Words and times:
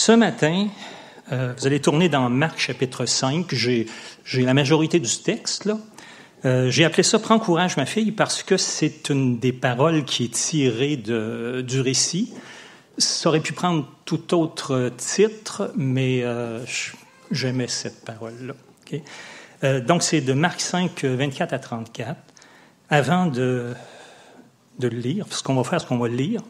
Ce 0.00 0.12
matin, 0.12 0.68
euh, 1.32 1.52
vous 1.58 1.66
allez 1.66 1.80
tourner 1.80 2.08
dans 2.08 2.30
Marc 2.30 2.60
chapitre 2.60 3.04
5. 3.04 3.52
J'ai 3.52 3.86
la 4.32 4.54
majorité 4.54 5.00
du 5.00 5.18
texte 5.24 5.64
là. 5.64 5.76
Euh, 6.44 6.70
J'ai 6.70 6.84
appelé 6.84 7.02
ça 7.02 7.18
Prends 7.18 7.40
courage 7.40 7.76
ma 7.76 7.84
fille 7.84 8.12
parce 8.12 8.44
que 8.44 8.56
c'est 8.56 9.10
une 9.10 9.40
des 9.40 9.52
paroles 9.52 10.04
qui 10.04 10.26
est 10.26 10.32
tirée 10.32 10.96
du 10.96 11.80
récit. 11.80 12.32
Ça 12.96 13.28
aurait 13.28 13.40
pu 13.40 13.52
prendre 13.52 13.88
tout 14.04 14.38
autre 14.38 14.92
titre, 14.96 15.72
mais 15.74 16.22
euh, 16.22 16.64
j'aimais 17.32 17.66
cette 17.66 18.04
parole-là. 18.04 18.54
Donc 19.80 20.04
c'est 20.04 20.20
de 20.20 20.32
Marc 20.32 20.60
5, 20.60 21.04
24 21.06 21.52
à 21.52 21.58
34. 21.58 22.16
Avant 22.88 23.26
de, 23.26 23.74
de 24.78 24.86
le 24.86 24.96
lire, 24.96 25.26
ce 25.30 25.42
qu'on 25.42 25.56
va 25.56 25.64
faire, 25.64 25.80
c'est 25.80 25.88
qu'on 25.88 25.98
va 25.98 26.06
lire. 26.06 26.40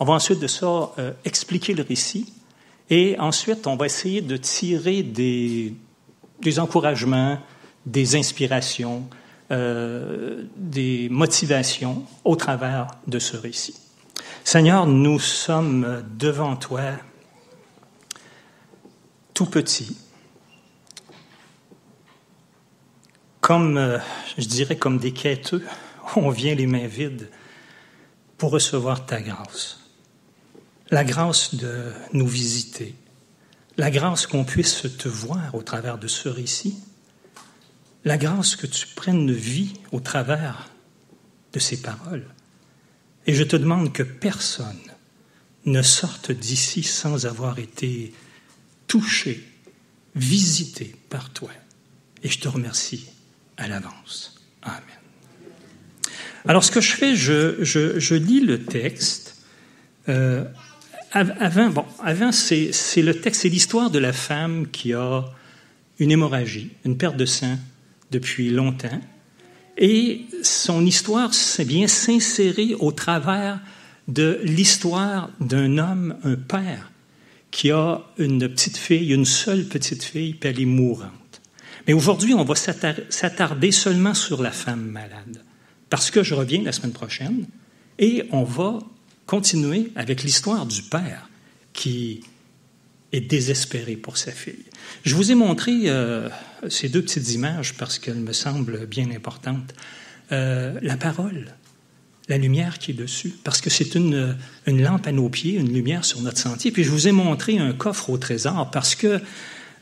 On 0.00 0.04
va 0.04 0.14
ensuite 0.14 0.40
de 0.40 0.48
ça 0.48 0.90
expliquer 1.24 1.72
le 1.72 1.84
récit 1.84 2.34
et 2.90 3.16
ensuite, 3.20 3.68
on 3.68 3.76
va 3.76 3.86
essayer 3.86 4.20
de 4.20 4.36
tirer 4.36 5.04
des, 5.04 5.74
encouragements, 6.58 7.38
des 7.86 8.16
inspirations, 8.16 9.08
euh, 9.52 10.44
des 10.56 11.08
motivations 11.08 12.04
au 12.24 12.34
travers 12.34 12.88
de 13.06 13.20
ce 13.20 13.36
récit. 13.36 13.76
Seigneur, 14.42 14.86
nous 14.86 15.20
sommes 15.20 16.04
devant 16.18 16.56
toi 16.56 16.82
tout 19.34 19.46
petits, 19.46 19.96
comme, 23.40 23.78
euh, 23.78 23.98
je 24.36 24.46
dirais, 24.46 24.76
comme 24.76 24.98
des 24.98 25.12
quêteux. 25.12 25.64
On 26.16 26.30
vient 26.30 26.56
les 26.56 26.66
mains 26.66 26.88
vides 26.88 27.30
pour 28.36 28.50
recevoir 28.50 29.06
ta 29.06 29.20
grâce 29.20 29.79
la 30.90 31.04
grâce 31.04 31.54
de 31.54 31.92
nous 32.12 32.26
visiter, 32.26 32.94
la 33.76 33.90
grâce 33.90 34.26
qu'on 34.26 34.44
puisse 34.44 34.86
te 34.98 35.08
voir 35.08 35.54
au 35.54 35.62
travers 35.62 35.98
de 35.98 36.08
ce 36.08 36.28
récit, 36.28 36.76
la 38.04 38.18
grâce 38.18 38.56
que 38.56 38.66
tu 38.66 38.86
prennes 38.88 39.30
vie 39.30 39.74
au 39.92 40.00
travers 40.00 40.70
de 41.52 41.58
ces 41.58 41.80
paroles. 41.80 42.26
Et 43.26 43.34
je 43.34 43.44
te 43.44 43.56
demande 43.56 43.92
que 43.92 44.02
personne 44.02 44.80
ne 45.66 45.82
sorte 45.82 46.32
d'ici 46.32 46.82
sans 46.82 47.26
avoir 47.26 47.58
été 47.58 48.14
touché, 48.86 49.46
visité 50.14 50.96
par 51.10 51.30
toi. 51.30 51.50
Et 52.22 52.28
je 52.28 52.40
te 52.40 52.48
remercie 52.48 53.06
à 53.56 53.68
l'avance. 53.68 54.40
Amen. 54.62 54.82
Alors 56.46 56.64
ce 56.64 56.70
que 56.70 56.80
je 56.80 56.92
fais, 56.92 57.14
je, 57.14 57.62
je, 57.62 57.98
je 57.98 58.14
lis 58.14 58.40
le 58.40 58.64
texte 58.64 59.36
euh, 60.08 60.44
avant, 61.12 61.70
bon, 61.70 61.84
c'est, 62.32 63.02
le 63.02 63.12
texte, 63.14 63.42
c'est 63.42 63.48
l'histoire 63.48 63.90
de 63.90 63.98
la 63.98 64.12
femme 64.12 64.68
qui 64.70 64.92
a 64.92 65.24
une 65.98 66.10
hémorragie, 66.10 66.70
une 66.84 66.96
perte 66.96 67.16
de 67.16 67.26
sang 67.26 67.58
depuis 68.10 68.50
longtemps. 68.50 69.00
Et 69.76 70.26
son 70.42 70.84
histoire 70.84 71.32
bien 71.64 71.88
s'insérer 71.88 72.74
au 72.78 72.92
travers 72.92 73.60
de 74.08 74.40
l'histoire 74.44 75.30
d'un 75.40 75.78
homme, 75.78 76.16
un 76.24 76.36
père, 76.36 76.90
qui 77.50 77.70
a 77.70 78.02
une 78.18 78.48
petite 78.48 78.76
fille, 78.76 79.12
une 79.12 79.24
seule 79.24 79.64
petite 79.64 80.04
fille, 80.04 80.34
puis 80.34 80.50
elle 80.50 80.60
est 80.60 80.66
mourante. 80.66 81.40
Mais 81.86 81.92
aujourd'hui, 81.92 82.34
on 82.34 82.44
va 82.44 82.54
s'attarder 82.54 83.72
seulement 83.72 84.14
sur 84.14 84.42
la 84.42 84.52
femme 84.52 84.86
malade, 84.86 85.42
parce 85.88 86.10
que 86.10 86.22
je 86.22 86.34
reviens 86.34 86.62
la 86.62 86.72
semaine 86.72 86.92
prochaine, 86.92 87.46
et 87.98 88.24
on 88.30 88.44
va 88.44 88.78
continuer 89.30 89.92
avec 89.94 90.24
l'histoire 90.24 90.66
du 90.66 90.82
père 90.82 91.30
qui 91.72 92.24
est 93.12 93.20
désespéré 93.20 93.94
pour 93.94 94.16
sa 94.16 94.32
fille. 94.32 94.64
Je 95.04 95.14
vous 95.14 95.30
ai 95.30 95.36
montré 95.36 95.82
euh, 95.84 96.28
ces 96.68 96.88
deux 96.88 97.00
petites 97.00 97.30
images 97.30 97.74
parce 97.74 98.00
qu'elles 98.00 98.18
me 98.18 98.32
semblent 98.32 98.86
bien 98.86 99.08
importantes. 99.12 99.72
Euh, 100.32 100.76
la 100.82 100.96
parole, 100.96 101.54
la 102.28 102.38
lumière 102.38 102.80
qui 102.80 102.90
est 102.90 102.94
dessus, 102.94 103.32
parce 103.44 103.60
que 103.60 103.70
c'est 103.70 103.94
une, 103.94 104.36
lampe 104.66 105.06
à 105.06 105.12
nos 105.12 105.28
pieds, 105.28 105.54
une 105.54 105.72
lumière 105.72 106.04
sur 106.04 106.20
notre 106.22 106.38
sentier. 106.38 106.72
Puis 106.72 106.82
je 106.82 106.90
vous 106.90 107.06
ai 107.06 107.12
montré 107.12 107.56
un 107.58 107.72
coffre 107.72 108.10
au 108.10 108.18
trésor 108.18 108.72
parce 108.72 108.96
que 108.96 109.20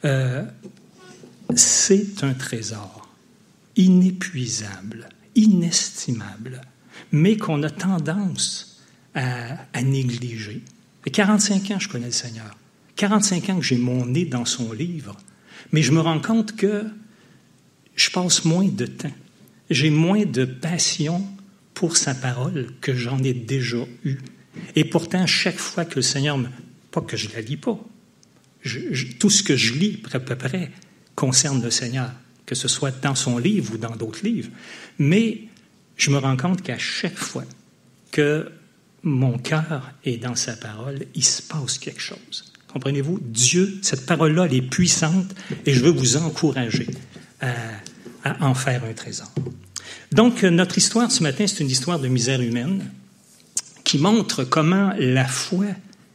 euh, 0.04 0.44
c'est 1.56 2.22
un 2.22 2.34
trésor 2.34 3.08
inépuisable, 3.76 5.08
inestimable, 5.34 6.60
mais 7.12 7.38
qu'on 7.38 7.62
a 7.62 7.70
tendance 7.70 8.67
à, 9.18 9.82
négliger. 9.82 10.62
Et 11.06 11.10
45 11.10 11.70
ans, 11.72 11.78
je 11.78 11.88
connais 11.88 12.06
le 12.06 12.12
Seigneur. 12.12 12.56
45 12.96 13.50
ans 13.50 13.56
que 13.58 13.64
j'ai 13.64 13.76
mon 13.76 14.06
nez 14.06 14.24
dans 14.24 14.44
son 14.44 14.72
livre. 14.72 15.16
Mais 15.72 15.82
je 15.82 15.92
me 15.92 16.00
rends 16.00 16.20
compte 16.20 16.56
que 16.56 16.84
je 17.94 18.10
passe 18.10 18.44
moins 18.44 18.68
de 18.68 18.86
temps. 18.86 19.12
J'ai 19.70 19.90
moins 19.90 20.24
de 20.24 20.44
passion 20.44 21.24
pour 21.74 21.96
sa 21.96 22.14
parole 22.14 22.68
que 22.80 22.94
j'en 22.94 23.22
ai 23.22 23.34
déjà 23.34 23.84
eu. 24.04 24.18
Et 24.74 24.84
pourtant, 24.84 25.26
chaque 25.26 25.58
fois 25.58 25.84
que 25.84 25.96
le 25.96 26.02
Seigneur 26.02 26.38
me... 26.38 26.48
Pas 26.90 27.00
que 27.02 27.16
je 27.16 27.28
la 27.34 27.40
lis 27.40 27.56
pas. 27.56 27.78
tout 29.18 29.30
ce 29.30 29.42
que 29.42 29.56
je 29.56 29.74
lis, 29.74 30.02
à 30.12 30.20
peu 30.20 30.36
près, 30.36 30.70
concerne 31.14 31.62
le 31.62 31.70
Seigneur, 31.70 32.10
que 32.46 32.54
ce 32.54 32.66
soit 32.66 32.98
dans 33.02 33.14
son 33.14 33.38
livre 33.38 33.74
ou 33.74 33.78
dans 33.78 33.94
d'autres 33.94 34.24
livres. 34.24 34.50
Mais 34.98 35.42
je 35.96 36.10
me 36.10 36.18
rends 36.18 36.36
compte 36.36 36.62
qu'à 36.62 36.78
chaque 36.78 37.16
fois 37.16 37.44
que 38.10 38.50
mon 39.02 39.38
cœur 39.38 39.92
est 40.04 40.16
dans 40.18 40.34
sa 40.34 40.56
parole, 40.56 41.06
il 41.14 41.24
se 41.24 41.42
passe 41.42 41.78
quelque 41.78 42.00
chose. 42.00 42.52
Comprenez-vous? 42.72 43.18
Dieu, 43.22 43.78
cette 43.82 44.06
parole-là, 44.06 44.46
elle 44.46 44.54
est 44.54 44.62
puissante 44.62 45.34
et 45.64 45.72
je 45.72 45.80
veux 45.80 45.90
vous 45.90 46.16
encourager 46.16 46.86
à, 47.40 47.56
en 48.40 48.54
faire 48.54 48.84
un 48.84 48.92
trésor. 48.92 49.32
Donc, 50.12 50.42
notre 50.42 50.76
histoire 50.78 51.10
ce 51.10 51.22
matin, 51.22 51.46
c'est 51.46 51.60
une 51.60 51.70
histoire 51.70 51.98
de 51.98 52.08
misère 52.08 52.40
humaine 52.40 52.84
qui 53.84 53.98
montre 53.98 54.44
comment 54.44 54.92
la 54.98 55.26
foi 55.26 55.66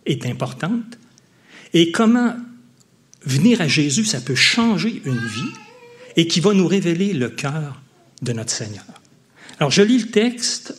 est 0.05 0.25
importante 0.25 0.99
et 1.73 1.91
comment 1.91 2.35
venir 3.25 3.61
à 3.61 3.67
Jésus, 3.67 4.05
ça 4.05 4.21
peut 4.21 4.35
changer 4.35 5.01
une 5.05 5.17
vie 5.17 5.51
et 6.15 6.27
qui 6.27 6.39
va 6.39 6.53
nous 6.53 6.67
révéler 6.67 7.13
le 7.13 7.29
cœur 7.29 7.81
de 8.21 8.33
notre 8.33 8.51
Seigneur. 8.51 8.85
Alors, 9.59 9.71
je 9.71 9.81
lis 9.81 9.99
le 9.99 10.11
texte 10.11 10.75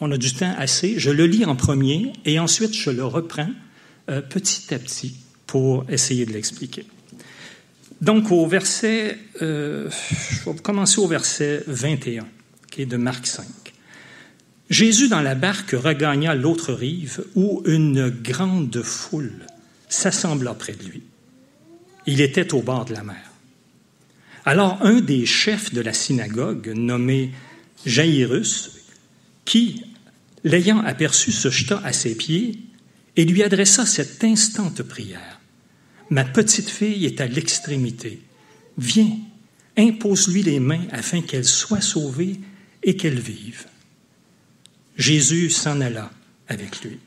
on 0.00 0.10
a 0.10 0.18
du 0.18 0.32
temps 0.32 0.54
assez. 0.58 0.98
Je 0.98 1.10
le 1.10 1.26
lis 1.26 1.44
en 1.44 1.56
premier 1.56 2.12
et 2.24 2.38
ensuite 2.38 2.74
je 2.74 2.90
le 2.90 3.04
reprends 3.04 3.50
euh, 4.10 4.20
petit 4.20 4.74
à 4.74 4.78
petit 4.78 5.16
pour 5.46 5.84
essayer 5.88 6.26
de 6.26 6.32
l'expliquer. 6.32 6.86
Donc 8.00 8.30
au 8.30 8.46
verset, 8.46 9.18
euh, 9.40 9.88
je 10.30 10.50
vais 10.50 10.56
commencer 10.58 11.00
au 11.00 11.06
verset 11.06 11.62
21, 11.66 12.26
qui 12.70 12.82
est 12.82 12.86
de 12.86 12.96
Marc 12.96 13.26
5. 13.26 13.46
Jésus 14.70 15.08
dans 15.08 15.20
la 15.20 15.34
barque 15.34 15.72
regagna 15.72 16.34
l'autre 16.34 16.72
rive 16.72 17.24
où 17.34 17.62
une 17.66 18.08
grande 18.08 18.82
foule 18.82 19.46
s'assembla 19.88 20.54
près 20.54 20.72
de 20.72 20.84
lui. 20.84 21.02
Il 22.06 22.20
était 22.20 22.52
au 22.52 22.62
bord 22.62 22.84
de 22.84 22.94
la 22.94 23.04
mer. 23.04 23.30
Alors 24.44 24.78
un 24.82 25.00
des 25.00 25.24
chefs 25.24 25.72
de 25.72 25.80
la 25.80 25.92
synagogue, 25.92 26.72
nommé 26.74 27.30
Jairus, 27.86 28.73
qui, 29.44 29.82
l'ayant 30.42 30.80
aperçu, 30.80 31.32
se 31.32 31.50
jeta 31.50 31.80
à 31.84 31.92
ses 31.92 32.14
pieds 32.14 32.58
et 33.16 33.24
lui 33.24 33.42
adressa 33.42 33.86
cette 33.86 34.22
instante 34.24 34.82
prière. 34.82 35.40
Ma 36.10 36.24
petite 36.24 36.70
fille 36.70 37.06
est 37.06 37.20
à 37.20 37.26
l'extrémité. 37.26 38.20
Viens, 38.76 39.16
impose-lui 39.76 40.42
les 40.42 40.60
mains 40.60 40.86
afin 40.90 41.22
qu'elle 41.22 41.44
soit 41.44 41.80
sauvée 41.80 42.40
et 42.82 42.96
qu'elle 42.96 43.20
vive. 43.20 43.66
Jésus 44.96 45.50
s'en 45.50 45.80
alla 45.80 46.10
avec 46.48 46.82
lui. 46.82 46.98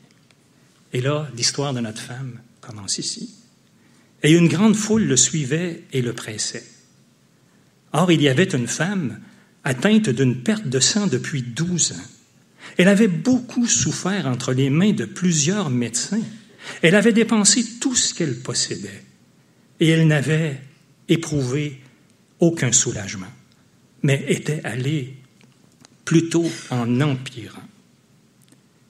Et 0.92 1.00
là, 1.00 1.28
l'histoire 1.36 1.74
de 1.74 1.80
notre 1.80 2.00
femme 2.00 2.40
commence 2.60 2.98
ici. 2.98 3.34
Et 4.22 4.32
une 4.32 4.48
grande 4.48 4.74
foule 4.74 5.04
le 5.04 5.16
suivait 5.16 5.84
et 5.92 6.02
le 6.02 6.12
pressait. 6.12 6.64
Or, 7.92 8.10
il 8.10 8.20
y 8.20 8.28
avait 8.28 8.54
une 8.54 8.66
femme 8.66 9.20
atteinte 9.64 10.08
d'une 10.08 10.42
perte 10.42 10.66
de 10.66 10.80
sang 10.80 11.06
depuis 11.06 11.42
douze 11.42 11.92
ans. 11.92 12.17
Elle 12.78 12.88
avait 12.88 13.08
beaucoup 13.08 13.66
souffert 13.66 14.26
entre 14.26 14.52
les 14.52 14.70
mains 14.70 14.92
de 14.92 15.04
plusieurs 15.04 15.68
médecins. 15.68 16.22
Elle 16.80 16.94
avait 16.94 17.12
dépensé 17.12 17.64
tout 17.80 17.94
ce 17.94 18.14
qu'elle 18.14 18.38
possédait 18.38 19.04
et 19.80 19.88
elle 19.88 20.06
n'avait 20.06 20.60
éprouvé 21.08 21.80
aucun 22.38 22.70
soulagement, 22.70 23.32
mais 24.02 24.24
était 24.28 24.60
allée 24.64 25.16
plutôt 26.04 26.48
en 26.70 27.00
empirant. 27.00 27.66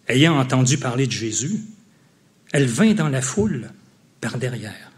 Ayant 0.07 0.39
entendu 0.39 0.77
parler 0.77 1.07
de 1.07 1.13
Jésus, 1.13 1.61
elle 2.53 2.67
vint 2.67 2.93
dans 2.93 3.09
la 3.09 3.23
foule 3.23 3.71
par 4.21 4.39
derrière 4.39 4.93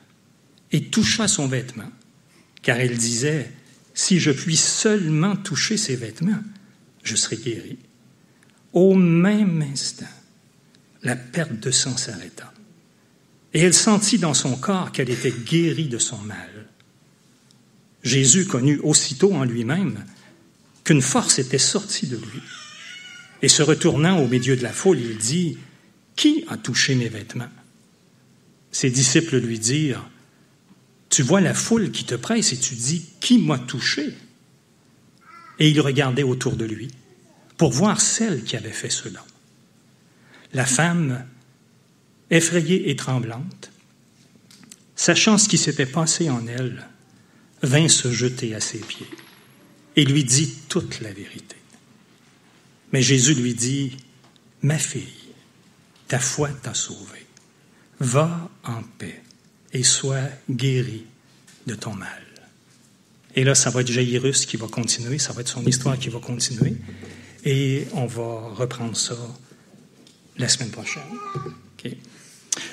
et 0.73 0.85
toucha 0.85 1.29
son 1.29 1.47
vêtement, 1.47 1.91
car 2.63 2.79
elle 2.79 2.97
disait, 2.97 3.53
Si 3.95 4.19
je 4.19 4.31
puis 4.31 4.57
seulement 4.57 5.37
toucher 5.37 5.77
ses 5.77 5.97
vêtements, 5.97 6.43
je 7.03 7.17
serai 7.17 7.37
guérie. 7.37 7.79
Au 8.73 8.95
même 8.95 9.63
instant, 9.63 10.07
la 11.03 11.17
perte 11.17 11.59
de 11.59 11.71
sang 11.71 11.97
s'arrêta. 11.97 12.53
et 13.53 13.61
elle 13.63 13.75
sentit 13.75 14.19
dans 14.19 14.35
son 14.35 14.55
corps 14.55 14.93
qu'elle 14.93 15.11
était 15.11 15.33
guérie 15.33 15.89
de 15.89 15.99
son 15.99 16.19
mal. 16.19 16.69
Jésus 18.05 18.47
connut 18.47 18.79
aussitôt 18.85 19.35
en 19.35 19.43
lui-même 19.43 20.05
qu'une 20.85 21.03
force 21.03 21.41
était 21.41 21.59
sortie 21.59 22.07
de 22.07 22.17
lui. 22.17 22.43
Et 23.43 23.49
se 23.49 23.63
retournant 23.65 24.21
au 24.21 24.29
milieu 24.29 24.57
de 24.57 24.63
la 24.63 24.73
foule, 24.73 25.01
il 25.01 25.17
dit, 25.17 25.59
Qui 26.15 26.45
a 26.47 26.57
touché 26.57 26.95
mes 26.95 27.09
vêtements? 27.09 27.49
Ses 28.71 28.91
disciples 28.91 29.39
lui 29.39 29.59
dirent, 29.59 30.09
Tu 31.09 31.23
vois 31.23 31.41
la 31.41 31.55
foule 31.55 31.91
qui 31.91 32.05
te 32.05 32.15
presse 32.15 32.53
et 32.53 32.57
tu 32.57 32.77
dis, 32.77 33.05
Qui 33.21 33.39
m'a 33.39 33.59
touché? 33.59 34.15
Et 35.59 35.71
il 35.71 35.81
regardait 35.81 36.23
autour 36.23 36.55
de 36.55 36.65
lui 36.65 36.91
pour 37.61 37.73
voir 37.73 38.01
celle 38.01 38.43
qui 38.43 38.57
avait 38.57 38.71
fait 38.71 38.89
cela. 38.89 39.23
La 40.55 40.65
femme, 40.65 41.27
effrayée 42.31 42.89
et 42.89 42.97
tremblante, 42.97 43.71
sachant 44.97 45.37
ce 45.37 45.47
qui 45.47 45.59
s'était 45.59 45.85
passé 45.85 46.31
en 46.31 46.47
elle, 46.47 46.89
vint 47.63 47.91
se 47.91 48.11
jeter 48.11 48.55
à 48.55 48.61
ses 48.61 48.79
pieds 48.79 49.11
et 49.95 50.07
lui 50.07 50.25
dit 50.25 50.55
toute 50.71 51.03
la 51.03 51.13
vérité. 51.13 51.57
Mais 52.95 53.03
Jésus 53.03 53.35
lui 53.35 53.53
dit, 53.53 53.99
Ma 54.63 54.79
fille, 54.79 55.35
ta 56.09 56.19
foi 56.19 56.49
t'a 56.63 56.73
sauvée. 56.73 57.27
Va 57.99 58.49
en 58.65 58.83
paix 58.97 59.23
et 59.75 59.83
sois 59.83 60.31
guérie 60.49 61.05
de 61.67 61.75
ton 61.75 61.93
mal. 61.93 62.25
Et 63.37 63.45
là, 63.45 63.55
ça 63.55 63.69
va 63.69 63.83
être 63.83 63.93
Jairus 63.93 64.47
qui 64.47 64.57
va 64.57 64.67
continuer, 64.67 65.19
ça 65.19 65.35
va 65.35 65.43
être 65.43 65.49
son 65.49 65.67
histoire 65.67 65.99
qui 65.99 66.09
va 66.09 66.21
continuer. 66.21 66.75
Et 67.45 67.87
on 67.95 68.07
va 68.07 68.53
reprendre 68.55 68.97
ça 68.97 69.17
la 70.37 70.49
semaine 70.49 70.71
prochaine. 70.71 71.03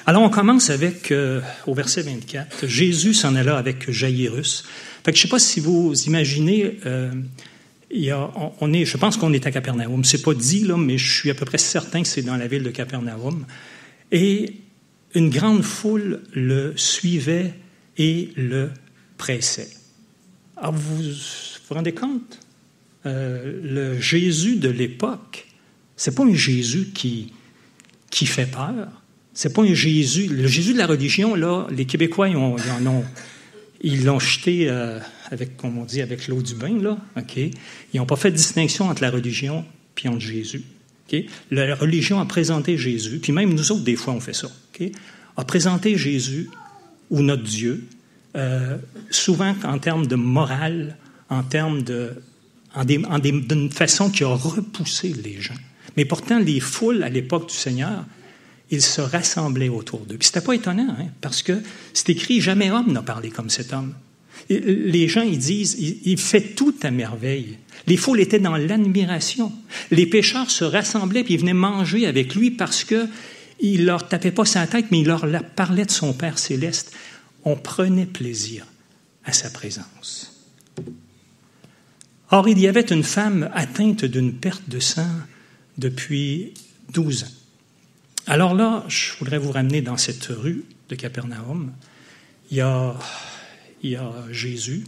Alors, 0.06 0.22
on 0.22 0.30
commence 0.30 0.70
avec, 0.70 1.12
euh, 1.12 1.42
au 1.66 1.74
verset 1.74 2.02
24, 2.02 2.66
Jésus 2.66 3.14
s'en 3.14 3.36
alla 3.36 3.58
avec 3.58 3.92
Jairus. 3.92 4.64
Fait 5.04 5.12
que 5.12 5.18
je 5.18 5.24
ne 5.24 5.28
sais 5.28 5.32
pas 5.32 5.40
si 5.40 5.60
vous 5.60 5.94
imaginez, 6.06 6.80
euh, 6.86 7.12
il 7.92 8.06
y 8.06 8.12
a, 8.12 8.32
on, 8.62 8.74
est, 8.74 8.86
je 8.86 8.96
pense 8.96 9.18
qu'on 9.18 9.34
est 9.34 9.46
à 9.46 9.52
Capernaum. 9.52 10.04
C'est 10.06 10.22
pas 10.22 10.34
dit, 10.34 10.62
là, 10.62 10.78
mais 10.78 10.98
je 10.98 11.12
suis 11.12 11.30
à 11.30 11.34
peu 11.34 11.46
près 11.46 11.58
certain 11.58 12.02
que 12.04 12.08
c'est 12.08 12.22
dans 12.22 12.38
la 12.38 12.48
ville 12.48 12.64
de 12.64 12.70
Capernaum. 12.70 13.46
Et 14.12 14.54
une 15.14 15.30
grande 15.30 15.64
foule 15.64 16.22
le 16.34 16.74
suivait 16.78 17.54
et 17.98 18.30
le 18.38 18.72
pressait. 19.18 19.70
Alors, 20.56 20.74
vous 20.74 21.04
vous 21.04 21.76
rendez 21.76 21.94
compte? 21.94 22.40
Euh, 23.08 23.60
le 23.64 24.00
Jésus 24.00 24.58
de 24.58 24.70
l'époque, 24.70 25.48
c'est 25.96 26.14
pas 26.14 26.24
un 26.24 26.34
Jésus 26.34 26.90
qui, 26.94 27.34
qui 28.10 28.26
fait 28.26 28.46
peur. 28.46 28.90
C'est 29.34 29.54
pas 29.54 29.62
un 29.62 29.74
Jésus. 29.74 30.28
Le 30.28 30.48
Jésus 30.48 30.74
de 30.74 30.78
la 30.78 30.88
religion, 30.88 31.36
là, 31.36 31.68
les 31.72 31.86
Québécois, 31.86 32.28
ils, 32.28 32.36
ont, 32.36 32.56
ils 33.82 34.04
l'ont 34.04 34.20
jeté 34.20 34.70
euh, 34.70 35.00
avec, 35.32 35.58
comme 35.58 35.78
on 35.78 35.86
dit, 35.86 36.02
avec 36.02 36.28
l'eau 36.28 36.42
du 36.42 36.56
bain, 36.56 36.82
là. 36.82 36.98
OK? 37.18 37.38
Ils 37.38 37.98
n'ont 37.98 38.06
pas 38.06 38.16
fait 38.16 38.32
de 38.32 38.36
distinction 38.36 38.90
entre 38.90 39.02
la 39.02 39.12
religion 39.12 39.64
et 40.04 40.08
entre 40.08 40.20
Jésus. 40.20 40.64
OK? 41.08 41.24
La 41.52 41.76
religion 41.76 42.20
a 42.20 42.26
présenté 42.26 42.78
Jésus, 42.78 43.20
puis 43.20 43.32
même 43.32 43.54
nous 43.54 43.72
autres, 43.72 43.84
des 43.84 43.96
fois, 43.96 44.14
on 44.14 44.20
fait 44.20 44.34
ça. 44.34 44.48
OK? 44.48 44.90
A 45.38 45.46
présenté 45.46 45.98
Jésus 45.98 46.50
ou 47.10 47.22
notre 47.22 47.44
Dieu, 47.44 47.86
euh, 48.36 48.78
souvent 49.12 49.56
en 49.64 49.78
termes 49.80 50.08
de 50.08 50.16
morale, 50.16 50.98
en 51.30 51.44
termes 51.44 51.84
de 51.84 52.14
d'une 52.86 53.72
façon 53.72 54.10
qui 54.10 54.24
a 54.24 54.34
repoussé 54.34 55.14
les 55.24 55.42
gens. 55.42 55.56
Mais 55.96 56.06
pourtant, 56.06 56.40
les 56.40 56.60
foules 56.60 57.04
à 57.04 57.10
l'époque 57.10 57.50
du 57.50 57.56
Seigneur, 57.56 58.06
ils 58.70 58.82
se 58.82 59.02
rassemblaient 59.02 59.70
autour 59.70 60.02
d'eux. 60.02 60.18
Puis 60.18 60.28
c'était 60.28 60.42
pas 60.42 60.54
étonnant, 60.54 60.96
hein, 61.00 61.08
parce 61.22 61.42
que 61.42 61.62
c'est 61.94 62.10
écrit 62.10 62.42
jamais 62.42 62.70
homme 62.70 62.92
n'a 62.92 63.02
parlé 63.02 63.30
comme 63.30 63.50
cet 63.50 63.74
homme. 63.74 63.94
les 64.50 65.08
gens, 65.08 65.22
ils 65.24 65.40
disent, 65.40 65.78
il, 65.80 66.18
fait 66.20 66.56
tout 66.56 66.76
à 66.84 66.92
merveille. 66.92 67.58
Les 67.88 67.98
foules 67.98 68.20
étaient 68.20 68.40
dans 68.40 68.58
l'admiration. 68.58 69.52
Les 69.92 70.06
pécheurs 70.06 70.52
se 70.52 70.64
rassemblaient 70.64 71.24
puis 71.24 71.36
ils 71.36 71.40
venaient 71.40 71.54
manger 71.54 72.06
avec 72.06 72.36
lui 72.36 72.52
parce 72.52 72.84
que 72.84 73.08
il 73.60 73.86
leur 73.86 74.08
tapait 74.08 74.32
pas 74.32 74.46
sa 74.46 74.68
tête, 74.68 74.86
mais 74.92 75.00
il 75.00 75.08
leur 75.08 75.26
parlait 75.56 75.86
de 75.86 75.92
son 75.92 76.14
Père 76.14 76.38
céleste. 76.38 76.94
On 77.44 77.56
prenait 77.56 78.06
plaisir 78.06 78.68
à 79.26 79.34
sa 79.34 79.50
présence. 79.50 80.37
Or, 82.30 82.50
il 82.50 82.60
y 82.60 82.68
avait 82.68 82.82
une 82.82 83.04
femme 83.04 83.50
atteinte 83.54 84.04
d'une 84.04 84.34
perte 84.34 84.68
de 84.68 84.80
sang 84.80 85.10
depuis 85.78 86.54
12 86.94 87.24
ans. 87.24 87.28
Alors 88.26 88.54
là, 88.54 88.84
je 88.90 89.14
voudrais 89.18 89.38
vous 89.38 89.52
ramener 89.52 89.82
dans 89.82 89.96
cette 89.96 90.26
rue 90.26 90.66
de 90.90 90.96
Capernaum. 90.96 91.72
Il 92.52 92.58
y 92.58 92.62
a, 92.62 92.96
il 93.82 93.92
y 93.92 93.96
a 93.96 94.12
Jésus, 94.32 94.84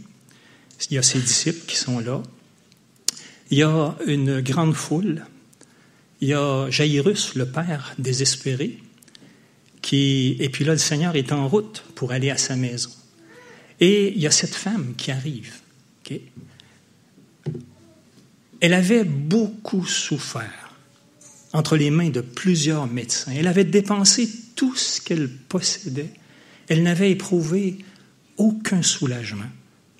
il 0.90 0.94
y 0.94 0.98
a 0.98 1.02
ses 1.02 1.20
disciples 1.20 1.64
qui 1.66 1.76
sont 1.76 1.98
là, 1.98 2.22
il 3.50 3.58
y 3.58 3.62
a 3.62 3.96
une 4.06 4.40
grande 4.40 4.74
foule, 4.74 5.24
il 6.20 6.28
y 6.28 6.34
a 6.34 6.68
Jairus, 6.70 7.34
le 7.34 7.46
père 7.46 7.94
désespéré, 7.98 8.78
qui, 9.80 10.36
et 10.38 10.50
puis 10.50 10.66
là, 10.66 10.72
le 10.72 10.78
Seigneur 10.78 11.16
est 11.16 11.32
en 11.32 11.48
route 11.48 11.84
pour 11.94 12.12
aller 12.12 12.30
à 12.30 12.36
sa 12.36 12.54
maison. 12.54 12.90
Et 13.80 14.12
il 14.14 14.20
y 14.20 14.26
a 14.26 14.30
cette 14.30 14.54
femme 14.54 14.94
qui 14.96 15.10
arrive. 15.10 15.54
Elle 18.60 18.74
avait 18.74 19.04
beaucoup 19.04 19.86
souffert 19.86 20.76
entre 21.52 21.76
les 21.76 21.90
mains 21.90 22.10
de 22.10 22.20
plusieurs 22.20 22.86
médecins. 22.86 23.32
Elle 23.34 23.48
avait 23.48 23.64
dépensé 23.64 24.28
tout 24.54 24.76
ce 24.76 25.00
qu'elle 25.00 25.28
possédait. 25.28 26.10
Elle 26.68 26.82
n'avait 26.82 27.10
éprouvé 27.10 27.78
aucun 28.36 28.82
soulagement, 28.82 29.50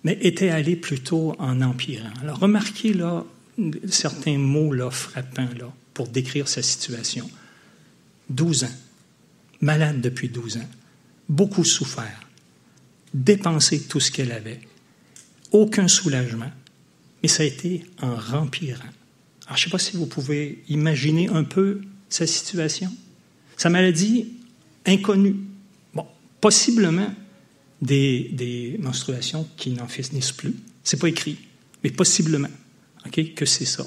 mais 0.05 0.19
était 0.21 0.51
allée 0.51 0.77
plutôt 0.77 1.35
en 1.39 1.61
empirant. 1.61 2.13
Alors 2.23 2.39
remarquez 2.39 2.93
là 2.93 3.25
certains 3.89 4.39
mots 4.39 4.73
là, 4.73 4.91
frappants 4.91 5.49
là, 5.59 5.73
pour 5.95 6.09
décrire 6.09 6.49
sa 6.49 6.63
situation. 6.63 7.29
12 8.31 8.65
ans, 8.65 8.79
malade 9.61 10.01
depuis 10.01 10.29
12 10.29 10.59
ans, 10.59 10.71
beaucoup 11.29 11.65
souffert, 11.65 12.21
dépensé 13.13 13.81
tout 13.83 14.01
ce 14.01 14.11
qu'elle 14.11 14.33
avait, 14.33 14.61
aucun 15.53 15.89
soulagement, 15.89 16.51
mais 17.23 17.29
ça 17.29 17.43
a 17.43 17.47
été 17.47 17.85
en 18.01 18.15
rempirant. 18.15 18.81
Alors, 19.47 19.57
je 19.57 19.63
ne 19.63 19.65
sais 19.65 19.71
pas 19.71 19.79
si 19.79 19.97
vous 19.97 20.07
pouvez 20.07 20.63
imaginer 20.69 21.29
un 21.29 21.45
peu 21.45 21.81
sa 22.09 22.27
situation. 22.27 22.93
Sa 23.57 23.69
maladie 23.69 24.29
inconnue. 24.87 25.37
Bon, 25.95 26.07
possiblement 26.41 27.13
des, 27.83 28.77
menstruations 28.81 29.49
qui 29.57 29.71
n'en 29.71 29.89
finissent 29.89 30.33
plus. 30.33 30.55
C'est 30.85 30.99
pas 30.99 31.09
écrit, 31.09 31.39
mais 31.83 31.91
possiblement 31.91 32.49
que 33.35 33.45
c'est 33.45 33.65
ça. 33.65 33.87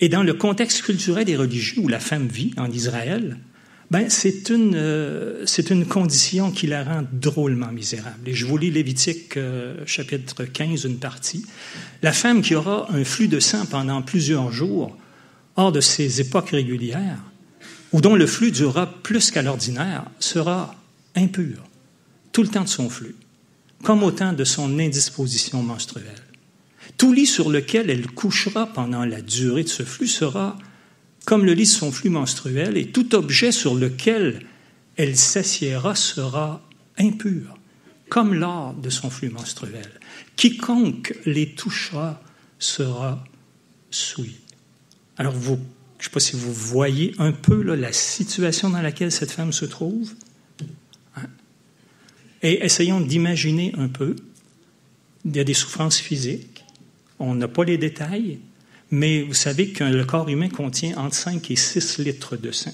Et 0.00 0.08
dans 0.08 0.22
le 0.22 0.34
contexte 0.34 0.82
culturel 0.82 1.28
et 1.28 1.36
religieux 1.36 1.80
où 1.82 1.88
la 1.88 2.00
femme 2.00 2.26
vit 2.26 2.52
en 2.56 2.70
Israël, 2.70 3.38
ben, 3.90 4.08
c'est 4.08 4.50
une, 4.50 4.76
euh, 4.76 5.44
c'est 5.46 5.70
une 5.70 5.84
condition 5.84 6.52
qui 6.52 6.68
la 6.68 6.84
rend 6.84 7.04
drôlement 7.12 7.72
misérable. 7.72 8.28
Et 8.28 8.34
je 8.34 8.46
vous 8.46 8.56
lis 8.56 8.70
Lévitique 8.70 9.36
euh, 9.36 9.84
chapitre 9.84 10.44
15, 10.44 10.84
une 10.84 10.98
partie. 10.98 11.44
La 12.02 12.12
femme 12.12 12.40
qui 12.40 12.54
aura 12.54 12.86
un 12.92 13.04
flux 13.04 13.26
de 13.26 13.40
sang 13.40 13.66
pendant 13.66 14.00
plusieurs 14.02 14.52
jours, 14.52 14.96
hors 15.56 15.72
de 15.72 15.80
ses 15.80 16.20
époques 16.20 16.50
régulières, 16.50 17.18
ou 17.92 18.00
dont 18.00 18.14
le 18.14 18.26
flux 18.26 18.52
durera 18.52 18.86
plus 19.02 19.32
qu'à 19.32 19.42
l'ordinaire, 19.42 20.04
sera 20.20 20.76
impure 21.16 21.64
tout 22.30 22.42
le 22.42 22.48
temps 22.48 22.62
de 22.62 22.68
son 22.68 22.88
flux, 22.88 23.16
comme 23.82 24.04
au 24.04 24.12
temps 24.12 24.32
de 24.32 24.44
son 24.44 24.78
indisposition 24.78 25.64
menstruelle. 25.64 26.06
Tout 26.96 27.12
lit 27.12 27.26
sur 27.26 27.50
lequel 27.50 27.90
elle 27.90 28.06
couchera 28.06 28.66
pendant 28.66 29.04
la 29.04 29.20
durée 29.20 29.64
de 29.64 29.68
ce 29.68 29.82
flux 29.82 30.06
sera 30.06 30.56
comme 31.24 31.44
le 31.44 31.52
lit 31.52 31.66
son 31.66 31.92
flux 31.92 32.10
menstruel, 32.10 32.76
et 32.76 32.86
tout 32.86 33.14
objet 33.14 33.52
sur 33.52 33.74
lequel 33.74 34.46
elle 34.96 35.16
s'assiera 35.16 35.94
sera 35.94 36.62
impur, 36.98 37.58
comme 38.08 38.34
l'or 38.34 38.74
de 38.74 38.90
son 38.90 39.10
flux 39.10 39.30
menstruel. 39.30 39.88
Quiconque 40.36 41.14
les 41.26 41.54
touchera 41.54 42.22
sera 42.58 43.24
souillé. 43.90 44.36
Alors, 45.16 45.34
vous, 45.34 45.58
je 45.98 46.04
ne 46.04 46.04
sais 46.04 46.10
pas 46.10 46.20
si 46.20 46.36
vous 46.36 46.52
voyez 46.52 47.14
un 47.18 47.32
peu 47.32 47.62
la 47.62 47.92
situation 47.92 48.70
dans 48.70 48.82
laquelle 48.82 49.12
cette 49.12 49.30
femme 49.30 49.52
se 49.52 49.66
trouve. 49.66 50.14
Hein? 51.16 51.26
Et 52.42 52.64
essayons 52.64 53.00
d'imaginer 53.00 53.74
un 53.76 53.88
peu. 53.88 54.16
Il 55.24 55.36
y 55.36 55.40
a 55.40 55.44
des 55.44 55.54
souffrances 55.54 55.98
physiques. 55.98 56.64
On 57.18 57.34
n'a 57.34 57.48
pas 57.48 57.64
les 57.64 57.76
détails, 57.76 58.38
mais 58.90 59.22
vous 59.22 59.34
savez 59.34 59.70
que 59.70 59.84
le 59.84 60.04
corps 60.04 60.28
humain 60.28 60.48
contient 60.48 60.96
entre 60.96 61.14
5 61.14 61.50
et 61.50 61.56
6 61.56 61.98
litres 61.98 62.36
de 62.36 62.50
sang. 62.50 62.72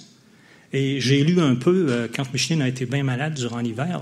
Et 0.73 1.01
j'ai 1.01 1.23
lu 1.23 1.41
un 1.41 1.55
peu, 1.55 1.87
euh, 1.89 2.09
quand 2.13 2.33
Micheline 2.33 2.61
a 2.61 2.69
été 2.69 2.87
bien 2.87 3.03
malade 3.03 3.35
durant 3.35 3.61
l'hiver, 3.61 4.01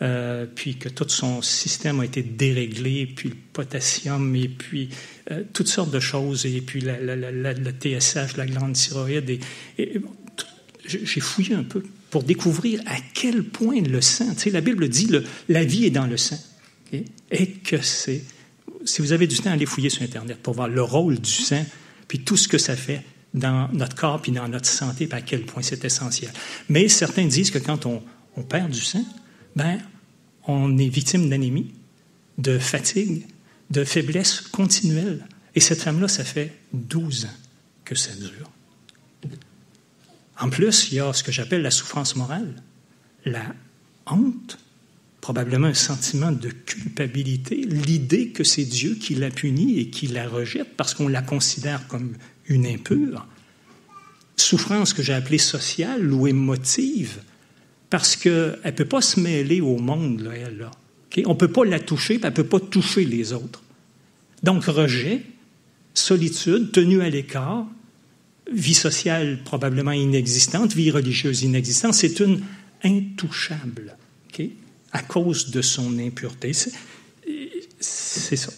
euh, 0.00 0.46
puis 0.54 0.76
que 0.76 0.88
tout 0.88 1.08
son 1.08 1.42
système 1.42 2.00
a 2.00 2.04
été 2.04 2.22
déréglé, 2.22 3.06
puis 3.06 3.30
le 3.30 3.34
potassium, 3.52 4.34
et 4.36 4.48
puis 4.48 4.90
euh, 5.30 5.42
toutes 5.52 5.68
sortes 5.68 5.90
de 5.90 6.00
choses, 6.00 6.46
et 6.46 6.60
puis 6.60 6.80
la, 6.80 6.98
le 6.98 7.70
TSH, 7.72 8.36
la 8.36 8.46
glande 8.46 8.74
thyroïde. 8.74 9.40
J'ai 10.86 11.20
fouillé 11.20 11.54
un 11.54 11.64
peu 11.64 11.82
pour 12.10 12.22
découvrir 12.22 12.80
à 12.86 12.96
quel 13.12 13.42
point 13.42 13.82
le 13.82 14.00
sang, 14.00 14.32
tu 14.34 14.44
sais, 14.44 14.50
la 14.50 14.62
Bible 14.62 14.88
dit 14.88 15.08
le, 15.08 15.24
la 15.48 15.64
vie 15.64 15.84
est 15.84 15.90
dans 15.90 16.06
le 16.06 16.16
sang. 16.16 16.38
Et 17.30 17.48
que 17.48 17.82
c'est. 17.82 18.22
Si 18.88 19.02
vous 19.02 19.12
avez 19.12 19.26
du 19.26 19.36
temps, 19.36 19.50
allez 19.50 19.66
fouiller 19.66 19.90
sur 19.90 20.02
Internet 20.02 20.38
pour 20.42 20.54
voir 20.54 20.66
le 20.66 20.82
rôle 20.82 21.18
du 21.18 21.30
sang, 21.30 21.64
puis 22.08 22.20
tout 22.20 22.36
ce 22.36 22.48
que 22.48 22.58
ça 22.58 22.74
fait 22.74 23.04
dans 23.34 23.68
notre 23.72 23.94
corps, 23.94 24.20
puis 24.20 24.32
dans 24.32 24.48
notre 24.48 24.66
santé, 24.66 25.06
puis 25.06 25.18
à 25.18 25.20
quel 25.20 25.44
point 25.44 25.62
c'est 25.62 25.84
essentiel. 25.84 26.32
Mais 26.70 26.88
certains 26.88 27.26
disent 27.26 27.50
que 27.50 27.58
quand 27.58 27.86
on, 27.86 28.02
perd 28.48 28.70
du 28.70 28.80
sang, 28.80 29.04
ben, 29.56 29.78
on 30.46 30.78
est 30.78 30.88
victime 30.88 31.28
d'anémie, 31.28 31.74
de 32.38 32.58
fatigue, 32.58 33.26
de 33.70 33.84
faiblesse 33.84 34.40
continuelle. 34.40 35.26
Et 35.54 35.60
cette 35.60 35.82
femme-là, 35.82 36.06
ça 36.06 36.24
fait 36.24 36.52
12 36.72 37.26
ans 37.26 37.36
que 37.84 37.96
ça 37.96 38.12
dure. 38.14 38.50
En 40.38 40.48
plus, 40.50 40.92
il 40.92 40.94
y 40.94 41.00
a 41.00 41.12
ce 41.12 41.24
que 41.24 41.32
j'appelle 41.32 41.62
la 41.62 41.72
souffrance 41.72 42.14
morale, 42.14 42.62
la 43.24 43.54
honte, 44.06 44.58
probablement 45.20 45.66
un 45.66 45.74
sentiment 45.74 46.32
de 46.32 46.48
culpabilité, 46.48 47.56
l'idée 47.56 48.28
que 48.30 48.44
c'est 48.44 48.64
Dieu 48.64 48.94
qui 48.94 49.14
la 49.14 49.30
punit 49.30 49.78
et 49.78 49.90
qui 49.90 50.06
la 50.06 50.28
rejette 50.28 50.76
parce 50.76 50.94
qu'on 50.94 51.08
la 51.08 51.22
considère 51.22 51.86
comme 51.88 52.14
une 52.46 52.66
impure. 52.66 53.26
Souffrance 54.36 54.92
que 54.92 55.02
j'ai 55.02 55.14
appelée 55.14 55.38
sociale 55.38 56.12
ou 56.12 56.26
émotive, 56.26 57.20
parce 57.90 58.16
qu'elle 58.16 58.58
ne 58.64 58.70
peut 58.70 58.84
pas 58.84 59.00
se 59.00 59.18
mêler 59.18 59.60
au 59.60 59.78
monde, 59.78 60.30
elle. 60.34 60.58
Là. 60.58 60.70
On 61.26 61.30
ne 61.30 61.38
peut 61.38 61.50
pas 61.50 61.64
la 61.64 61.80
toucher, 61.80 62.20
elle 62.22 62.30
ne 62.30 62.34
peut 62.34 62.44
pas 62.44 62.60
toucher 62.60 63.04
les 63.04 63.32
autres. 63.32 63.62
Donc, 64.42 64.64
rejet, 64.64 65.22
solitude, 65.94 66.70
tenue 66.70 67.02
à 67.02 67.10
l'écart, 67.10 67.66
vie 68.52 68.74
sociale 68.74 69.40
probablement 69.44 69.92
inexistante, 69.92 70.74
vie 70.74 70.90
religieuse 70.90 71.42
inexistante, 71.42 71.94
c'est 71.94 72.20
une 72.20 72.42
intouchable, 72.84 73.96
à 74.92 75.02
cause 75.02 75.50
de 75.50 75.62
son 75.62 75.98
impureté. 75.98 76.52
C'est 77.80 78.36
ça. 78.36 78.52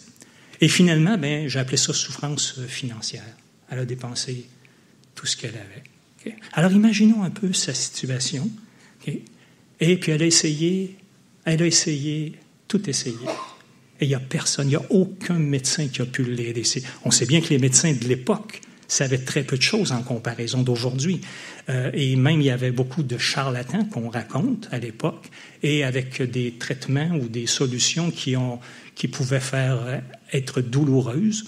Et 0.61 0.69
finalement, 0.69 1.17
ben, 1.17 1.49
j'ai 1.49 1.59
appelé 1.59 1.77
ça 1.77 1.93
souffrance 1.93 2.61
financière. 2.67 3.25
Elle 3.71 3.81
a 3.81 3.85
dépensé 3.85 4.47
tout 5.15 5.27
ce 5.27 5.37
qu'elle 5.37 5.55
avait. 5.55 6.35
Alors 6.53 6.73
imaginons 6.73 7.23
un 7.23 7.31
peu 7.31 7.53
sa 7.53 7.73
situation. 7.75 8.51
Et 9.81 9.97
puis 9.97 10.13
elle 10.13 10.23
a 10.23 10.27
essayé, 10.27 10.97
elle 11.45 11.63
a 11.63 11.67
essayé, 11.67 12.35
tout 12.69 12.89
essayé. 12.89 13.17
Et 14.01 14.07
il 14.07 14.09
n'y 14.09 14.15
a 14.15 14.21
personne, 14.21 14.67
il 14.67 14.71
n'y 14.71 14.77
a 14.77 14.87
aucun 14.91 15.39
médecin 15.39 15.89
qui 15.89 16.03
a 16.03 16.07
pu 16.07 16.25
l'aider. 16.25 16.63
On 17.05 17.11
sait 17.11 17.27
bien 17.27 17.41
que 17.41 17.49
les 17.49 17.59
médecins 17.59 17.93
de 17.93 18.07
l'époque 18.07 18.61
savaient 18.93 19.19
très 19.19 19.43
peu 19.43 19.57
de 19.57 19.63
choses 19.63 19.93
en 19.93 20.03
comparaison 20.03 20.63
d'aujourd'hui. 20.63 21.21
Euh, 21.69 21.91
et 21.95 22.17
même, 22.17 22.41
il 22.41 22.47
y 22.47 22.51
avait 22.51 22.71
beaucoup 22.71 23.03
de 23.03 23.19
charlatans 23.19 23.85
qu'on 23.85 24.09
raconte 24.09 24.69
à 24.73 24.79
l'époque, 24.79 25.31
et 25.63 25.85
avec 25.85 26.23
des 26.23 26.53
traitements 26.53 27.11
ou 27.13 27.29
des 27.29 27.47
solutions 27.47 28.11
qui, 28.11 28.37
ont, 28.37 28.61
qui 28.95 29.09
pouvaient 29.09 29.41
faire 29.41 30.03
être 30.33 30.61
douloureuses. 30.61 31.45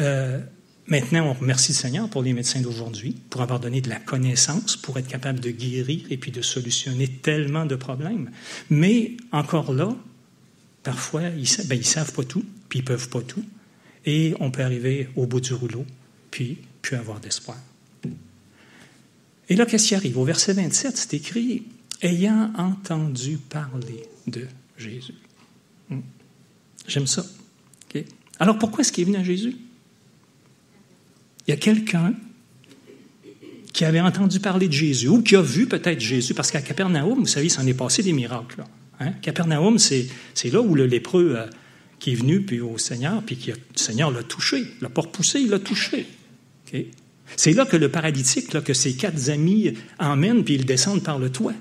Euh, 0.00 0.40
Maintenant, 0.86 1.28
on 1.30 1.32
remercie 1.32 1.72
le 1.72 1.76
Seigneur 1.76 2.10
pour 2.10 2.22
les 2.22 2.34
médecins 2.34 2.60
d'aujourd'hui, 2.60 3.16
pour 3.30 3.40
avoir 3.40 3.58
donné 3.58 3.80
de 3.80 3.88
la 3.88 3.98
connaissance, 3.98 4.76
pour 4.76 4.98
être 4.98 5.08
capable 5.08 5.40
de 5.40 5.50
guérir 5.50 6.02
et 6.10 6.18
puis 6.18 6.30
de 6.30 6.42
solutionner 6.42 7.08
tellement 7.08 7.64
de 7.64 7.74
problèmes. 7.74 8.30
Mais 8.68 9.16
encore 9.32 9.72
là, 9.72 9.96
parfois, 10.82 11.22
ils 11.38 11.48
ne 11.58 11.68
ben, 11.68 11.82
savent 11.82 12.12
pas 12.12 12.24
tout, 12.24 12.44
puis 12.68 12.80
ils 12.80 12.84
peuvent 12.84 13.08
pas 13.08 13.22
tout. 13.22 13.44
Et 14.04 14.34
on 14.40 14.50
peut 14.50 14.62
arriver 14.62 15.08
au 15.16 15.26
bout 15.26 15.40
du 15.40 15.54
rouleau, 15.54 15.86
puis 16.82 16.96
avoir 16.96 17.20
d'espoir. 17.20 17.58
Et 19.48 19.56
là, 19.56 19.66
qu'est-ce 19.66 19.88
qui 19.88 19.94
arrive? 19.94 20.18
Au 20.18 20.24
verset 20.24 20.52
27, 20.52 20.96
c'est 20.96 21.14
écrit 21.14 21.64
Ayant 22.02 22.52
entendu 22.56 23.38
parler 23.38 24.02
de 24.26 24.46
Jésus. 24.76 25.14
Hmm. 25.88 26.00
J'aime 26.86 27.06
ça. 27.06 27.24
Alors 28.40 28.58
pourquoi 28.58 28.80
est-ce 28.80 28.92
qu'il 28.92 29.02
est 29.02 29.06
venu 29.06 29.16
à 29.16 29.22
Jésus? 29.22 29.56
il 31.46 31.50
y 31.50 31.54
a 31.54 31.56
quelqu'un 31.56 32.14
qui 33.72 33.84
avait 33.84 34.00
entendu 34.00 34.40
parler 34.40 34.66
de 34.66 34.72
Jésus 34.72 35.08
ou 35.08 35.22
qui 35.22 35.36
a 35.36 35.42
vu 35.42 35.66
peut-être 35.66 36.00
Jésus, 36.00 36.32
parce 36.32 36.50
qu'à 36.50 36.62
Capernaum, 36.62 37.20
vous 37.20 37.26
savez, 37.26 37.46
il 37.46 37.50
s'en 37.50 37.66
est 37.66 37.74
passé 37.74 38.02
des 38.02 38.12
miracles. 38.12 38.64
Hein? 39.00 39.12
Capernaum, 39.20 39.78
c'est, 39.78 40.08
là 40.44 40.60
où 40.60 40.74
le 40.74 40.86
lépreux 40.86 41.34
euh, 41.36 41.46
qui 41.98 42.12
est 42.12 42.14
venu 42.14 42.40
puis 42.42 42.60
au 42.60 42.78
Seigneur, 42.78 43.22
puis 43.22 43.36
qui 43.36 43.50
le 43.50 43.56
Seigneur 43.74 44.10
l'a 44.10 44.22
touché, 44.22 44.64
l'a 44.80 44.88
pas 44.88 45.02
repoussé, 45.02 45.40
il 45.40 45.50
l'a 45.50 45.58
touché. 45.58 46.06
C'est 47.36 47.52
là 47.52 47.64
que 47.64 47.76
le 47.76 47.88
paralytique, 47.88 48.50
que 48.62 48.74
ses 48.74 48.94
quatre 48.94 49.30
amis 49.30 49.74
emmènent, 49.98 50.44
puis 50.44 50.54
ils 50.54 50.66
descendent 50.66 51.02
par 51.02 51.18
le 51.18 51.30
toit. 51.30 51.54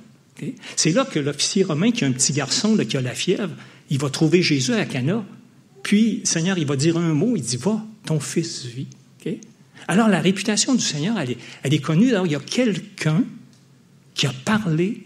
C'est 0.75 0.91
là 0.91 1.05
que 1.05 1.20
l'officier 1.20 1.63
romain, 1.63 1.91
qui 1.91 2.03
a 2.03 2.08
un 2.08 2.12
petit 2.12 2.34
garçon 2.34 2.75
qui 2.77 2.98
a 2.98 3.01
la 3.01 3.13
fièvre, 3.13 3.55
il 3.89 3.98
va 3.98 4.10
trouver 4.10 4.41
Jésus 4.41 4.74
à 4.74 4.86
Cana, 4.86 5.24
puis 5.84 6.22
Seigneur, 6.24 6.58
il 6.58 6.65
va 6.65 6.75
dire 6.75 6.98
un 6.98 7.13
mot, 7.13 7.36
il 7.36 7.41
dit, 7.41 7.58
va, 7.58 7.86
ton 8.05 8.20
fils 8.20 8.65
vit. 8.65 8.88
Alors 9.88 10.08
la 10.08 10.22
réputation 10.22 10.75
du 10.75 10.84
Seigneur, 10.84 11.17
elle 11.20 11.74
est, 11.74 11.79
connue. 11.79 12.13
il 12.25 12.32
y 12.32 12.36
a 12.36 12.39
quelqu'un 12.39 13.24
qui 14.13 14.27
a 14.27 14.34
parlé 14.46 15.03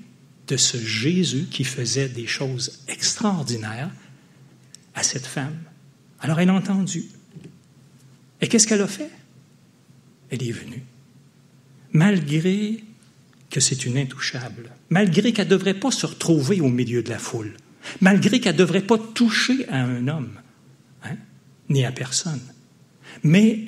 de 0.48 0.58
ce 0.58 0.78
Jésus 0.78 1.48
qui 1.50 1.64
faisait 1.64 2.10
des 2.10 2.28
choses 2.28 2.80
extraordinaires 2.88 3.90
à 4.96 5.04
cette 5.04 5.26
femme. 5.26 5.58
Alors 6.20 6.40
elle 6.40 6.50
a 6.50 6.54
entendu. 6.54 7.06
Et 8.42 8.48
qu'est-ce 8.48 8.68
qu'elle 8.68 8.82
a 8.82 8.88
fait? 8.88 9.10
Elle 10.30 10.44
est 10.44 10.52
venue. 10.52 10.84
Malgré 11.94 12.84
que 13.50 13.60
c'est 13.60 13.86
une 13.86 13.98
intouchable, 13.98 14.72
malgré 14.90 15.32
qu'elle 15.32 15.48
ne 15.48 15.52
devrait 15.52 15.74
pas 15.74 15.92
se 15.92 16.06
retrouver 16.06 16.62
au 16.62 16.70
milieu 16.70 17.02
de 17.02 17.10
la 17.10 17.20
foule, 17.20 17.54
malgré 18.02 18.40
qu'elle 18.40 18.56
ne 18.56 18.60
devrait 18.60 18.82
pas 18.82 18.98
toucher 18.98 19.68
à 19.70 19.84
un 19.84 20.08
homme, 20.08 20.34
hein, 21.04 21.16
ni 21.70 21.86
à 21.86 21.92
personne. 21.92 22.42
Mais 23.24 23.66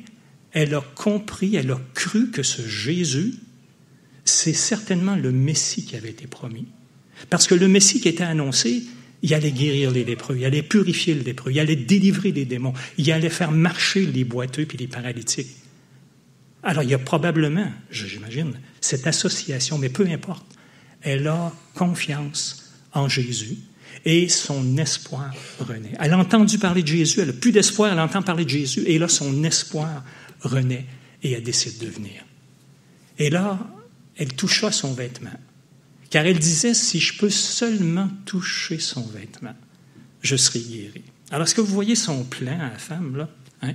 elle 0.51 0.75
a 0.75 0.81
compris, 0.95 1.55
elle 1.55 1.71
a 1.71 1.79
cru 1.93 2.29
que 2.29 2.43
ce 2.43 2.61
Jésus, 2.61 3.35
c'est 4.25 4.53
certainement 4.53 5.15
le 5.15 5.31
Messie 5.31 5.85
qui 5.85 5.95
avait 5.95 6.09
été 6.09 6.27
promis. 6.27 6.67
Parce 7.29 7.47
que 7.47 7.55
le 7.55 7.67
Messie 7.67 7.99
qui 7.99 8.09
était 8.09 8.23
annoncé, 8.23 8.83
il 9.21 9.33
allait 9.33 9.51
guérir 9.51 9.91
les 9.91 10.05
lépreux, 10.05 10.37
il 10.37 10.45
allait 10.45 10.63
purifier 10.63 11.13
les 11.13 11.23
lépreux, 11.23 11.51
il 11.51 11.59
allait 11.59 11.75
délivrer 11.75 12.31
les 12.31 12.45
démons, 12.45 12.73
il 12.97 13.11
allait 13.11 13.29
faire 13.29 13.51
marcher 13.51 14.05
les 14.05 14.23
boiteux 14.23 14.67
et 14.73 14.77
les 14.77 14.87
paralytiques. 14.87 15.55
Alors 16.63 16.83
il 16.83 16.89
y 16.89 16.93
a 16.93 16.99
probablement, 16.99 17.71
j'imagine, 17.89 18.53
cette 18.81 19.07
association, 19.07 19.77
mais 19.77 19.89
peu 19.89 20.07
importe, 20.07 20.45
elle 21.01 21.27
a 21.27 21.53
confiance 21.75 22.73
en 22.93 23.07
Jésus 23.07 23.57
et 24.05 24.29
son 24.29 24.77
espoir 24.77 25.33
renaît. 25.59 25.93
Elle 25.99 26.13
a 26.13 26.17
entendu 26.17 26.57
parler 26.57 26.83
de 26.83 26.87
Jésus, 26.87 27.21
elle 27.21 27.27
n'a 27.27 27.33
plus 27.33 27.51
d'espoir, 27.51 27.91
elle 27.91 27.99
entend 27.99 28.21
parler 28.21 28.45
de 28.45 28.49
Jésus 28.49 28.83
et 28.85 28.97
là 28.97 29.07
son 29.07 29.43
espoir 29.43 30.03
renaît 30.41 30.85
et 31.23 31.31
elle 31.31 31.43
décide 31.43 31.77
de 31.79 31.87
venir. 31.87 32.23
Et 33.17 33.29
là, 33.29 33.59
elle 34.15 34.33
toucha 34.33 34.71
son 34.71 34.93
vêtement, 34.93 35.37
car 36.09 36.25
elle 36.25 36.39
disait, 36.39 36.73
si 36.73 36.99
je 36.99 37.17
peux 37.17 37.29
seulement 37.29 38.09
toucher 38.25 38.79
son 38.79 39.05
vêtement, 39.07 39.55
je 40.21 40.35
serai 40.35 40.59
guérie. 40.59 41.03
Alors, 41.31 41.45
est-ce 41.45 41.55
que 41.55 41.61
vous 41.61 41.73
voyez 41.73 41.95
son 41.95 42.23
plan 42.23 42.59
à 42.59 42.71
la 42.71 42.77
femme, 42.79 43.15
là? 43.15 43.29
Hein? 43.61 43.73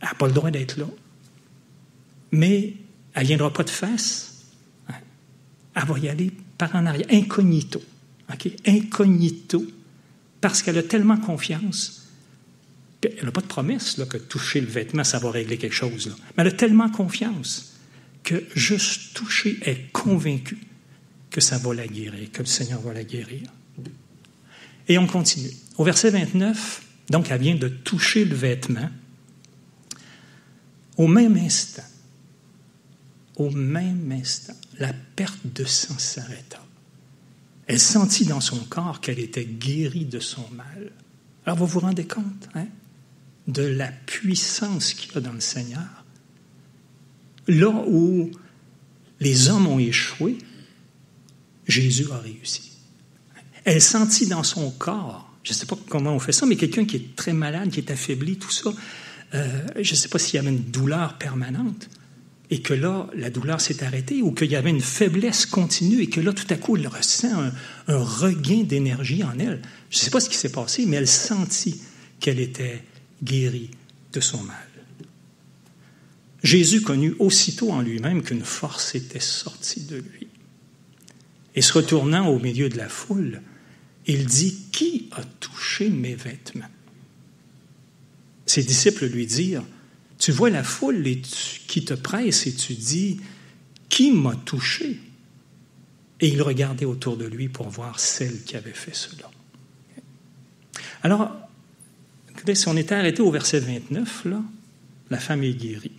Elle 0.00 0.08
n'a 0.08 0.14
pas 0.14 0.26
le 0.26 0.32
droit 0.32 0.50
d'être 0.50 0.76
là. 0.76 0.86
Mais 2.32 2.74
elle 3.14 3.22
ne 3.22 3.28
viendra 3.28 3.52
pas 3.52 3.64
de 3.64 3.70
face. 3.70 4.44
Elle 5.74 5.84
va 5.84 5.98
y 5.98 6.08
aller 6.08 6.32
par 6.58 6.74
en 6.74 6.86
arrière, 6.86 7.06
incognito. 7.10 7.82
Incognito, 8.66 9.66
parce 10.40 10.62
qu'elle 10.62 10.78
a 10.78 10.82
tellement 10.82 11.16
confiance 11.16 12.00
elle 13.02 13.24
n'a 13.24 13.32
pas 13.32 13.40
de 13.40 13.46
promesse 13.46 13.96
là, 13.96 14.06
que 14.06 14.16
toucher 14.16 14.60
le 14.60 14.66
vêtement, 14.66 15.04
ça 15.04 15.18
va 15.18 15.30
régler 15.30 15.56
quelque 15.56 15.74
chose. 15.74 16.14
Mais 16.36 16.42
elle 16.42 16.48
a 16.48 16.52
tellement 16.52 16.90
confiance 16.90 17.72
que 18.22 18.44
juste 18.54 19.14
toucher, 19.14 19.58
est 19.62 19.90
convaincue 19.92 20.58
que 21.30 21.40
ça 21.40 21.58
va 21.58 21.74
la 21.74 21.86
guérir, 21.86 22.30
que 22.32 22.40
le 22.40 22.46
Seigneur 22.46 22.80
va 22.80 22.92
la 22.92 23.04
guérir. 23.04 23.42
Et 24.88 24.98
on 24.98 25.06
continue. 25.06 25.50
Au 25.78 25.84
verset 25.84 26.10
29, 26.10 26.82
donc 27.10 27.30
elle 27.30 27.40
vient 27.40 27.54
de 27.54 27.68
toucher 27.68 28.24
le 28.24 28.34
vêtement. 28.34 28.90
Au 30.96 31.06
même 31.06 31.36
instant, 31.36 31.82
au 33.40 33.48
même 33.50 34.12
instant, 34.12 34.52
la 34.78 34.92
perte 34.92 35.46
de 35.54 35.64
sang 35.64 35.98
s'arrêta. 35.98 36.62
Elle 37.66 37.80
sentit 37.80 38.26
dans 38.26 38.42
son 38.42 38.58
corps 38.58 39.00
qu'elle 39.00 39.18
était 39.18 39.46
guérie 39.46 40.04
de 40.04 40.20
son 40.20 40.44
mal. 40.50 40.92
Alors 41.46 41.56
vous 41.56 41.66
vous 41.66 41.80
rendez 41.80 42.06
compte, 42.06 42.48
hein? 42.54 42.66
de 43.46 43.62
la 43.62 43.88
puissance 43.88 44.92
qu'il 44.92 45.14
y 45.14 45.16
a 45.16 45.20
dans 45.22 45.32
le 45.32 45.40
Seigneur? 45.40 46.04
Là 47.48 47.70
où 47.88 48.30
les 49.20 49.48
hommes 49.48 49.68
ont 49.68 49.78
échoué, 49.78 50.36
Jésus 51.66 52.08
a 52.12 52.18
réussi. 52.18 52.72
Elle 53.64 53.80
sentit 53.80 54.26
dans 54.26 54.42
son 54.42 54.70
corps, 54.70 55.32
je 55.44 55.52
ne 55.52 55.56
sais 55.56 55.66
pas 55.66 55.78
comment 55.88 56.12
on 56.12 56.18
fait 56.18 56.32
ça, 56.32 56.44
mais 56.44 56.56
quelqu'un 56.56 56.84
qui 56.84 56.96
est 56.96 57.16
très 57.16 57.32
malade, 57.32 57.70
qui 57.70 57.80
est 57.80 57.90
affaibli, 57.90 58.36
tout 58.36 58.50
ça, 58.50 58.70
euh, 59.32 59.66
je 59.80 59.92
ne 59.92 59.96
sais 59.96 60.08
pas 60.08 60.18
s'il 60.18 60.34
y 60.34 60.38
avait 60.38 60.50
une 60.50 60.70
douleur 60.70 61.16
permanente, 61.16 61.88
et 62.50 62.60
que 62.62 62.74
là, 62.74 63.08
la 63.14 63.30
douleur 63.30 63.60
s'est 63.60 63.84
arrêtée 63.84 64.22
ou 64.22 64.32
qu'il 64.32 64.50
y 64.50 64.56
avait 64.56 64.70
une 64.70 64.80
faiblesse 64.80 65.46
continue 65.46 66.02
et 66.02 66.08
que 66.08 66.20
là, 66.20 66.32
tout 66.32 66.46
à 66.50 66.56
coup, 66.56 66.76
elle 66.76 66.88
ressent 66.88 67.40
un, 67.40 67.52
un 67.86 67.98
regain 67.98 68.64
d'énergie 68.64 69.22
en 69.22 69.38
elle. 69.38 69.62
Je 69.90 69.98
ne 69.98 70.00
sais 70.00 70.10
pas 70.10 70.20
ce 70.20 70.28
qui 70.28 70.36
s'est 70.36 70.50
passé, 70.52 70.84
mais 70.86 70.96
elle 70.96 71.08
sentit 71.08 71.80
qu'elle 72.18 72.40
était 72.40 72.82
guérie 73.22 73.70
de 74.12 74.20
son 74.20 74.42
mal. 74.42 74.56
Jésus 76.42 76.80
connut 76.80 77.14
aussitôt 77.18 77.70
en 77.70 77.82
lui-même 77.82 78.22
qu'une 78.22 78.44
force 78.44 78.94
était 78.94 79.20
sortie 79.20 79.82
de 79.82 79.96
lui. 79.96 80.26
Et 81.54 81.62
se 81.62 81.72
retournant 81.72 82.28
au 82.28 82.38
milieu 82.38 82.68
de 82.68 82.76
la 82.76 82.88
foule, 82.88 83.42
il 84.06 84.24
dit, 84.24 84.56
Qui 84.72 85.08
a 85.12 85.22
touché 85.22 85.90
mes 85.90 86.14
vêtements 86.14 86.64
Ses 88.46 88.62
disciples 88.62 89.06
lui 89.06 89.26
dirent, 89.26 89.64
Tu 90.20 90.32
vois 90.32 90.50
la 90.50 90.62
foule 90.62 91.02
qui 91.66 91.84
te 91.84 91.94
presse 91.94 92.46
et 92.46 92.54
tu 92.54 92.74
dis, 92.74 93.20
Qui 93.88 94.12
m'a 94.12 94.36
touché 94.36 95.00
Et 96.20 96.28
il 96.28 96.42
regardait 96.42 96.84
autour 96.84 97.16
de 97.16 97.24
lui 97.24 97.48
pour 97.48 97.70
voir 97.70 97.98
celle 97.98 98.44
qui 98.44 98.54
avait 98.54 98.74
fait 98.74 98.94
cela. 98.94 99.30
Alors, 101.02 101.34
si 102.52 102.68
on 102.68 102.76
était 102.76 102.94
arrêté 102.94 103.22
au 103.22 103.30
verset 103.30 103.60
29, 103.60 104.26
là, 104.26 104.42
la 105.08 105.18
femme 105.18 105.42
est 105.42 105.54
guérie. 105.54 105.92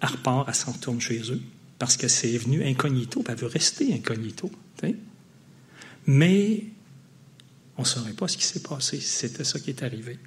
Elle 0.00 0.08
repart, 0.08 0.48
elle 0.48 0.54
s'en 0.54 0.72
retourne 0.72 1.00
chez 1.00 1.30
eux 1.30 1.40
parce 1.78 1.96
que 1.96 2.08
c'est 2.08 2.36
venu 2.36 2.64
incognito, 2.64 3.22
elle 3.28 3.36
veut 3.36 3.46
rester 3.46 3.94
incognito. 3.94 4.50
Mais 6.06 6.64
on 7.76 7.82
ne 7.82 7.86
saurait 7.86 8.12
pas 8.12 8.28
ce 8.28 8.36
qui 8.36 8.44
s'est 8.44 8.62
passé 8.62 9.00
c'était 9.00 9.44
ça 9.44 9.58
qui 9.60 9.70
est 9.70 9.82
arrivé. 9.82 10.18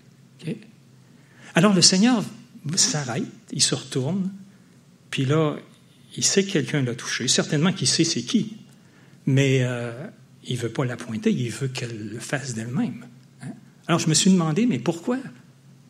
Alors 1.53 1.73
le 1.73 1.81
Seigneur 1.81 2.23
s'arrête, 2.75 3.23
il 3.51 3.61
se 3.61 3.75
retourne, 3.75 4.31
puis 5.09 5.25
là, 5.25 5.55
il 6.15 6.25
sait 6.25 6.43
que 6.43 6.51
quelqu'un 6.51 6.81
l'a 6.81 6.95
touché. 6.95 7.27
Certainement 7.27 7.71
qu'il 7.71 7.87
sait 7.87 8.03
c'est 8.03 8.23
qui, 8.23 8.57
mais 9.25 9.59
euh, 9.61 9.91
il 10.45 10.55
ne 10.55 10.61
veut 10.61 10.69
pas 10.69 10.85
la 10.85 10.97
pointer, 10.97 11.31
il 11.31 11.51
veut 11.51 11.67
qu'elle 11.67 12.09
le 12.09 12.19
fasse 12.19 12.53
d'elle-même. 12.53 13.05
Hein. 13.43 13.53
Alors 13.87 13.99
je 13.99 14.09
me 14.09 14.13
suis 14.13 14.31
demandé, 14.31 14.65
mais 14.65 14.79
pourquoi 14.79 15.17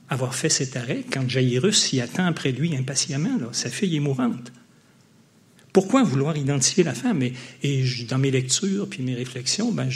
avoir 0.10 0.36
fait 0.36 0.50
cet 0.50 0.76
arrêt 0.76 1.04
quand 1.12 1.28
Jairus 1.30 1.82
s'y 1.82 2.02
attend 2.02 2.26
après 2.26 2.52
lui 2.52 2.76
impatiemment? 2.76 3.38
Sa 3.52 3.70
fille 3.70 3.96
est 3.96 4.02
mourante. 4.02 4.52
Pourquoi 5.74 6.04
vouloir 6.04 6.36
identifier 6.36 6.84
la 6.84 6.96
femme? 6.96 7.22
Et, 7.62 7.84
dans 8.10 8.18
mes 8.18 8.32
lectures 8.32 8.90
puis 8.90 9.04
mes 9.04 9.14
réflexions, 9.14 9.72
ben, 9.72 9.90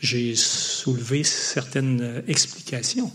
j'ai 0.00 0.34
soulevé 0.34 1.22
certaines 1.22 2.00
euh, 2.00 2.20
explications. 2.26 3.12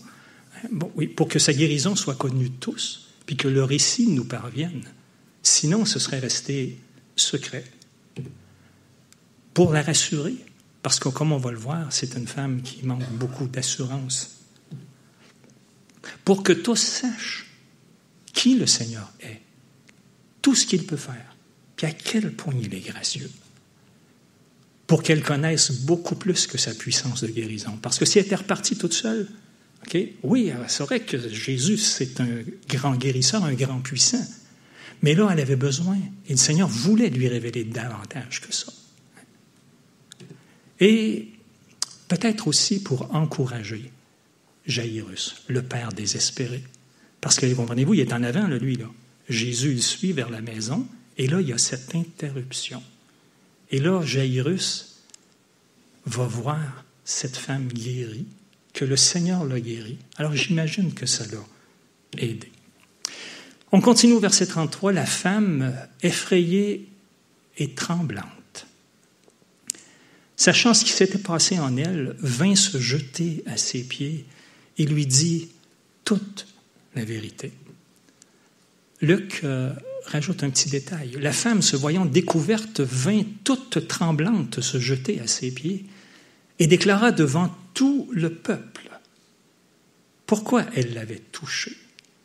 Pour 1.16 1.28
que 1.28 1.40
sa 1.40 1.54
guérison 1.54 1.96
soit 1.96 2.16
connue 2.16 2.50
de 2.50 2.56
tous, 2.60 3.10
puis 3.26 3.38
que 3.38 3.48
le 3.48 3.64
récit 3.64 4.08
nous 4.08 4.26
parvienne. 4.26 4.84
Sinon, 5.44 5.86
ce 5.86 6.00
serait 6.00 6.20
resté 6.20 6.80
secret. 7.16 7.66
Pour 9.54 9.74
la 9.74 9.82
rassurer, 9.82 10.36
parce 10.82 11.00
que 11.00 11.10
comme 11.10 11.32
on 11.32 11.38
va 11.38 11.52
le 11.52 11.58
voir, 11.58 11.92
c'est 11.92 12.16
une 12.16 12.28
femme 12.28 12.62
qui 12.62 12.86
manque 12.86 13.10
beaucoup 13.12 13.48
d'assurance. 13.48 14.38
Pour 16.24 16.44
que 16.44 16.54
tous 16.54 16.80
sachent 16.80 17.48
qui 18.34 18.56
le 18.56 18.66
Seigneur 18.66 19.12
est, 19.22 19.42
tout 20.42 20.56
ce 20.56 20.66
qu'il 20.66 20.86
peut 20.86 20.98
faire 20.98 21.36
puis 21.80 21.88
à 21.88 21.92
quel 21.92 22.34
point 22.34 22.54
il 22.62 22.76
est 22.76 22.82
gracieux, 22.82 23.32
pour 24.86 25.02
qu'elle 25.02 25.24
connaisse 25.24 25.72
beaucoup 25.72 26.16
plus 26.16 26.46
que 26.46 26.58
sa 26.58 26.74
puissance 26.74 27.22
de 27.22 27.28
guérison. 27.28 27.80
Parce 27.82 27.98
que 27.98 28.04
si 28.04 28.20
elle 28.20 28.26
était 28.26 28.36
repartie 28.36 28.76
toute 28.76 28.92
seule, 28.92 29.30
oui, 30.24 30.52
c'est 30.68 30.84
vrai 30.84 31.00
que 31.00 31.18
Jésus, 31.30 31.78
c'est 31.78 32.20
un 32.20 32.44
grand 32.68 32.96
guérisseur, 32.96 33.44
un 33.44 33.54
grand 33.54 33.80
puissant. 33.80 34.26
Mais 35.02 35.16
là, 35.16 35.30
elle 35.32 35.40
avait 35.40 35.56
besoin, 35.56 35.98
et 36.28 36.32
le 36.32 36.38
Seigneur 36.38 36.68
voulait 36.68 37.10
lui 37.10 37.28
révéler 37.28 37.64
davantage 37.64 38.42
que 38.42 38.54
ça. 38.54 38.72
Et 40.80 41.30
peut-être 42.08 42.48
aussi 42.48 42.84
pour 42.84 43.14
encourager 43.16 43.92
Jairus, 44.66 45.44
le 45.48 45.64
père 45.64 45.94
désespéré. 45.94 46.64
Parce 47.22 47.40
que, 47.40 47.52
comprenez-vous, 47.54 47.96
il 47.96 48.00
est 48.02 48.14
en 48.14 48.24
avant, 48.24 48.48
lui, 48.48 48.76
là. 48.76 48.90
Jésus, 49.30 49.74
il 49.74 49.84
suit 49.84 50.12
vers 50.12 50.30
la 50.30 50.42
maison, 50.42 50.88
et 51.18 51.28
là, 51.28 51.42
il 51.42 51.48
y 51.48 51.54
a 51.54 51.58
cette 51.58 51.96
interruption. 51.96 52.82
Et 53.72 53.80
là, 53.80 54.02
Jairus 54.04 54.98
va 56.06 56.26
voir 56.26 56.84
cette 57.06 57.38
femme 57.38 57.68
guérie, 57.68 58.26
le 58.86 58.96
Seigneur 58.96 59.46
l'a 59.46 59.60
guérie. 59.60 59.98
Alors 60.18 60.36
j'imagine 60.36 60.94
que 60.94 61.06
ça 61.06 61.26
l'a 61.28 62.24
aidé. 62.24 62.52
On 63.72 63.82
continue 63.82 64.14
au 64.14 64.20
verset 64.20 64.48
33, 64.48 64.94
la 64.94 65.06
femme 65.06 65.74
effrayée 66.02 66.88
et 67.58 67.72
tremblante. 67.72 68.66
Sachant 70.36 70.74
ce 70.74 70.86
qui 70.86 70.92
s'était 70.92 71.18
passé 71.18 71.60
en 71.60 71.76
elle, 71.78 72.16
vint 72.20 72.56
se 72.56 72.80
jeter 72.80 73.44
à 73.46 73.58
ses 73.58 73.84
pieds 73.84 74.26
et 74.78 74.86
lui 74.86 75.06
dit 75.06 75.50
toute 76.06 76.48
la 76.96 77.04
vérité. 77.04 77.52
Luc 79.02 79.42
euh, 79.44 79.72
rajoute 80.06 80.44
un 80.44 80.50
petit 80.50 80.70
détail. 80.70 81.18
La 81.20 81.34
femme, 81.34 81.62
se 81.62 81.76
voyant 81.76 82.06
découverte, 82.06 82.80
vint 82.80 83.24
toute 83.44 83.88
tremblante 83.88 84.62
se 84.62 84.80
jeter 84.80 85.20
à 85.20 85.28
ses 85.28 85.52
pieds 85.52 85.86
et 86.58 86.68
déclara 86.68 87.12
devant 87.12 87.54
tout 87.80 88.10
le 88.12 88.34
peuple 88.34 88.90
pourquoi 90.26 90.66
elle 90.76 90.94
l'avait 90.96 91.22
touché 91.32 91.72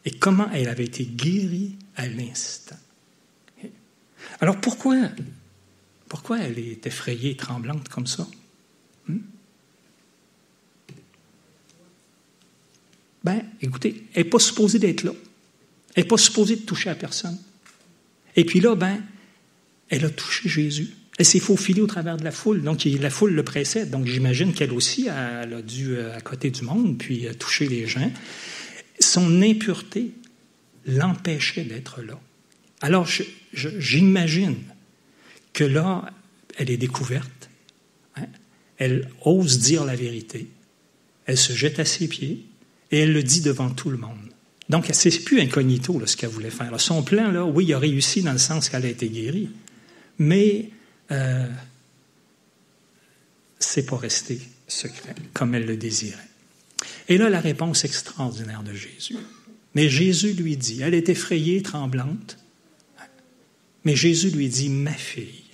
et 0.05 0.11
comment 0.11 0.51
elle 0.51 0.69
avait 0.69 0.85
été 0.85 1.07
guérie 1.07 1.77
à 1.95 2.09
l'instant? 2.09 2.77
Alors 4.41 4.61
pourquoi, 4.61 5.09
pourquoi 6.09 6.41
elle 6.41 6.59
est 6.59 6.85
effrayée 6.89 7.31
et 7.31 7.37
tremblante 7.37 7.89
comme 7.89 8.09
ça? 8.09 8.27
Hmm? 9.07 9.21
Ben, 13.23 13.43
écoutez, 13.63 14.09
elle 14.13 14.25
n'est 14.25 14.31
pas 14.31 14.41
supposée 14.41 14.81
d'être 14.81 15.05
là. 15.05 15.13
Elle 15.95 16.03
n'est 16.03 16.09
pas 16.09 16.19
supposée 16.19 16.57
de 16.57 16.63
toucher 16.63 16.91
à 16.91 16.97
personne. 16.97 17.39
Et 18.35 18.45
puis 18.45 18.59
là, 18.59 18.75
ben, 18.75 19.01
elle 19.89 20.05
a 20.05 20.11
touché 20.11 20.49
Jésus. 20.49 20.95
Elle 21.19 21.25
s'est 21.25 21.41
faufilée 21.41 21.81
au 21.81 21.87
travers 21.87 22.17
de 22.17 22.25
la 22.25 22.33
foule. 22.33 22.63
Donc, 22.63 22.85
la 22.85 23.11
foule 23.11 23.33
le 23.33 23.45
précède. 23.45 23.91
Donc, 23.91 24.07
j'imagine 24.07 24.53
qu'elle 24.53 24.73
aussi, 24.73 25.09
elle 25.09 25.55
a 25.55 25.63
dû, 25.63 25.97
euh, 25.97 26.17
à 26.17 26.21
côté 26.21 26.51
du 26.51 26.63
monde, 26.63 26.99
puis 26.99 27.27
euh, 27.27 27.35
toucher 27.35 27.69
les 27.69 27.87
gens. 27.87 28.11
Son 28.99 29.43
impureté 29.43 30.11
l'empêchait 30.87 31.65
d'être 31.65 32.03
là. 32.03 32.19
Alors, 32.81 33.09
j'imagine 33.53 34.57
que 35.53 35.65
là, 35.65 36.11
elle 36.59 36.71
est 36.71 36.77
découverte. 36.77 37.49
Hein. 38.17 38.27
Elle 38.79 39.09
ose 39.25 39.61
dire 39.61 39.85
la 39.85 39.95
vérité. 39.95 40.49
Elle 41.27 41.39
se 41.39 41.53
jette 41.53 41.79
à 41.79 41.85
ses 41.85 42.09
pieds 42.09 42.45
et 42.91 43.01
elle 43.01 43.13
le 43.13 43.23
dit 43.23 43.41
devant 43.41 43.71
tout 43.71 43.89
le 43.89 43.97
monde. 43.97 44.19
Donc, 44.69 44.87
c'est 44.93 45.25
plus 45.25 45.41
incognito 45.41 46.01
ce 46.07 46.17
qu'elle 46.17 46.31
voulait 46.31 46.51
faire. 46.51 46.79
Son 46.81 47.03
plan, 47.03 47.31
là, 47.31 47.45
oui, 47.45 47.67
il 47.67 47.75
a 47.75 47.79
réussi 47.79 48.23
dans 48.23 48.33
le 48.33 48.39
sens 48.39 48.69
qu'elle 48.69 48.85
a 48.85 48.89
été 48.89 49.09
guérie, 49.09 49.51
mais 50.19 50.71
euh, 51.11 51.49
c'est 53.59 53.87
pas 53.87 53.97
resté 53.97 54.41
secret 54.69 55.15
comme 55.33 55.55
elle 55.55 55.67
le 55.67 55.77
désirait. 55.77 56.29
Et 57.09 57.19
là, 57.19 57.29
la 57.29 57.41
réponse 57.41 57.85
extraordinaire 57.85 58.63
de 58.63 58.73
Jésus. 58.73 59.17
Mais 59.75 59.89
Jésus 59.89 60.33
lui 60.33 60.57
dit, 60.57 60.83
elle 60.83 60.95
est 60.95 61.09
effrayée, 61.09 61.63
tremblante, 61.63 62.39
mais 63.85 63.97
Jésus 63.97 64.31
lui 64.31 64.49
dit, 64.49 64.69
ma 64.69 64.93
fille, 64.93 65.45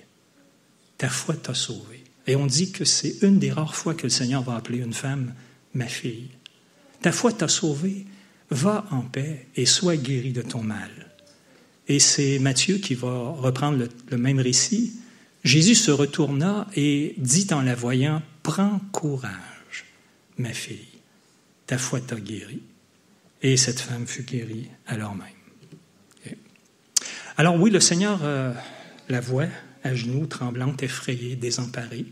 ta 0.97 1.09
foi 1.09 1.35
t'a 1.35 1.53
sauvée. 1.53 2.03
Et 2.27 2.35
on 2.35 2.45
dit 2.45 2.71
que 2.71 2.85
c'est 2.85 3.23
une 3.23 3.39
des 3.39 3.51
rares 3.51 3.75
fois 3.75 3.95
que 3.95 4.03
le 4.03 4.09
Seigneur 4.09 4.43
va 4.43 4.55
appeler 4.55 4.77
une 4.77 4.93
femme 4.93 5.33
ma 5.73 5.87
fille. 5.87 6.29
Ta 7.01 7.11
foi 7.11 7.33
t'a 7.33 7.47
sauvée, 7.47 8.05
Va 8.51 8.85
en 8.91 8.99
paix 8.99 9.47
et 9.55 9.65
sois 9.65 9.95
guéri 9.95 10.33
de 10.33 10.41
ton 10.41 10.61
mal. 10.61 10.91
Et 11.87 11.99
c'est 11.99 12.37
Matthieu 12.37 12.79
qui 12.79 12.95
va 12.95 13.29
reprendre 13.31 13.87
le, 14.09 14.17
même 14.17 14.39
récit. 14.39 14.91
Jésus 15.43 15.75
se 15.75 15.91
retourna 15.91 16.67
et 16.75 17.15
dit 17.17 17.47
en 17.51 17.61
la 17.61 17.75
voyant, 17.75 18.21
Prends 18.43 18.79
courage, 18.91 19.85
ma 20.37 20.53
fille, 20.53 20.87
ta 21.67 21.77
foi 21.77 21.99
t'a 21.99 22.15
guéri. 22.15 22.61
Et 23.43 23.57
cette 23.57 23.79
femme 23.79 24.05
fut 24.05 24.23
guérie 24.23 24.67
alors 24.85 25.15
même. 25.15 25.27
Alors 27.37 27.55
oui, 27.59 27.71
le 27.71 27.79
Seigneur 27.79 28.19
euh, 28.23 28.53
la 29.09 29.19
voit 29.19 29.47
à 29.83 29.95
genoux, 29.95 30.27
tremblante, 30.27 30.83
effrayée, 30.83 31.35
désemparée, 31.35 32.05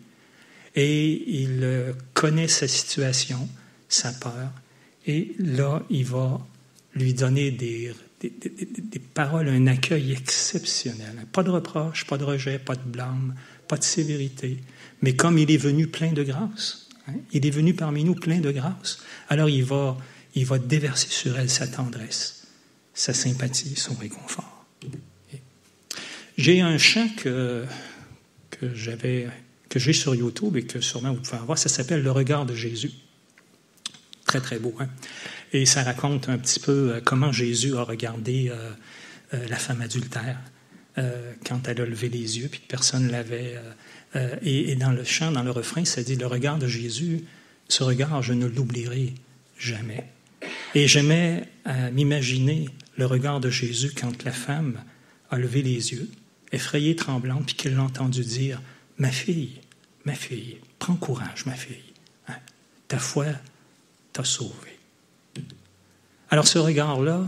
et 0.75 1.41
il 1.41 1.59
euh, 1.63 1.93
connaît 2.13 2.47
sa 2.47 2.67
situation, 2.67 3.47
sa 3.89 4.11
peur, 4.11 4.51
et 5.05 5.35
là, 5.37 5.83
il 5.89 6.05
va 6.05 6.39
lui 6.95 7.13
donner 7.13 7.51
des, 7.51 7.93
des, 8.19 8.99
paroles, 8.99 9.49
un 9.49 9.67
accueil 9.67 10.11
exceptionnel. 10.11 11.25
Pas 11.31 11.43
de 11.43 11.49
reproche, 11.49 12.05
pas 12.05 12.17
de 12.17 12.23
rejet, 12.23 12.59
pas 12.59 12.75
de 12.75 12.83
blâme, 12.83 13.35
pas 13.67 13.77
de 13.77 13.83
sévérité. 13.83 14.57
Mais 15.01 15.15
comme 15.15 15.37
il 15.37 15.49
est 15.51 15.57
venu 15.57 15.87
plein 15.87 16.11
de 16.11 16.23
grâce, 16.23 16.89
hein, 17.07 17.13
il 17.31 17.45
est 17.45 17.51
venu 17.51 17.73
parmi 17.73 18.03
nous 18.03 18.15
plein 18.15 18.39
de 18.39 18.51
grâce, 18.51 18.99
alors 19.29 19.49
il 19.49 19.63
va, 19.63 19.97
il 20.35 20.45
va 20.45 20.59
déverser 20.59 21.09
sur 21.09 21.37
elle 21.39 21.49
sa 21.49 21.67
tendresse, 21.67 22.47
sa 22.93 23.13
sympathie, 23.13 23.75
son 23.75 23.95
réconfort. 23.95 24.65
J'ai 26.37 26.61
un 26.61 26.77
chant 26.77 27.09
que, 27.17 27.65
que 28.49 28.73
j'avais 28.73 29.27
que 29.69 29.79
j'ai 29.79 29.93
sur 29.93 30.15
YouTube 30.15 30.57
et 30.57 30.63
que 30.63 30.81
sûrement 30.81 31.13
vous 31.13 31.21
pouvez 31.21 31.41
voir, 31.45 31.57
ça 31.57 31.69
s'appelle 31.69 32.01
Le 32.01 32.11
regard 32.11 32.45
de 32.45 32.55
Jésus. 32.55 32.91
Très, 34.25 34.41
très 34.41 34.59
beau. 34.59 34.73
Hein? 34.79 34.87
Et 35.51 35.65
ça 35.65 35.83
raconte 35.83 36.29
un 36.29 36.37
petit 36.37 36.59
peu 36.59 36.93
euh, 36.93 37.01
comment 37.03 37.31
Jésus 37.31 37.75
a 37.75 37.83
regardé 37.83 38.49
euh, 38.49 38.71
euh, 39.33 39.47
la 39.47 39.57
femme 39.57 39.81
adultère 39.81 40.37
quand 41.45 41.65
elle 41.69 41.79
a 41.79 41.85
levé 41.85 42.09
les 42.09 42.39
yeux, 42.39 42.49
puis 42.49 42.59
que 42.59 42.67
personne 42.67 43.05
ne 43.05 43.11
l'avait. 43.11 43.55
Et, 44.41 44.75
dans 44.75 44.91
le 44.91 45.05
chant, 45.05 45.31
dans 45.31 45.43
le 45.43 45.51
refrain, 45.51 45.85
ça 45.85 46.03
dit 46.03 46.17
Le 46.17 46.27
regard 46.27 46.57
de 46.57 46.67
Jésus, 46.67 47.23
ce 47.69 47.83
regard, 47.83 48.21
je 48.21 48.33
ne 48.33 48.47
l'oublierai 48.47 49.13
jamais. 49.57 50.03
Et 50.75 50.89
j'aimais 50.89 51.47
m'imaginer 51.93 52.67
le 52.97 53.05
regard 53.05 53.39
de 53.39 53.49
Jésus 53.49 53.93
quand 53.95 54.25
la 54.25 54.33
femme 54.33 54.83
a 55.31 55.37
levé 55.37 55.61
les 55.61 55.93
yeux, 55.93 56.09
effrayée, 56.51 56.97
tremblante, 56.97 57.45
puis 57.45 57.55
qu'elle 57.55 57.75
l'a 57.75 57.83
entendu 57.83 58.25
dire 58.25 58.61
Ma 58.97 59.11
fille, 59.11 59.61
ma 60.03 60.15
fille, 60.15 60.57
prends 60.79 60.95
courage, 60.95 61.45
ma 61.45 61.55
fille. 61.55 61.93
Hein, 62.27 62.35
ta 62.89 62.99
foi 62.99 63.27
t'a 64.11 64.25
sauvé. 64.25 64.78
Alors 66.29 66.47
ce 66.47 66.59
regard-là, 66.59 67.25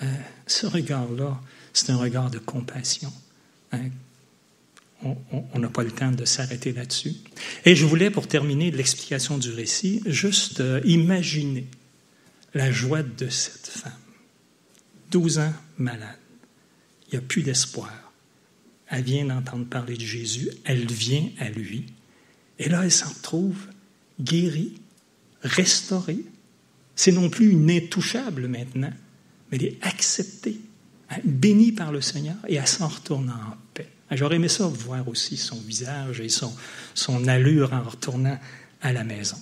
hein, 0.00 0.06
ce 0.46 0.66
regard-là, 0.66 1.40
c'est 1.72 1.90
un 1.90 1.96
regard 1.96 2.30
de 2.30 2.38
compassion. 2.38 3.12
Hein. 3.72 3.90
On 5.02 5.58
n'a 5.58 5.68
pas 5.68 5.82
le 5.82 5.90
temps 5.90 6.12
de 6.12 6.26
s'arrêter 6.26 6.72
là-dessus. 6.72 7.14
Et 7.64 7.74
je 7.74 7.86
voulais, 7.86 8.10
pour 8.10 8.28
terminer 8.28 8.70
l'explication 8.70 9.38
du 9.38 9.50
récit, 9.50 10.02
juste 10.04 10.60
euh, 10.60 10.82
imaginer 10.84 11.66
la 12.52 12.70
joie 12.70 13.02
de 13.02 13.28
cette 13.30 13.68
femme. 13.68 13.92
12 15.10 15.38
ans 15.38 15.54
malade. 15.78 16.18
Il 17.08 17.18
n'y 17.18 17.24
a 17.24 17.26
plus 17.26 17.42
d'espoir 17.42 18.10
elle 18.90 19.04
vient 19.04 19.24
d'entendre 19.24 19.66
parler 19.66 19.96
de 19.96 20.04
Jésus, 20.04 20.50
elle 20.64 20.90
vient 20.90 21.28
à 21.38 21.48
lui, 21.48 21.86
et 22.58 22.68
là, 22.68 22.82
elle 22.84 22.92
s'en 22.92 23.12
trouve 23.22 23.56
guérie, 24.20 24.74
restaurée. 25.42 26.18
C'est 27.02 27.12
non 27.12 27.30
plus 27.30 27.52
une 27.52 27.70
intouchable 27.70 28.46
maintenant, 28.46 28.92
mais 29.50 29.56
elle 29.56 29.64
est 29.64 29.78
acceptée, 29.80 30.60
hein, 31.08 31.16
bénie 31.24 31.72
par 31.72 31.92
le 31.92 32.02
Seigneur, 32.02 32.36
et 32.46 32.56
elle 32.56 32.66
s'en 32.66 32.88
retourne 32.88 33.30
en 33.30 33.56
paix. 33.72 33.88
Ah, 34.10 34.16
j'aurais 34.16 34.36
aimé 34.36 34.48
ça 34.48 34.66
voir 34.66 35.08
aussi 35.08 35.38
son 35.38 35.56
visage 35.60 36.20
et 36.20 36.28
son, 36.28 36.52
son 36.92 37.26
allure 37.26 37.72
en 37.72 37.88
retournant 37.88 38.38
à 38.82 38.92
la 38.92 39.02
maison. 39.02 39.38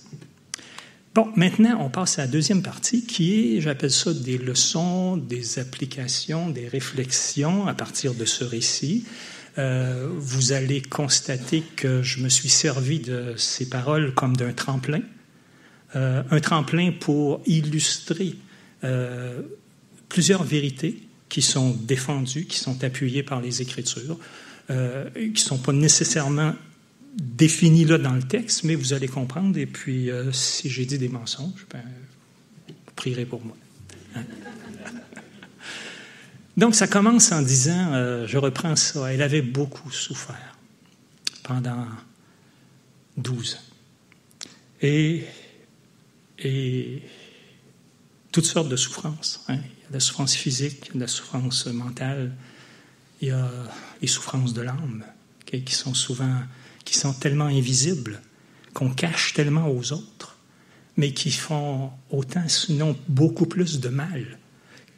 Bon, 1.16 1.33
maintenant, 1.35 1.81
on 1.81 1.90
passe 1.90 2.21
à 2.21 2.27
la 2.27 2.29
deuxième 2.29 2.62
partie 2.62 3.05
qui 3.05 3.57
est, 3.57 3.61
j'appelle 3.61 3.90
ça 3.90 4.14
des 4.14 4.38
leçons, 4.38 5.16
des 5.16 5.59
applications, 5.59 6.51
des 6.51 6.68
réflexions 6.68 7.66
à 7.66 7.75
partir 7.75 8.14
de 8.14 8.25
ce 8.25 8.44
récit. 8.44 9.05
Euh, 9.59 10.09
vous 10.16 10.53
allez 10.53 10.81
constater 10.81 11.64
que 11.75 12.05
je 12.05 12.21
me 12.21 12.29
suis 12.29 12.51
servi 12.51 13.01
de 13.01 13.35
ces 13.37 13.68
paroles 13.68 14.14
comme 14.14 14.37
d'un 14.37 14.53
tremplin, 14.53 15.01
euh, 15.96 16.22
un 16.31 16.40
tremplin 16.40 16.92
pour 16.92 17.40
illustrer 17.46 18.35
euh, 18.85 19.42
plusieurs 20.09 20.44
vérités 20.44 21.03
qui 21.29 21.42
sont 21.42 21.70
défendues, 21.70 22.46
qui 22.46 22.59
sont 22.59 22.85
appuyées 22.85 23.22
par 23.22 23.40
les 23.40 23.61
Écritures, 23.61 24.18
qui 24.68 24.74
ne 24.74 25.37
sont 25.37 25.59
pas 25.59 25.72
nécessairement 25.72 26.55
définies 27.16 27.85
là 27.85 27.98
dans 27.98 28.14
le 28.14 28.22
texte, 28.22 28.64
mais 28.64 28.74
vous 28.74 28.92
allez 28.92 29.09
comprendre. 29.09 29.57
Et 29.59 29.66
puis, 29.66 30.11
si 30.33 30.70
j'ai 30.70 30.87
dit 30.87 30.98
des 30.98 31.09
mensonges, 31.09 31.66
ben, 31.70 31.83
vous 32.68 32.92
prierez 32.96 33.27
pour 33.27 33.44
moi. 33.44 33.57
Hein? 34.14 34.24
Donc 36.59 36.74
ça 36.74 36.88
commence 36.88 37.31
en 37.31 37.40
disant, 37.40 37.92
euh, 37.92 38.27
je 38.27 38.37
reprends 38.37 38.74
ça, 38.74 39.12
elle 39.12 39.22
avait 39.22 39.42
beaucoup 39.42 39.92
souffert 39.92 40.59
pendant 41.44 41.87
12 43.16 43.55
ans. 43.55 44.48
Et, 44.83 45.24
et 46.38 47.03
toutes 48.33 48.46
sortes 48.46 48.68
de 48.68 48.77
souffrances. 48.77 49.44
Hein. 49.48 49.57
Il 49.57 49.85
y 49.85 49.87
a 49.90 49.92
la 49.94 50.01
souffrance 50.01 50.35
physique, 50.35 50.90
la 50.94 51.09
souffrance 51.09 51.66
mentale, 51.66 52.33
il 53.20 53.29
y 53.29 53.31
a 53.31 53.51
les 54.01 54.09
souffrances 54.09 54.55
de 54.55 54.62
l'âme, 54.62 55.05
qui 55.44 55.74
sont 55.74 55.94
souvent, 55.94 56.42
qui 56.85 56.96
sont 56.96 57.12
tellement 57.12 57.46
invisibles, 57.46 58.20
qu'on 58.74 58.90
cache 58.90 59.35
tellement 59.35 59.68
aux 59.68 59.92
autres, 59.92 60.37
mais 60.96 61.12
qui 61.12 61.31
font 61.31 61.90
autant, 62.11 62.48
sinon 62.48 62.96
beaucoup 63.09 63.46
plus 63.46 63.81
de 63.81 63.88
mal 63.88 64.38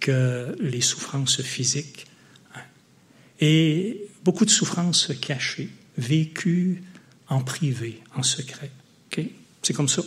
que 0.00 0.56
les 0.60 0.80
souffrances 0.80 1.42
physiques. 1.42 2.06
Hein. 2.54 2.60
Et 3.40 4.08
beaucoup 4.24 4.44
de 4.44 4.50
souffrances 4.50 5.12
cachées, 5.20 5.70
vécues 5.96 6.82
en 7.28 7.42
privé, 7.42 8.02
en 8.16 8.22
secret. 8.22 8.70
C'est 9.62 9.74
comme 9.74 9.88
ça. 9.88 10.02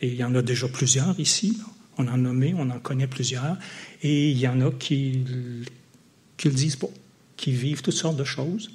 Et 0.00 0.08
il 0.08 0.14
y 0.14 0.24
en 0.24 0.34
a 0.34 0.42
déjà 0.42 0.68
plusieurs 0.68 1.18
ici. 1.18 1.58
On 1.98 2.06
en 2.08 2.24
a 2.24 2.28
on 2.28 2.70
en 2.70 2.78
connaît 2.78 3.06
plusieurs. 3.06 3.56
Et 4.02 4.30
il 4.30 4.38
y 4.38 4.46
en 4.48 4.60
a 4.60 4.70
qui 4.70 5.24
le 6.44 6.50
disent 6.54 6.76
pas, 6.76 6.88
qui 7.36 7.52
vivent 7.52 7.82
toutes 7.82 7.94
sortes 7.94 8.16
de 8.16 8.24
choses. 8.24 8.70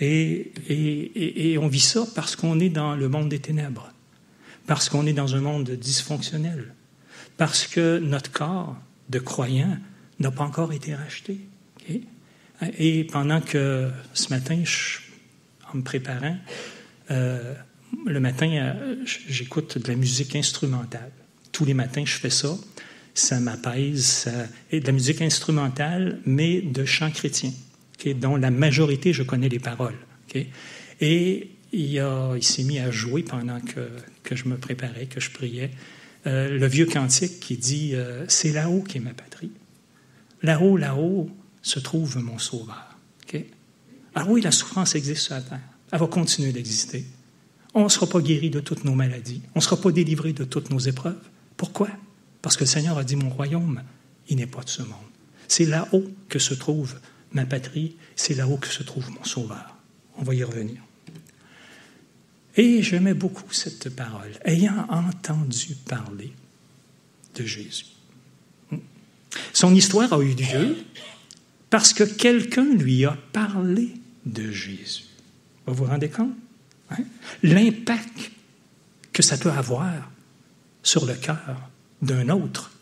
Et, 0.00 0.52
et, 0.68 1.52
et 1.52 1.58
on 1.58 1.68
vit 1.68 1.80
ça 1.80 2.06
parce 2.14 2.34
qu'on 2.34 2.58
est 2.60 2.70
dans 2.70 2.96
le 2.96 3.08
monde 3.08 3.28
des 3.28 3.38
ténèbres, 3.38 3.92
parce 4.66 4.88
qu'on 4.88 5.06
est 5.06 5.12
dans 5.12 5.34
un 5.36 5.40
monde 5.40 5.70
dysfonctionnel, 5.70 6.74
parce 7.36 7.66
que 7.66 7.98
notre 7.98 8.32
corps 8.32 8.76
de 9.10 9.18
croyants 9.18 9.76
n'a 10.18 10.30
pas 10.30 10.44
encore 10.44 10.72
été 10.72 10.94
racheté. 10.94 11.38
Et 12.78 13.04
pendant 13.04 13.40
que 13.40 13.90
ce 14.14 14.30
matin, 14.30 14.62
en 15.72 15.78
me 15.78 15.82
préparant, 15.82 16.36
euh, 17.10 17.54
le 18.06 18.20
matin, 18.20 18.50
euh, 18.50 18.96
j'écoute 19.04 19.78
de 19.78 19.88
la 19.88 19.96
musique 19.96 20.34
instrumentale. 20.36 21.10
Tous 21.52 21.64
les 21.64 21.74
matins, 21.74 22.04
je 22.04 22.16
fais 22.16 22.30
ça. 22.30 22.56
Ça 23.14 23.40
m'apaise. 23.40 24.30
Et 24.70 24.80
de 24.80 24.86
la 24.86 24.92
musique 24.92 25.20
instrumentale, 25.20 26.20
mais 26.24 26.62
de 26.62 26.84
chants 26.84 27.10
chrétiens, 27.10 27.52
dont 28.16 28.36
la 28.36 28.50
majorité, 28.50 29.12
je 29.12 29.22
connais 29.22 29.48
les 29.48 29.58
paroles. 29.58 29.98
Et 31.00 31.50
il, 31.72 32.42
s'est 32.42 32.62
mis 32.62 32.78
à 32.78 32.90
jouer 32.90 33.22
pendant 33.22 33.60
que, 33.60 34.34
je 34.34 34.48
me 34.48 34.56
préparais, 34.56 35.06
que 35.06 35.20
je 35.20 35.30
priais. 35.30 35.70
Euh, 36.26 36.56
le 36.56 36.66
vieux 36.66 36.86
cantique 36.86 37.40
qui 37.40 37.56
dit 37.56 37.90
euh, 37.94 38.24
C'est 38.28 38.52
là-haut 38.52 38.82
qui 38.82 38.98
est 38.98 39.00
ma 39.00 39.12
patrie. 39.12 39.50
Là-haut, 40.42 40.76
là-haut 40.76 41.28
se 41.60 41.80
trouve 41.80 42.18
mon 42.18 42.38
sauveur. 42.38 42.88
Alors 44.14 44.28
oui, 44.28 44.42
la 44.42 44.50
souffrance 44.50 44.94
existe 44.94 45.22
sur 45.22 45.34
la 45.34 45.40
terre. 45.40 45.60
Elle 45.90 45.98
va 45.98 46.06
continuer 46.06 46.52
d'exister. 46.52 47.04
On 47.74 47.84
ne 47.84 47.88
sera 47.88 48.06
pas 48.06 48.20
guéri 48.20 48.50
de 48.50 48.60
toutes 48.60 48.84
nos 48.84 48.94
maladies. 48.94 49.42
On 49.54 49.58
ne 49.58 49.64
sera 49.64 49.80
pas 49.80 49.92
délivré 49.92 50.32
de 50.32 50.44
toutes 50.44 50.70
nos 50.70 50.78
épreuves. 50.78 51.22
Pourquoi? 51.56 51.88
Parce 52.42 52.56
que 52.56 52.64
le 52.64 52.68
Seigneur 52.68 52.98
a 52.98 53.04
dit 53.04 53.16
Mon 53.16 53.30
royaume, 53.30 53.82
il 54.28 54.36
n'est 54.36 54.46
pas 54.46 54.62
de 54.62 54.68
ce 54.68 54.82
monde. 54.82 54.92
C'est 55.48 55.64
là-haut 55.64 56.10
que 56.28 56.38
se 56.38 56.54
trouve 56.54 56.94
ma 57.32 57.46
patrie. 57.46 57.96
C'est 58.16 58.34
là-haut 58.34 58.58
que 58.58 58.68
se 58.68 58.82
trouve 58.82 59.10
mon 59.10 59.24
sauveur. 59.24 59.76
On 60.18 60.22
va 60.22 60.34
y 60.34 60.44
revenir. 60.44 60.76
Et 62.56 62.82
j'aimais 62.82 63.14
beaucoup 63.14 63.50
cette 63.52 63.94
parole, 63.94 64.32
ayant 64.44 64.86
entendu 64.90 65.74
parler 65.88 66.32
de 67.34 67.44
Jésus. 67.44 67.86
Son 69.54 69.74
histoire 69.74 70.12
a 70.12 70.18
eu 70.18 70.34
lieu 70.34 70.76
parce 71.70 71.94
que 71.94 72.04
quelqu'un 72.04 72.74
lui 72.74 73.06
a 73.06 73.16
parlé 73.32 73.94
de 74.26 74.50
Jésus. 74.50 75.04
Vous 75.66 75.74
vous 75.74 75.84
rendez 75.84 76.10
compte? 76.10 76.34
Hein? 76.92 77.04
L'impact 77.42 78.32
que 79.12 79.22
ça 79.22 79.36
peut 79.36 79.50
avoir 79.50 80.10
sur 80.82 81.06
le 81.06 81.14
cœur 81.14 81.70
d'un 82.00 82.28
autre 82.28 82.72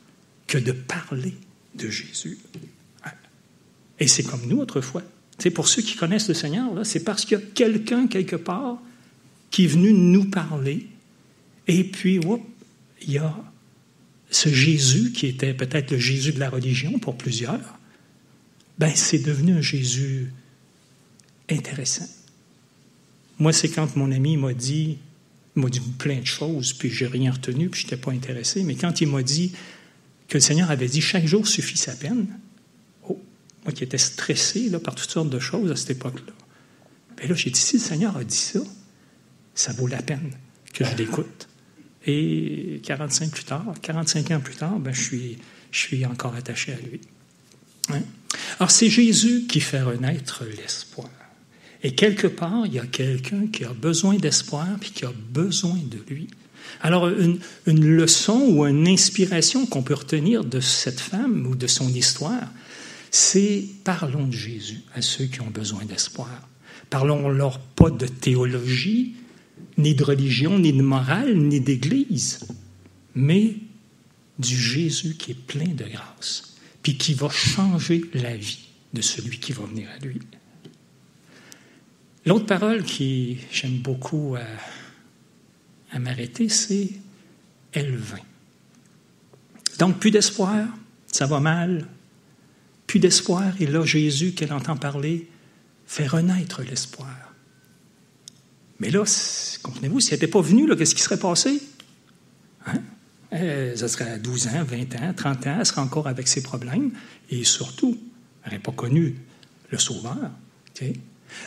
que 0.47 0.59
de 0.59 0.73
parler 0.73 1.35
de 1.75 1.89
Jésus. 1.89 2.39
Hein? 3.05 3.11
Et 3.99 4.09
c'est 4.09 4.23
comme 4.23 4.47
nous 4.47 4.59
autrefois. 4.59 5.03
C'est 5.39 5.51
pour 5.51 5.69
ceux 5.69 5.83
qui 5.83 5.97
connaissent 5.97 6.29
le 6.29 6.35
Seigneur, 6.35 6.85
c'est 6.85 7.05
parce 7.05 7.25
qu'il 7.25 7.39
y 7.39 7.43
a 7.43 7.45
quelqu'un 7.55 8.07
quelque 8.07 8.37
part 8.37 8.79
qui 9.51 9.65
est 9.65 9.69
venu 9.69 9.93
nous 9.93 10.25
parler. 10.25 10.87
Et 11.67 11.85
puis, 11.85 12.21
il 13.03 13.13
y 13.13 13.19
a 13.19 13.35
ce 14.31 14.49
Jésus 14.49 15.13
qui 15.13 15.27
était 15.27 15.55
peut-être 15.55 15.91
le 15.91 15.99
Jésus 15.99 16.33
de 16.33 16.39
la 16.39 16.51
religion 16.51 16.99
pour 16.99 17.17
plusieurs. 17.17 17.79
Ben, 18.79 18.93
c'est 18.95 19.19
devenu 19.19 19.55
un 19.55 19.61
Jésus 19.61 20.33
intéressant. 21.51 22.07
Moi, 23.41 23.55
c'est 23.55 23.71
quand 23.71 23.97
mon 23.97 24.13
ami 24.13 24.37
m'a 24.37 24.53
dit, 24.53 24.99
m'a 25.55 25.71
dit 25.71 25.81
plein 25.81 26.21
de 26.21 26.27
choses, 26.27 26.75
puis 26.75 26.91
j'ai 26.91 27.07
rien 27.07 27.33
retenu, 27.33 27.71
puis 27.71 27.81
je 27.81 27.87
n'étais 27.87 27.97
pas 27.97 28.13
intéressé. 28.13 28.63
Mais 28.63 28.75
quand 28.75 29.01
il 29.01 29.09
m'a 29.09 29.23
dit 29.23 29.53
que 30.29 30.37
le 30.37 30.41
Seigneur 30.41 30.71
avait 30.71 30.89
dit 30.89 31.01
chaque 31.01 31.27
jour 31.27 31.49
suffit 31.49 31.79
sa 31.79 31.95
peine, 31.95 32.27
oh, 33.09 33.21
moi 33.65 33.73
qui 33.73 33.83
étais 33.83 33.99
stressé 33.99 34.69
là, 34.69 34.79
par 34.79 34.95
toutes 34.95 35.11
sortes 35.11 35.31
de 35.31 35.39
choses 35.39 35.71
à 35.73 35.77
cette 35.77 35.91
époque-là, 35.91 36.33
ben 37.17 37.29
là, 37.29 37.35
j'ai 37.35 37.51
dit 37.51 37.59
si 37.59 37.77
le 37.79 37.83
Seigneur 37.83 38.17
a 38.17 38.25
dit 38.25 38.37
ça, 38.37 38.61
ça 39.55 39.73
vaut 39.73 39.87
la 39.87 40.03
peine 40.03 40.33
que 40.75 40.85
je 40.85 40.95
l'écoute. 40.97 41.49
Et 42.07 42.81
45 42.85 43.31
plus 43.31 43.45
tard, 43.45 43.75
45 43.81 44.31
ans 44.33 44.41
plus 44.41 44.57
tard, 44.57 44.79
ben, 44.79 44.93
je, 44.93 45.03
suis, 45.03 45.39
je 45.71 45.79
suis 45.79 46.05
encore 46.05 46.35
attaché 46.35 46.75
à 46.75 46.77
lui. 46.77 47.01
Hein? 47.89 48.03
Alors 48.59 48.71
c'est 48.71 48.91
Jésus 48.91 49.47
qui 49.49 49.61
fait 49.61 49.83
renaître 49.83 50.45
l'espoir. 50.45 51.09
Et 51.83 51.95
quelque 51.95 52.27
part, 52.27 52.67
il 52.67 52.75
y 52.75 52.79
a 52.79 52.87
quelqu'un 52.87 53.47
qui 53.47 53.65
a 53.65 53.73
besoin 53.73 54.17
d'espoir 54.17 54.67
puis 54.81 54.91
qui 54.91 55.05
a 55.05 55.13
besoin 55.31 55.79
de 55.91 55.99
lui. 56.13 56.29
Alors 56.83 57.09
une, 57.09 57.39
une 57.67 57.85
leçon 57.85 58.39
ou 58.51 58.67
une 58.67 58.87
inspiration 58.87 59.67
qu'on 59.67 59.83
peut 59.83 59.95
retenir 59.95 60.45
de 60.45 60.61
cette 60.61 61.01
femme 61.01 61.47
ou 61.47 61.55
de 61.55 61.67
son 61.67 61.89
histoire, 61.89 62.49
c'est 63.11 63.65
parlons 63.85 64.27
de 64.27 64.33
Jésus 64.33 64.83
à 64.95 65.03
ceux 65.03 65.25
qui 65.25 65.41
ont 65.41 65.51
besoin 65.51 65.85
d'espoir. 65.85 66.49
Parlons-leur 66.91 67.59
pas 67.59 67.91
de 67.91 68.07
théologie, 68.07 69.15
ni 69.79 69.95
de 69.95 70.05
religion, 70.05 70.59
ni 70.59 70.73
de 70.73 70.83
morale, 70.83 71.37
ni 71.37 71.61
d'église, 71.61 72.41
mais 73.15 73.57
du 74.39 74.57
Jésus 74.57 75.15
qui 75.15 75.33
est 75.33 75.35
plein 75.47 75.69
de 75.69 75.85
grâce, 75.85 76.55
puis 76.83 76.97
qui 76.97 77.15
va 77.15 77.29
changer 77.29 78.03
la 78.15 78.37
vie 78.37 78.69
de 78.93 79.03
celui 79.03 79.39
qui 79.39 79.53
va 79.53 79.65
venir 79.65 79.89
à 79.95 80.05
lui. 80.05 80.21
L'autre 82.27 82.47
parole 82.47 82.83
qui 82.83 83.39
j'aime 83.51 83.79
beaucoup 83.79 84.37
à, 85.93 85.99
m'arrêter, 85.99 86.49
c'est 86.49 86.91
vint. 87.75 88.19
Donc, 89.79 89.99
plus 89.99 90.11
d'espoir, 90.11 90.67
ça 91.07 91.27
va 91.27 91.41
mal, 91.41 91.87
plus 92.87 93.01
d'espoir, 93.01 93.53
et 93.61 93.67
là, 93.67 93.85
Jésus, 93.85 94.33
qu'elle 94.33 94.53
entend 94.53 94.77
parler, 94.77 95.29
fait 95.87 96.07
renaître 96.07 96.63
l'espoir. 96.63 97.35
Mais 98.81 98.91
là, 98.91 99.05
comprenez-vous, 99.63 100.01
si 100.01 100.09
elle 100.09 100.17
n'était 100.17 100.27
pas 100.31 100.41
venue, 100.41 100.69
qu'est-ce 100.77 100.95
qui 100.95 101.03
serait 101.03 101.19
passé? 101.19 101.63
Hein? 102.67 102.83
Elle, 103.31 103.79
ça 103.79 103.89
serait 103.89 104.11
à 104.11 104.19
12 104.19 104.49
ans, 104.49 104.65
20 104.65 104.95
ans, 104.97 105.15
30 105.17 105.47
ans, 105.47 105.57
elle 105.61 105.67
serait 105.67 105.81
encore 105.81 106.09
avec 106.09 106.29
ses 106.29 106.43
problèmes, 106.43 106.91
et 107.31 107.45
surtout, 107.45 107.99
elle 108.43 108.51
n'aurait 108.51 108.63
pas 108.63 108.73
connu 108.73 109.17
le 109.71 109.79
Sauveur. 109.79 110.31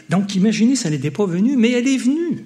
Donc, 0.10 0.36
imaginez, 0.36 0.76
ça 0.76 0.90
n'était 0.90 1.12
pas 1.12 1.26
venu, 1.26 1.56
mais 1.58 1.72
elle 1.72 1.88
est 1.88 1.98
venue. 1.98 2.46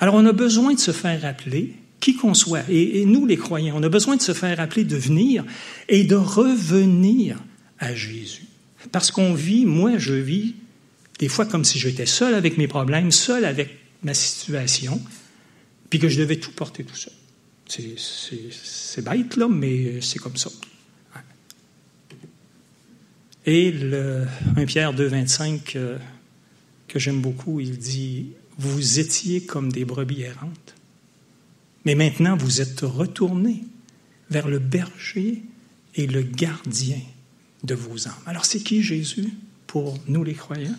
Alors, 0.00 0.14
on 0.14 0.26
a 0.26 0.32
besoin 0.32 0.74
de 0.74 0.78
se 0.78 0.90
faire 0.90 1.22
rappeler, 1.22 1.74
qui 2.00 2.16
qu'on 2.16 2.34
soit, 2.34 2.62
et, 2.68 3.04
nous, 3.04 3.26
les 3.26 3.36
croyants, 3.36 3.76
on 3.76 3.82
a 3.82 3.88
besoin 3.88 4.16
de 4.16 4.22
se 4.22 4.32
faire 4.32 4.56
rappeler 4.56 4.84
de 4.84 4.96
venir 4.96 5.44
et 5.88 6.04
de 6.04 6.16
revenir 6.16 7.38
à 7.78 7.94
Jésus. 7.94 8.46
Parce 8.92 9.10
qu'on 9.10 9.34
vit, 9.34 9.66
moi, 9.66 9.98
je 9.98 10.14
vis 10.14 10.54
des 11.18 11.28
fois 11.28 11.46
comme 11.46 11.64
si 11.64 11.78
j'étais 11.78 12.06
seul 12.06 12.34
avec 12.34 12.58
mes 12.58 12.68
problèmes, 12.68 13.10
seul 13.10 13.44
avec 13.44 13.70
ma 14.02 14.14
situation, 14.14 15.00
puis 15.90 15.98
que 15.98 16.08
je 16.08 16.18
devais 16.18 16.36
tout 16.36 16.52
porter 16.52 16.84
tout 16.84 16.94
seul. 16.94 17.12
C'est 17.68 19.04
bête, 19.04 19.36
là, 19.36 19.48
mais 19.48 20.00
c'est 20.00 20.18
comme 20.18 20.36
ça. 20.36 20.50
Et 23.46 23.70
le 23.70 24.26
1 24.56 24.66
Pierre 24.66 24.92
2, 24.92 25.06
25, 25.06 25.76
euh, 25.76 25.96
que 26.88 26.98
j'aime 26.98 27.20
beaucoup, 27.20 27.60
il 27.60 27.78
dit 27.78 28.32
Vous 28.58 28.98
étiez 28.98 29.42
comme 29.42 29.70
des 29.70 29.84
brebis 29.84 30.22
errantes, 30.22 30.74
mais 31.84 31.94
maintenant 31.94 32.36
vous 32.36 32.60
êtes 32.60 32.80
retournés 32.80 33.62
vers 34.30 34.48
le 34.48 34.58
berger 34.58 35.42
et 35.94 36.06
le 36.06 36.22
gardien 36.22 37.00
de 37.64 37.74
vos 37.74 38.06
âmes. 38.06 38.14
Alors, 38.26 38.44
c'est 38.44 38.60
qui 38.60 38.82
Jésus 38.82 39.28
pour 39.66 39.98
nous 40.06 40.24
les 40.24 40.34
croyants? 40.34 40.76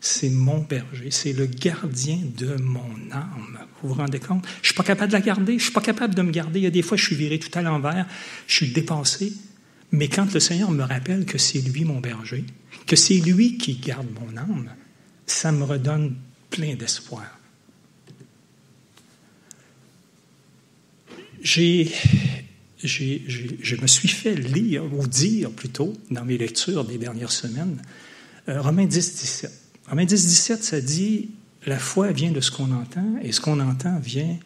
C'est 0.00 0.30
mon 0.30 0.58
berger, 0.58 1.10
c'est 1.10 1.32
le 1.32 1.46
gardien 1.46 2.18
de 2.36 2.56
mon 2.56 3.10
âme. 3.12 3.58
Vous 3.80 3.88
vous 3.88 3.94
rendez 3.94 4.18
compte? 4.18 4.44
Je 4.60 4.68
suis 4.68 4.74
pas 4.74 4.82
capable 4.82 5.12
de 5.12 5.16
la 5.16 5.22
garder, 5.22 5.58
je 5.58 5.64
suis 5.64 5.72
pas 5.72 5.80
capable 5.80 6.14
de 6.14 6.22
me 6.22 6.32
garder. 6.32 6.58
Il 6.58 6.64
y 6.64 6.66
a 6.66 6.70
des 6.70 6.82
fois, 6.82 6.96
je 6.96 7.04
suis 7.04 7.14
viré 7.14 7.38
tout 7.38 7.56
à 7.56 7.62
l'envers, 7.62 8.06
je 8.48 8.54
suis 8.54 8.72
dépassé. 8.72 9.32
Mais 9.92 10.08
quand 10.08 10.32
le 10.34 10.40
Seigneur 10.40 10.70
me 10.72 10.82
rappelle 10.82 11.24
que 11.24 11.38
c'est 11.38 11.60
lui 11.60 11.84
mon 11.84 12.00
berger, 12.00 12.44
que 12.86 12.96
c'est 12.96 13.18
lui 13.18 13.58
qui 13.58 13.74
garde 13.74 14.08
mon 14.20 14.36
âme, 14.36 14.70
ça 15.26 15.52
me 15.52 15.64
redonne 15.64 16.16
plein 16.50 16.74
d'espoir. 16.74 17.38
J'ai, 21.42 21.92
je 22.82 23.76
me 23.80 23.86
suis 23.86 24.08
fait 24.08 24.34
lire, 24.34 24.84
ou 24.94 25.06
dire 25.06 25.50
plutôt, 25.50 25.92
dans 26.10 26.24
mes 26.24 26.38
lectures 26.38 26.84
des 26.84 26.98
dernières 26.98 27.32
semaines, 27.32 27.82
euh, 28.48 28.60
Romains 28.60 28.86
10, 28.86 29.14
17. 29.14 29.52
Romains 29.88 30.04
10, 30.04 30.26
17, 30.26 30.64
ça 30.64 30.80
dit 30.80 31.30
la 31.66 31.78
foi 31.78 32.12
vient 32.12 32.32
de 32.32 32.40
ce 32.40 32.50
qu'on 32.50 32.72
entend 32.72 33.18
et 33.22 33.32
ce 33.32 33.40
qu'on 33.40 33.60
entend 33.60 33.98
vient 33.98 34.38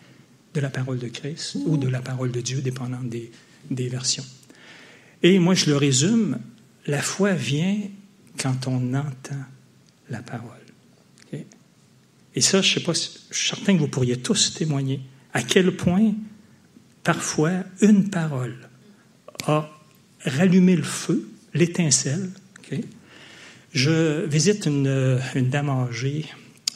de 0.55 0.61
la 0.61 0.71
parole 0.71 0.99
de 0.99 1.09
Christ 1.09 1.57
ou 1.67 1.77
de 1.77 1.89
la 1.89 2.01
parole 2.01 2.33
de 2.33 2.41
Dieu, 2.41 2.61
dépendant 2.61 3.03
des, 3.03 3.31
des 3.71 3.89
versions. 3.89 4.25
Et 5.23 5.39
moi, 5.39 5.55
je 5.55 5.67
le 5.67 5.77
résume 5.77 6.39
la 6.87 7.03
foi 7.03 7.33
vient 7.33 7.79
quand 8.39 8.67
on 8.67 8.95
entend 8.95 9.45
la 10.09 10.23
parole. 10.23 10.66
Et 12.37 12.41
ça, 12.41 12.61
je 12.63 12.75
sais 12.75 12.83
pas, 12.85 12.93
je 12.93 13.37
suis 13.37 13.49
certain 13.49 13.75
que 13.75 13.81
vous 13.81 13.89
pourriez 13.89 14.19
tous 14.19 14.55
témoigner 14.55 15.01
à 15.33 15.43
quel 15.43 15.75
point 15.75 16.13
parfois 17.03 17.65
une 17.81 18.11
parole 18.11 18.57
a 19.47 19.71
rallumé 20.25 20.77
le 20.77 20.83
feu, 20.83 21.29
l'étincelle, 21.55 22.31
je 23.73 24.25
visite 24.27 24.67
une, 24.67 25.21
dame 25.37 25.69
âgée 25.69 26.25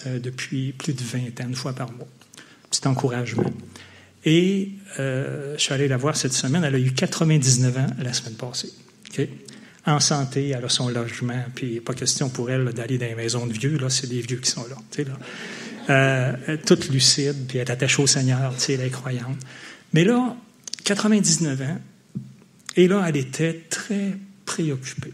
euh, 0.07 0.19
depuis 0.19 0.73
plus 0.73 0.93
de 0.93 1.03
20 1.03 1.41
ans, 1.41 1.49
une 1.49 1.55
fois 1.55 1.73
par 1.73 1.91
mois. 1.93 2.07
Petit 2.71 2.87
encouragement. 2.87 3.51
Et 4.25 4.73
euh, 4.99 5.55
je 5.57 5.63
suis 5.63 5.73
allé 5.73 5.89
la 5.89 5.97
voir 5.97 6.15
cette 6.15 6.35
semaine. 6.35 6.63
Elle 6.63 6.75
a 6.75 6.79
eu 6.79 6.93
99 6.93 7.79
ans 7.79 7.87
la 7.99 8.13
semaine 8.13 8.35
passée. 8.35 8.71
En 9.91 9.99
santé, 10.01 10.51
elle 10.51 10.65
a 10.65 10.69
son 10.69 10.89
logement, 10.89 11.45
puis 11.55 11.81
pas 11.81 11.95
question 11.95 12.29
pour 12.29 12.51
elle 12.51 12.73
d'aller 12.73 12.97
dans 12.97 13.07
les 13.07 13.15
maisons 13.15 13.47
de 13.47 13.53
vieux. 13.53 13.77
Là, 13.77 13.91
c'est 13.91 14.07
des 14.07 14.21
vieux 14.21 14.39
qui 14.39 14.51
sont 14.51 14.65
là. 14.69 14.77
là. 15.05 15.19
Euh, 15.91 16.57
toute 16.65 16.89
lucide, 16.91 17.47
puis 17.49 17.59
elle 17.59 17.69
est 17.69 17.73
attachée 17.73 18.01
au 18.01 18.07
Seigneur, 18.07 18.55
elle 18.69 18.81
est 18.81 18.91
croyante. 18.91 19.39
Mais 19.93 20.05
là, 20.05 20.37
99 20.85 21.61
ans, 21.63 21.79
et 22.77 22.87
là, 22.87 23.05
elle 23.09 23.17
était 23.17 23.65
très 23.69 24.17
préoccupée 24.45 25.13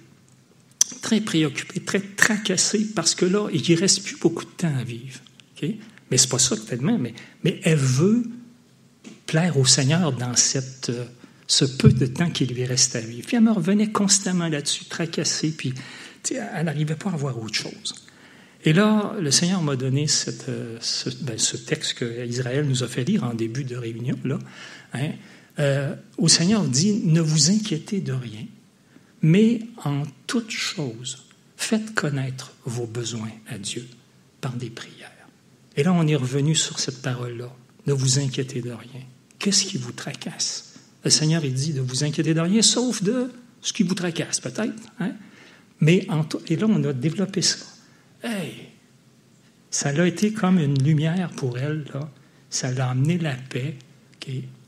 très 1.06 1.20
préoccupée, 1.20 1.80
très 1.80 2.00
tracassée, 2.00 2.84
parce 2.94 3.14
que 3.14 3.26
là, 3.26 3.48
il 3.52 3.62
ne 3.70 3.80
reste 3.80 4.02
plus 4.02 4.16
beaucoup 4.16 4.44
de 4.44 4.50
temps 4.50 4.76
à 4.76 4.82
vivre. 4.82 5.20
Mais 6.10 6.18
c'est 6.18 6.28
pas 6.28 6.40
ça 6.40 6.56
tellement, 6.56 6.98
mais, 6.98 7.14
mais 7.44 7.60
elle 7.62 7.78
veut 7.78 8.24
plaire 9.26 9.56
au 9.56 9.64
Seigneur 9.64 10.12
dans 10.12 10.34
cette, 10.34 10.90
euh, 10.90 11.04
ce 11.46 11.64
peu 11.64 11.92
de 11.92 12.06
temps 12.06 12.30
qu'il 12.30 12.52
lui 12.52 12.64
reste 12.64 12.96
à 12.96 13.00
vivre. 13.00 13.26
Puis 13.26 13.36
elle 13.36 13.42
me 13.42 13.52
revenait 13.52 13.90
constamment 13.90 14.48
là-dessus, 14.48 14.86
tracassée, 14.86 15.50
puis 15.50 15.74
elle 16.30 16.66
n'arrivait 16.66 16.96
pas 16.96 17.10
à 17.10 17.16
voir 17.16 17.40
autre 17.40 17.54
chose. 17.54 17.94
Et 18.64 18.72
là, 18.72 19.14
le 19.20 19.30
Seigneur 19.30 19.62
m'a 19.62 19.76
donné 19.76 20.06
euh, 20.48 20.78
ben, 21.20 21.38
ce, 21.38 21.56
texte 21.56 21.94
que 21.94 22.26
Israël 22.26 22.66
nous 22.66 22.82
a 22.82 22.88
fait 22.88 23.04
lire 23.04 23.22
en 23.22 23.32
début 23.32 23.62
de 23.62 23.76
réunion. 23.76 24.18
Là, 24.24 24.38
hein, 24.92 25.10
euh, 25.60 25.94
le 26.20 26.28
Seigneur 26.28 26.64
dit, 26.64 26.94
ne 27.04 27.20
vous 27.20 27.50
inquiétez 27.50 28.00
de 28.00 28.12
rien, 28.12 28.44
mais 29.22 29.60
en 29.84 30.02
toute 30.26 30.50
chose, 30.50 31.26
faites 31.56 31.94
connaître 31.94 32.52
vos 32.64 32.86
besoins 32.86 33.30
à 33.48 33.58
Dieu 33.58 33.86
par 34.40 34.52
des 34.54 34.70
prières. 34.70 35.12
Et 35.76 35.82
là, 35.82 35.92
on 35.92 36.06
est 36.06 36.16
revenu 36.16 36.54
sur 36.54 36.80
cette 36.80 37.02
parole-là. 37.02 37.54
Ne 37.86 37.92
vous 37.92 38.18
inquiétez 38.18 38.62
de 38.62 38.70
rien. 38.70 39.02
Qu'est-ce 39.38 39.64
qui 39.64 39.76
vous 39.76 39.92
tracasse? 39.92 40.75
Le 41.06 41.10
Seigneur, 41.10 41.44
il 41.44 41.54
dit 41.54 41.72
de 41.72 41.80
vous 41.80 42.02
inquiéter 42.02 42.34
de 42.34 42.40
rien, 42.40 42.62
sauf 42.62 43.00
de 43.00 43.30
ce 43.62 43.72
qui 43.72 43.84
vous 43.84 43.94
tracasse, 43.94 44.40
peut-être. 44.40 44.74
Hein? 44.98 45.12
Mais 45.78 46.04
et 46.48 46.56
là, 46.56 46.66
on 46.68 46.82
a 46.82 46.92
développé 46.92 47.42
ça. 47.42 47.58
Ça 49.70 49.90
a 49.90 50.04
été 50.04 50.32
comme 50.32 50.58
une 50.58 50.82
lumière 50.82 51.30
pour 51.30 51.58
elle. 51.58 51.84
Ça 52.50 52.72
l'a 52.72 52.90
amené 52.90 53.18
la 53.18 53.36
paix 53.36 53.76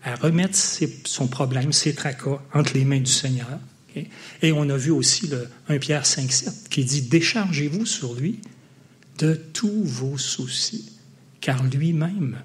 à 0.04 0.14
remettre 0.14 0.56
son 1.06 1.26
problème, 1.26 1.72
ses 1.72 1.92
tracas 1.92 2.40
entre 2.54 2.74
les 2.74 2.84
mains 2.84 3.00
du 3.00 3.10
Seigneur. 3.10 3.58
Et 4.40 4.52
on 4.52 4.70
a 4.70 4.76
vu 4.76 4.92
aussi 4.92 5.26
le 5.26 5.48
1 5.68 5.78
Pierre 5.78 6.06
5, 6.06 6.30
7 6.30 6.68
qui 6.70 6.84
dit 6.84 7.02
Déchargez-vous 7.02 7.84
sur 7.84 8.14
lui 8.14 8.38
de 9.18 9.34
tous 9.34 9.82
vos 9.82 10.16
soucis, 10.18 10.92
car 11.40 11.64
lui-même 11.64 12.38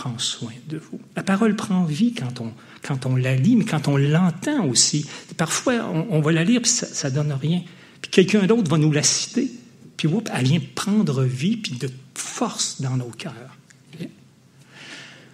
prend 0.00 0.18
soin 0.18 0.52
de 0.68 0.78
vous. 0.78 0.98
La 1.14 1.22
parole 1.22 1.54
prend 1.56 1.84
vie 1.84 2.14
quand 2.14 2.40
on, 2.40 2.52
quand 2.82 3.04
on 3.04 3.16
la 3.16 3.36
lit, 3.36 3.56
mais 3.56 3.66
quand 3.66 3.86
on 3.86 3.98
l'entend 3.98 4.66
aussi. 4.66 5.04
Parfois, 5.36 5.74
on, 5.84 6.20
va 6.20 6.32
la 6.32 6.42
lire, 6.42 6.62
puis 6.62 6.70
ça 6.70 7.10
ne 7.10 7.14
donne 7.14 7.32
rien. 7.32 7.62
Puis 8.00 8.10
quelqu'un 8.10 8.46
d'autre 8.46 8.70
va 8.70 8.78
nous 8.78 8.92
la 8.92 9.02
citer, 9.02 9.50
puis 9.98 10.08
elle 10.32 10.44
vient 10.44 10.60
prendre 10.74 11.22
vie, 11.24 11.58
puis 11.58 11.72
de 11.72 11.90
force 12.14 12.80
dans 12.80 12.96
nos 12.96 13.10
cœurs. 13.10 13.58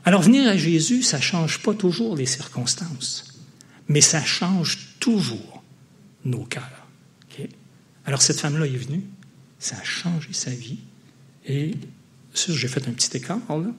Alors, 0.05 0.23
venir 0.23 0.49
à 0.49 0.57
Jésus, 0.57 1.03
ça 1.03 1.19
ne 1.19 1.23
change 1.23 1.63
pas 1.63 1.75
toujours 1.75 2.17
les 2.17 2.27
circonstances, 2.27 3.39
mais 3.89 4.01
ça 4.01 4.25
change 4.25 4.97
toujours 4.99 5.63
nos 6.25 6.45
cœurs. 6.45 6.87
Alors 8.07 8.23
cette 8.23 8.39
femme-là 8.39 8.67
est 8.67 8.77
venue, 8.77 9.03
ça 9.59 9.77
a 9.77 9.83
changé 9.83 10.29
sa 10.33 10.53
vie, 10.53 10.79
et 11.45 11.75
j'ai 12.35 12.69
fait 12.69 12.87
un 12.87 12.93
petit 12.93 13.17
écart 13.17 13.41
là. 13.49 13.73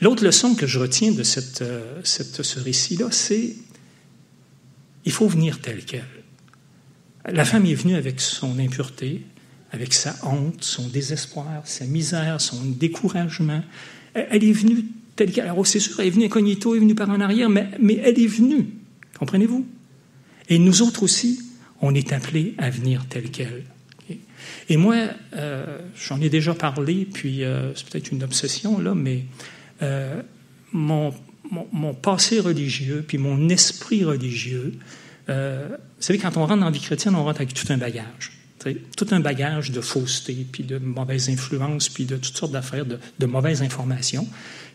L'autre 0.00 0.24
leçon 0.24 0.54
que 0.54 0.66
je 0.66 0.78
retiens 0.78 1.12
de 1.12 1.22
cette, 1.22 1.62
euh, 1.62 2.00
ce 2.04 2.58
récit-là, 2.58 3.08
c'est 3.10 3.54
il 5.04 5.12
faut 5.12 5.28
venir 5.28 5.60
tel 5.60 5.84
quel. 5.84 6.04
La 7.26 7.44
femme 7.44 7.66
est 7.66 7.74
venue 7.74 7.94
avec 7.94 8.20
son 8.20 8.58
impureté, 8.58 9.24
avec 9.72 9.92
sa 9.94 10.14
honte, 10.22 10.64
son 10.64 10.88
désespoir, 10.88 11.62
sa 11.64 11.86
misère, 11.86 12.40
son 12.40 12.62
découragement. 12.64 13.62
Elle 14.14 14.44
est 14.44 14.52
venue 14.52 14.84
telle 15.16 15.32
qu'elle. 15.32 15.44
Alors, 15.44 15.66
c'est 15.66 15.80
sûr, 15.80 16.00
elle 16.00 16.06
est 16.06 16.10
venue 16.10 16.26
incognito, 16.26 16.74
elle 16.74 16.78
est 16.78 16.80
venue 16.80 16.94
par 16.94 17.10
en 17.10 17.20
arrière, 17.20 17.48
mais, 17.50 17.68
mais 17.80 18.00
elle 18.02 18.18
est 18.18 18.26
venue. 18.26 18.66
Comprenez-vous? 19.18 19.66
Et 20.48 20.58
nous 20.58 20.82
autres 20.82 21.02
aussi, 21.02 21.40
on 21.80 21.94
est 21.94 22.12
appelés 22.12 22.54
à 22.58 22.70
venir 22.70 23.04
tel 23.08 23.30
qu'elle. 23.30 23.64
Et 24.68 24.76
moi, 24.76 24.96
euh, 25.36 25.78
j'en 25.96 26.20
ai 26.20 26.28
déjà 26.28 26.54
parlé, 26.54 27.06
puis 27.12 27.44
euh, 27.44 27.74
c'est 27.74 27.88
peut-être 27.88 28.10
une 28.12 28.22
obsession, 28.22 28.78
là, 28.78 28.94
mais 28.94 29.24
euh, 29.82 30.22
mon, 30.72 31.12
passé 32.02 32.40
religieux, 32.40 33.04
puis 33.06 33.18
mon 33.18 33.48
esprit 33.48 34.04
religieux, 34.04 34.74
vous 35.28 36.04
savez, 36.04 36.18
quand 36.18 36.38
on 36.38 36.46
rentre 36.46 36.60
dans 36.60 36.66
la 36.66 36.70
vie 36.70 36.80
chrétienne, 36.80 37.14
on 37.14 37.24
rentre 37.24 37.42
avec 37.42 37.52
tout 37.52 37.70
un 37.70 37.76
bagage. 37.76 38.32
Tout 38.96 39.06
un 39.10 39.20
bagage 39.20 39.70
de 39.70 39.80
fausseté, 39.80 40.46
puis 40.50 40.64
de 40.64 40.78
mauvaises 40.78 41.28
influences, 41.28 41.88
puis 41.88 42.06
de 42.06 42.16
toutes 42.16 42.36
sortes 42.36 42.52
d'affaires, 42.52 42.86
de, 42.86 42.98
de 43.18 43.26
mauvaises 43.26 43.62
informations. 43.62 44.26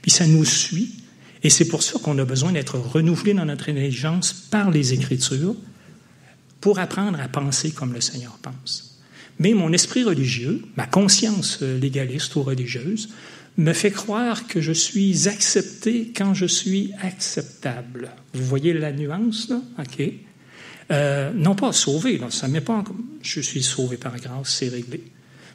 Puis 0.01 0.11
ça 0.11 0.27
nous 0.27 0.45
suit. 0.45 0.93
Et 1.41 1.49
c'est 1.49 1.67
pour 1.67 1.83
ça 1.83 1.99
qu'on 1.99 2.17
a 2.19 2.25
besoin 2.25 2.51
d'être 2.51 2.77
renouvelé 2.77 3.33
dans 3.33 3.45
notre 3.45 3.69
intelligence 3.69 4.31
par 4.31 4.69
les 4.69 4.93
Écritures 4.93 5.55
pour 6.61 6.79
apprendre 6.79 7.19
à 7.19 7.27
penser 7.27 7.71
comme 7.71 7.93
le 7.93 7.99
Seigneur 7.99 8.37
pense. 8.41 8.92
Mais 9.39 9.53
mon 9.53 9.73
esprit 9.73 10.03
religieux, 10.03 10.61
ma 10.77 10.85
conscience 10.85 11.59
euh, 11.61 11.79
légaliste 11.79 12.35
ou 12.35 12.43
religieuse, 12.43 13.09
me 13.57 13.73
fait 13.73 13.91
croire 13.91 14.47
que 14.47 14.61
je 14.61 14.71
suis 14.71 15.27
accepté 15.27 16.11
quand 16.15 16.33
je 16.33 16.45
suis 16.45 16.91
acceptable. 17.01 18.11
Vous 18.33 18.45
voyez 18.45 18.73
la 18.73 18.91
nuance, 18.91 19.49
là? 19.49 19.61
OK. 19.79 20.11
Euh, 20.91 21.31
non 21.33 21.55
pas 21.55 21.71
sauvé, 21.71 22.19
ça 22.29 22.47
ne 22.47 22.59
pas 22.59 22.83
je 23.21 23.39
suis 23.39 23.63
sauvé 23.63 23.97
par 23.97 24.17
grâce, 24.17 24.55
c'est 24.55 24.69
réglé. 24.69 25.03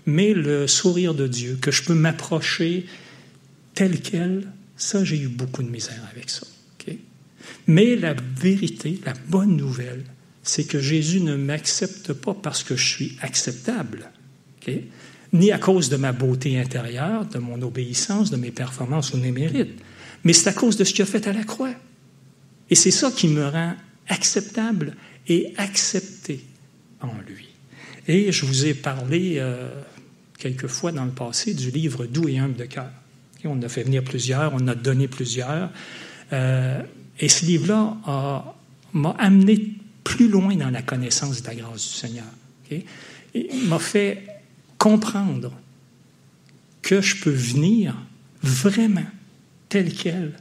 Mais 0.06 0.32
le 0.32 0.66
sourire 0.66 1.12
de 1.12 1.26
Dieu, 1.26 1.58
que 1.60 1.70
je 1.70 1.84
peux 1.84 1.94
m'approcher 1.94 2.86
tel 3.74 4.00
quel, 4.00 4.48
ça, 4.76 5.04
j'ai 5.04 5.18
eu 5.18 5.28
beaucoup 5.28 5.62
de 5.62 5.68
misère 5.68 6.02
avec 6.12 6.30
ça. 6.30 6.46
Mais 7.66 7.96
la 7.96 8.14
vérité, 8.14 8.98
la 9.04 9.12
bonne 9.28 9.56
nouvelle, 9.56 10.04
c'est 10.48 10.64
que 10.64 10.78
Jésus 10.80 11.20
ne 11.20 11.36
m'accepte 11.36 12.14
pas 12.14 12.32
parce 12.32 12.62
que 12.62 12.74
je 12.74 12.88
suis 12.88 13.18
acceptable, 13.20 14.10
ni 15.34 15.52
à 15.52 15.58
cause 15.58 15.90
de 15.90 15.96
ma 15.96 16.12
beauté 16.12 16.58
intérieure, 16.58 17.26
de 17.26 17.38
mon 17.38 17.60
obéissance, 17.60 18.30
de 18.30 18.36
mes 18.36 18.50
performances 18.50 19.12
ou 19.12 19.18
de 19.18 19.22
mes 19.22 19.30
mérites, 19.30 19.78
mais 20.24 20.32
c'est 20.32 20.48
à 20.48 20.54
cause 20.54 20.78
de 20.78 20.84
ce 20.84 20.94
qu'il 20.94 21.02
a 21.02 21.06
fait 21.06 21.26
à 21.26 21.34
la 21.34 21.44
croix. 21.44 21.74
Et 22.70 22.74
c'est 22.74 22.90
ça 22.90 23.10
qui 23.10 23.28
me 23.28 23.46
rend 23.46 23.74
acceptable 24.08 24.96
et 25.26 25.52
accepté 25.58 26.40
en 27.02 27.12
lui. 27.26 27.48
Et 28.06 28.32
je 28.32 28.46
vous 28.46 28.64
ai 28.64 28.72
parlé 28.72 29.34
euh, 29.36 29.68
quelquefois 30.38 30.92
dans 30.92 31.04
le 31.04 31.10
passé 31.10 31.52
du 31.52 31.70
livre 31.70 32.06
Doux 32.06 32.26
et 32.26 32.38
humble 32.38 32.56
de 32.56 32.64
cœur. 32.64 32.90
on 33.44 33.50
en 33.50 33.62
a 33.62 33.68
fait 33.68 33.82
venir 33.82 34.02
plusieurs, 34.02 34.54
on 34.54 34.66
a 34.66 34.74
donné 34.74 35.08
plusieurs. 35.08 35.70
Euh, 36.32 36.80
et 37.20 37.28
ce 37.28 37.44
livre-là 37.44 38.54
m'a 38.94 39.10
amené 39.18 39.74
plus 40.08 40.28
loin 40.28 40.56
dans 40.56 40.70
la 40.70 40.80
connaissance 40.80 41.42
de 41.42 41.46
la 41.46 41.54
grâce 41.54 41.86
du 41.86 41.94
Seigneur. 41.94 42.24
Il 43.34 43.68
m'a 43.68 43.78
fait 43.78 44.26
comprendre 44.78 45.52
que 46.80 47.02
je 47.02 47.16
peux 47.16 47.30
venir 47.30 47.94
vraiment 48.42 49.06
tel 49.68 49.92
quel, 49.92 50.32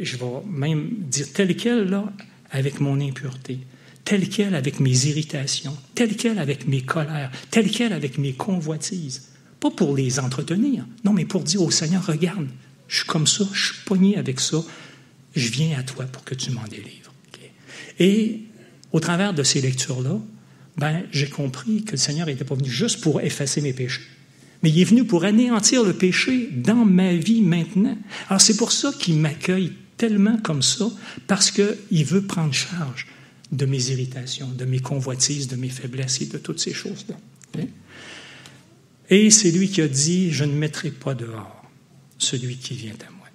je 0.00 0.16
vais 0.16 0.24
même 0.46 0.88
dire 1.00 1.30
tel 1.34 1.54
quel, 1.54 1.90
là, 1.90 2.10
avec 2.50 2.80
mon 2.80 2.98
impureté, 2.98 3.58
tel 4.06 4.26
quel 4.30 4.54
avec 4.54 4.80
mes 4.80 5.04
irritations, 5.06 5.76
tel 5.94 6.16
quel 6.16 6.38
avec 6.38 6.66
mes 6.66 6.80
colères, 6.80 7.30
tel 7.50 7.70
quel 7.70 7.92
avec 7.92 8.16
mes 8.16 8.32
convoitises. 8.32 9.28
Pas 9.60 9.70
pour 9.70 9.94
les 9.94 10.18
entretenir, 10.18 10.86
non, 11.04 11.12
mais 11.12 11.26
pour 11.26 11.42
dire 11.42 11.60
au 11.60 11.70
Seigneur, 11.70 12.06
regarde, 12.06 12.48
je 12.86 12.98
suis 12.98 13.06
comme 13.06 13.26
ça, 13.26 13.44
je 13.52 13.66
suis 13.66 13.84
pogné 13.84 14.16
avec 14.16 14.40
ça, 14.40 14.64
je 15.36 15.48
viens 15.50 15.78
à 15.78 15.82
toi 15.82 16.06
pour 16.06 16.24
que 16.24 16.34
tu 16.34 16.52
m'en 16.52 16.64
délivres. 16.64 17.12
Et 17.98 18.47
au 18.92 19.00
travers 19.00 19.34
de 19.34 19.42
ces 19.42 19.60
lectures-là, 19.60 20.18
ben, 20.76 21.02
j'ai 21.10 21.28
compris 21.28 21.82
que 21.82 21.92
le 21.92 21.96
Seigneur 21.96 22.26
n'était 22.26 22.44
pas 22.44 22.54
venu 22.54 22.70
juste 22.70 23.00
pour 23.00 23.20
effacer 23.20 23.60
mes 23.60 23.72
péchés, 23.72 24.02
mais 24.62 24.70
il 24.70 24.80
est 24.80 24.84
venu 24.84 25.04
pour 25.04 25.24
anéantir 25.24 25.84
le 25.84 25.92
péché 25.92 26.50
dans 26.52 26.84
ma 26.84 27.14
vie 27.14 27.42
maintenant. 27.42 27.96
Alors 28.28 28.40
c'est 28.40 28.56
pour 28.56 28.72
ça 28.72 28.92
qu'il 28.98 29.16
m'accueille 29.16 29.72
tellement 29.96 30.38
comme 30.38 30.62
ça, 30.62 30.86
parce 31.26 31.50
qu'il 31.50 32.04
veut 32.04 32.22
prendre 32.22 32.54
charge 32.54 33.06
de 33.50 33.66
mes 33.66 33.90
irritations, 33.90 34.48
de 34.48 34.64
mes 34.64 34.80
convoitises, 34.80 35.48
de 35.48 35.56
mes 35.56 35.68
faiblesses 35.68 36.20
et 36.20 36.26
de 36.26 36.38
toutes 36.38 36.60
ces 36.60 36.72
choses-là. 36.72 37.16
Et 39.10 39.30
c'est 39.30 39.50
lui 39.50 39.68
qui 39.68 39.80
a 39.80 39.88
dit, 39.88 40.30
je 40.30 40.44
ne 40.44 40.52
mettrai 40.52 40.90
pas 40.90 41.14
dehors 41.14 41.64
celui 42.18 42.56
qui 42.56 42.74
vient 42.74 42.92
à 42.92 43.10
moi. 43.12 43.26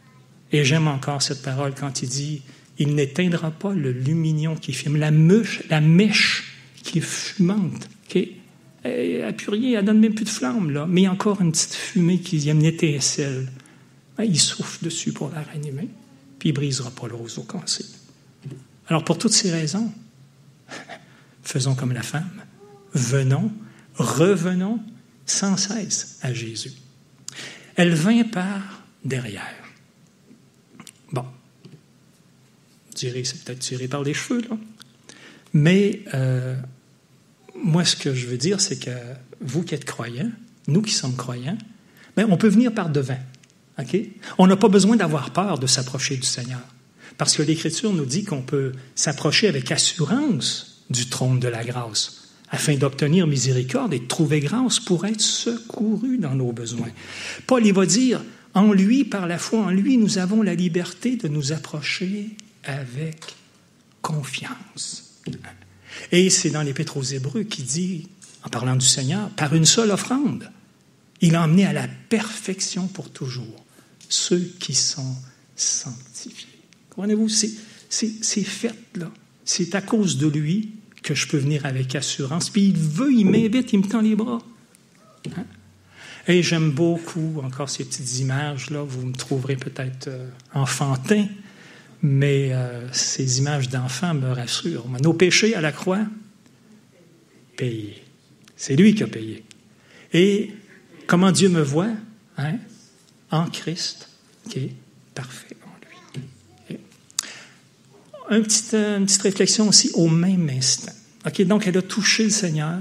Et 0.52 0.64
j'aime 0.64 0.88
encore 0.88 1.22
cette 1.22 1.42
parole 1.42 1.74
quand 1.74 2.04
il 2.04 2.10
dit, 2.10 2.42
il 2.78 2.96
n'éteindra 2.96 3.52
pas 3.52 3.74
le 3.74 3.92
lumignon 3.92 4.56
qui 4.56 4.74
fume, 4.74 4.98
la, 4.98 5.12
mèche 5.12 6.56
qui 6.84 7.00
est 7.00 7.02
fumante. 7.02 7.88
Okay? 8.06 8.38
Elle 8.84 9.22
n'a 9.22 9.34
plus 9.34 9.50
rien, 9.50 9.84
donne 9.84 10.00
même 10.00 10.14
plus 10.14 10.26
de 10.26 10.30
flamme, 10.30 10.72
là, 10.72 10.86
mais 10.88 11.08
encore 11.08 11.42
une 11.42 11.52
petite 11.52 11.74
fumée 11.74 12.20
qui 12.20 12.50
a 12.50 12.54
une 12.54 12.66
étincelle. 12.66 13.50
Ben, 14.18 14.26
il 14.26 14.40
souffle 14.40 14.84
dessus 14.84 15.14
pour 15.14 15.30
la 15.30 15.42
ranimer, 15.42 15.88
puis 16.38 16.50
il 16.50 16.52
brisera 16.54 16.92
pas 16.92 17.08
le 17.08 17.16
roseau 17.16 17.44
cassé. 17.44 17.86
Alors, 18.88 19.06
pour 19.06 19.18
toutes 19.18 19.34
ces 19.34 19.52
raisons, 19.52 19.92
faisons 21.44 21.76
comme 21.76 21.94
la 21.94 22.04
femme, 22.04 22.44
venons, 22.94 23.52
revenons 23.96 24.80
sans 25.26 25.56
cesse 25.56 26.20
à 26.22 26.34
Jésus. 26.34 26.74
Elle 27.76 27.94
vint 27.94 28.24
par 28.24 28.84
derrière. 29.06 29.64
Bon, 31.12 31.26
c'est 33.24 33.44
peut-être 33.44 33.60
tiré 33.60 33.88
par 33.88 34.04
les 34.04 34.14
cheveux. 34.14 34.42
Mais 35.54 36.02
euh, 36.14 36.56
moi, 37.56 37.86
ce 37.86 37.96
que 37.96 38.14
je 38.14 38.28
veux 38.28 38.38
dire, 38.38 38.60
c'est 38.60 38.80
que 38.80 38.92
vous 39.42 39.64
qui 39.64 39.76
êtes 39.76 39.86
croyants, 39.86 40.32
nous 40.68 40.82
qui 40.82 40.94
sommes 40.94 41.16
croyants, 41.16 41.58
ben, 42.16 42.28
on 42.30 42.38
peut 42.38 42.48
venir 42.48 42.74
par 42.74 42.90
devant. 42.90 43.20
OK? 43.80 43.98
On 44.38 44.48
n'a 44.48 44.56
pas 44.56 44.70
besoin 44.70 44.96
d'avoir 44.96 45.32
peur 45.32 45.60
de 45.60 45.68
s'approcher 45.68 46.16
du 46.16 46.28
Seigneur. 46.28 46.62
Parce 47.18 47.36
que 47.36 47.44
l'Écriture 47.44 47.94
nous 47.94 48.06
dit 48.06 48.24
qu'on 48.24 48.42
peut 48.42 48.72
s'approcher 48.96 49.48
avec 49.48 49.72
assurance 49.72 50.84
du 50.90 51.08
trône 51.08 51.40
de 51.40 51.48
la 51.48 51.64
grâce, 51.64 52.30
afin 52.50 52.76
d'obtenir 52.76 53.28
miséricorde 53.28 53.94
et 53.94 54.00
de 54.00 54.08
trouver 54.08 54.40
grâce 54.40 54.80
pour 54.80 55.06
être 55.06 55.22
secouru 55.22 56.18
dans 56.18 56.36
nos 56.36 56.52
besoins. 56.52 56.92
Paul, 57.48 57.66
il 57.66 57.74
va 57.74 57.86
dire, 57.86 58.22
en 58.54 58.74
lui, 58.74 59.04
par 59.06 59.28
la 59.28 59.38
foi 59.38 59.60
en 59.60 59.70
lui, 59.70 59.98
nous 59.98 60.18
avons 60.18 60.42
la 60.42 60.56
liberté 60.56 61.16
de 61.16 61.28
nous 61.28 61.52
approcher 61.52 62.36
avec 62.64 63.36
confiance. 64.02 65.22
Et 66.12 66.30
c'est 66.30 66.50
dans 66.50 66.62
l'Épître 66.62 66.98
aux 66.98 67.04
Hébreux 67.04 67.44
qui 67.44 67.64
dit, 67.64 68.10
en 68.44 68.50
parlant 68.50 68.76
du 68.76 68.86
Seigneur, 68.86 69.30
par 69.32 69.56
une 69.56 69.66
seule 69.66 69.92
offrande, 69.92 70.52
il 71.22 71.36
a 71.36 71.44
emmené 71.44 71.66
à 71.66 71.74
la 71.74 71.88
perfection 72.10 72.88
pour 72.88 73.10
toujours 73.12 73.66
ceux 74.10 74.52
qui 74.60 74.74
sont 74.74 75.16
sanctifiés. 75.56 76.48
Comprenez-vous? 76.90 77.30
C'est 77.30 78.44
fait 78.44 78.76
là. 78.96 79.10
C'est 79.46 79.76
à 79.76 79.82
cause 79.82 80.18
de 80.18 80.28
lui 80.28 80.72
que 81.02 81.16
je 81.16 81.28
peux 81.28 81.38
venir 81.38 81.66
avec 81.66 81.96
assurance. 81.96 82.50
Puis 82.50 82.70
il 82.70 82.78
veut, 82.78 83.12
il 83.12 83.26
m'invite, 83.26 83.74
il 83.74 83.80
me 83.80 83.88
tend 83.88 84.02
les 84.02 84.16
bras. 84.16 84.42
Hein? 85.36 85.46
Et 86.28 86.42
j'aime 86.42 86.72
beaucoup 86.72 87.42
encore 87.44 87.70
ces 87.70 87.84
petites 87.84 88.20
images-là. 88.20 88.84
Vous 88.84 89.06
me 89.06 89.14
trouverez 89.14 89.58
peut-être 89.58 90.08
euh, 90.08 90.30
enfantin, 90.54 91.28
mais 92.04 92.52
euh, 92.52 92.92
ces 92.92 93.40
images 93.40 93.70
d'enfants 93.70 94.14
me 94.14 94.32
rassurent. 94.32 94.86
Nos 95.02 95.14
péchés 95.14 95.56
à 95.56 95.62
la 95.62 95.72
croix, 95.72 96.06
payés. 97.56 98.04
C'est 98.58 98.76
lui 98.76 98.94
qui 98.94 99.04
a 99.04 99.08
payé. 99.08 99.46
Et 100.12 100.52
comment 101.08 101.32
Dieu 101.32 101.48
me 101.48 101.62
voit 101.62 101.92
hein? 102.38 102.58
En 103.32 103.46
Christ, 103.46 104.10
qui 104.50 104.60
est 104.60 104.76
parfait 105.16 105.56
en 105.66 106.70
lui. 106.70 106.78
une 108.36 108.44
petite 109.06 109.22
réflexion 109.22 109.70
aussi 109.70 109.90
au 109.94 110.10
même 110.10 110.50
instant. 110.50 110.92
donc, 111.46 111.68
elle 111.68 111.78
a 111.78 111.82
touché 111.82 112.26
le 112.26 112.30
Seigneur. 112.30 112.80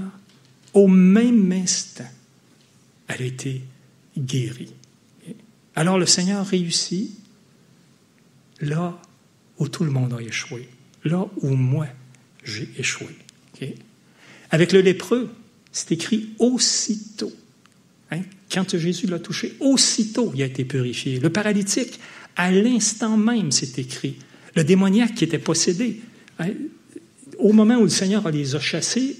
Au 0.73 0.87
même 0.87 1.51
instant, 1.51 2.09
elle 3.07 3.21
a 3.21 3.25
été 3.25 3.61
guérie. 4.17 4.73
Alors, 5.75 5.97
le 5.97 6.05
Seigneur 6.05 6.45
réussit 6.45 7.11
là 8.59 8.99
où 9.59 9.67
tout 9.67 9.83
le 9.83 9.91
monde 9.91 10.13
a 10.13 10.21
échoué, 10.21 10.67
là 11.03 11.25
où 11.41 11.49
moi 11.49 11.87
j'ai 12.43 12.69
échoué. 12.77 13.15
Avec 14.51 14.71
le 14.71 14.81
lépreux, 14.81 15.29
c'est 15.71 15.91
écrit 15.91 16.29
aussitôt. 16.39 17.31
Hein? 18.11 18.21
Quand 18.51 18.77
Jésus 18.77 19.07
l'a 19.07 19.19
touché, 19.19 19.55
aussitôt 19.59 20.31
il 20.35 20.43
a 20.43 20.45
été 20.45 20.65
purifié. 20.65 21.19
Le 21.19 21.29
paralytique, 21.29 21.99
à 22.35 22.51
l'instant 22.51 23.17
même, 23.17 23.51
c'est 23.51 23.79
écrit. 23.79 24.17
Le 24.55 24.63
démoniaque 24.63 25.15
qui 25.15 25.23
était 25.23 25.39
possédé, 25.39 26.01
hein? 26.39 26.49
au 27.37 27.53
moment 27.53 27.77
où 27.77 27.83
le 27.83 27.89
Seigneur 27.89 28.29
les 28.29 28.55
a 28.55 28.59
chassés, 28.59 29.17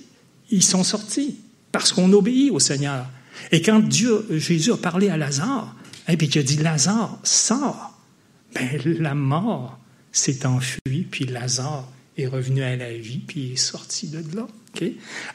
ils 0.52 0.64
sont 0.64 0.84
sortis 0.84 1.38
parce 1.72 1.92
qu'on 1.92 2.12
obéit 2.14 2.52
au 2.52 2.60
Seigneur. 2.60 3.08
Et 3.52 3.62
quand 3.62 3.80
Dieu, 3.80 4.26
Jésus 4.30 4.72
a 4.72 4.78
parlé 4.78 5.10
à 5.10 5.18
Lazare, 5.18 5.76
hein, 6.08 6.16
puis 6.16 6.30
qu'il 6.30 6.42
a 6.42 6.44
dit 6.44 6.58
Lazare, 6.58 7.20
sors, 7.24 7.98
ben, 8.54 8.80
la 9.00 9.16
mort 9.16 9.80
s'est 10.14 10.46
enfuie, 10.46 11.08
puis 11.10 11.26
Lazare 11.26 11.92
est 12.18 12.28
revenu 12.28 12.64
à 12.64 12.76
la 12.78 12.94
vie, 12.94 13.18
puis 13.18 13.54
est 13.54 13.58
sorti 13.58 14.08
de 14.08 14.24
là. 14.36 14.48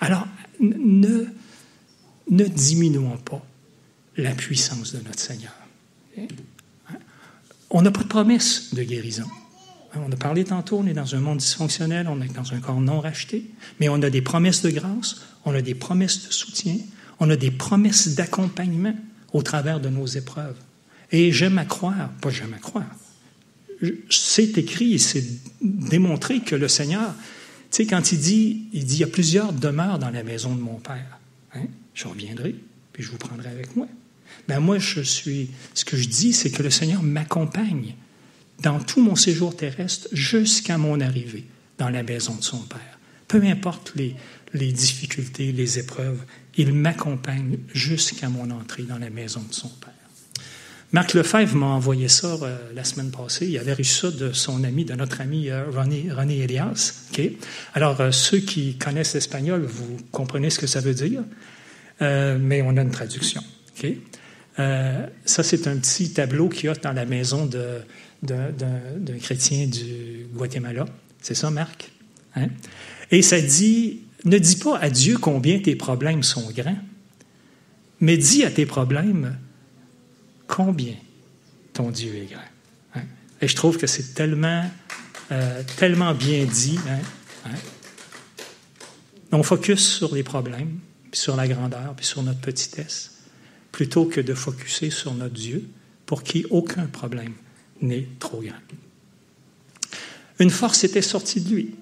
Alors, 0.01 0.27
ne, 0.61 1.27
ne 2.31 2.45
diminuons 2.45 3.17
pas 3.19 3.45
la 4.17 4.33
puissance 4.33 4.93
de 4.95 4.99
notre 4.99 5.21
Seigneur. 5.21 5.55
Hein? 6.19 6.27
On 7.71 7.83
n'a 7.83 7.91
pas 7.91 8.03
de 8.03 8.09
promesse 8.09 8.75
de 8.75 8.83
guérison. 8.83 9.27
Hein, 9.95 10.01
on 10.07 10.13
a 10.13 10.17
parlé 10.17 10.45
tantôt, 10.45 10.79
on 10.79 10.87
est 10.87 10.95
dans 10.95 11.15
un 11.15 11.21
monde 11.21 11.39
dysfonctionnel, 11.39 12.09
on 12.09 12.21
est 12.21 12.33
dans 12.33 12.53
un 12.53 12.61
corps 12.61 12.81
non 12.81 13.01
racheté, 13.01 13.51
mais 13.81 13.89
on 13.89 14.01
a 14.03 14.11
des 14.11 14.23
promesses 14.23 14.63
de 14.63 14.71
grâce, 14.71 15.23
on 15.45 15.55
a 15.55 15.63
des 15.63 15.75
promesses 15.75 16.27
de 16.27 16.33
soutien, 16.33 16.77
on 17.21 17.31
a 17.31 17.37
des 17.37 17.51
promesses 17.51 18.15
d'accompagnement 18.15 18.95
au 19.33 19.43
travers 19.43 19.81
de 19.81 19.89
nos 19.89 20.07
épreuves. 20.07 20.57
Et 21.11 21.33
j'aime 21.33 21.59
à 21.59 21.65
croire, 21.65 22.11
pas 22.21 22.31
j'aime 22.31 22.55
à 22.55 22.59
croire, 22.59 22.91
c'est 24.11 24.59
écrit, 24.59 24.99
c'est 24.99 25.25
démontré 25.61 26.41
que 26.41 26.57
le 26.57 26.69
Seigneur, 26.69 27.15
tu 27.71 27.77
sais, 27.83 27.87
quand 27.87 28.13
il 28.13 28.19
dit, 28.19 28.67
il 28.73 28.85
dit, 28.85 28.97
il 28.97 29.01
y 29.01 29.05
a 29.05 29.09
plusieurs 29.09 29.53
demeures 29.53 29.99
dans 29.99 30.11
la 30.11 30.23
maison 30.23 30.55
de 30.55 30.61
mon 30.61 30.77
Père. 30.77 31.19
Hein? 31.55 31.67
Je 31.95 32.07
reviendrai, 32.07 32.55
puis 32.93 33.03
je 33.03 33.11
vous 33.11 33.19
prendrai 33.19 33.49
avec 33.49 33.77
moi. 33.77 33.87
Ben 34.47 34.61
moi, 34.61 34.79
je 34.79 35.01
suis, 35.01 35.51
ce 35.75 35.85
que 35.85 35.97
je 35.97 36.09
dis, 36.09 36.33
c'est 36.33 36.51
que 36.51 36.63
le 36.63 36.71
Seigneur 36.71 37.03
m'accompagne 37.03 37.95
dans 38.63 38.81
tout 38.81 39.03
mon 39.03 39.17
séjour 39.17 39.55
terrestre 39.55 40.09
jusqu'à 40.13 40.79
mon 40.79 41.01
arrivée 41.01 41.45
dans 41.77 41.91
la 41.91 42.03
maison 42.03 42.35
de 42.35 42.43
son 42.43 42.59
Père. 42.59 42.99
Peu 43.29 43.43
importe 43.45 43.95
les 44.55 44.73
difficultés, 44.73 45.53
les 45.53 45.79
épreuves, 45.79 46.25
il 46.57 46.73
m'accompagne 46.73 47.59
jusqu'à 47.73 48.29
mon 48.29 48.51
entrée 48.51 48.83
dans 48.83 48.99
la 48.99 49.11
maison 49.11 49.43
de 49.43 49.55
son 49.55 49.69
Père. 49.69 49.93
Marc 50.93 51.13
Lefebvre 51.13 51.55
m'a 51.55 51.67
envoyé 51.67 52.09
ça 52.09 52.39
euh, 52.43 52.57
la 52.75 52.83
semaine 52.83 53.11
passée. 53.11 53.47
Il 53.47 53.59
avait 53.59 53.75
reçu 53.75 53.95
ça 53.95 54.11
de 54.11 54.33
son 54.33 54.65
ami, 54.65 54.87
de 54.87 54.95
notre 54.95 55.21
ami 55.21 55.51
euh, 55.51 55.65
René, 55.71 56.09
René, 56.11 56.39
Elias. 56.39 57.05
Alors, 57.75 58.01
euh, 58.01 58.11
ceux 58.11 58.39
qui 58.39 58.77
connaissent 58.77 59.13
l'espagnol, 59.13 59.63
vous 59.63 59.99
comprenez 60.13 60.49
ce 60.49 60.59
que 60.59 60.67
ça 60.67 60.81
veut 60.81 60.95
dire, 60.95 61.23
mais 62.01 62.63
on 62.63 62.77
a 62.77 62.83
une 62.83 62.91
traduction. 62.91 63.43
ça, 64.57 65.43
c'est 65.43 65.67
un 65.67 65.77
petit 65.77 66.13
tableau 66.13 66.49
qu'il 66.49 66.67
y 66.67 66.69
a 66.69 66.75
dans 66.75 66.93
la 66.93 67.05
maison 67.05 67.51
d'un 68.23 69.19
chrétien 69.21 69.67
du 69.67 70.27
Guatemala. 70.33 70.87
C'est 71.21 71.35
ça, 71.35 71.51
Marc? 71.51 71.91
Hein? 72.37 72.49
Et 73.11 73.21
ça 73.23 73.41
dit, 73.41 74.03
ne 74.25 74.39
dis 74.39 74.57
pas 74.57 74.79
à 74.79 74.91
Dieu 74.91 75.19
combien 75.19 75.59
tes 75.59 75.75
problèmes 75.75 76.23
sont 76.23 76.49
grands, 76.53 76.79
mais 78.01 78.17
dis 78.17 78.45
à 78.45 78.51
tes 78.51 78.65
problèmes 78.65 79.37
combien 80.49 80.95
ton 81.73 81.91
Dieu 81.91 82.17
est 82.17 82.27
grand. 82.27 82.41
Hein? 82.97 83.03
Et 83.41 83.47
je 83.47 83.55
trouve 83.55 83.79
que 83.79 83.87
c'est 83.87 84.15
tellement, 84.15 84.69
euh, 85.31 85.63
tellement 85.77 86.13
bien 86.15 86.45
dit. 86.45 86.81
Hein? 86.89 86.99
hein? 87.47 87.55
On 89.31 89.45
focus 89.45 89.97
sur 89.97 90.13
les 90.13 90.25
problèmes, 90.25 90.81
puis 91.13 91.21
sur 91.21 91.37
la 91.37 91.47
grandeur, 91.47 91.95
puis 91.95 92.07
sur 92.07 92.25
notre 92.25 92.41
petitesse, 92.41 93.19
plutôt 93.71 94.07
que 94.07 94.21
de 94.21 94.35
focuser 94.35 94.91
sur 94.91 95.15
notre 95.15 95.35
Dieu, 95.35 95.69
pour 96.07 96.25
qui 96.25 96.47
aucun 96.51 96.87
problème 96.87 97.35
n'est 97.81 98.09
trop 98.19 98.41
grand. 98.41 98.55
Une 100.41 100.51
force 100.51 100.83
était 100.85 101.03
sortie 101.03 101.41
de 101.41 101.51
lui. 101.51 101.75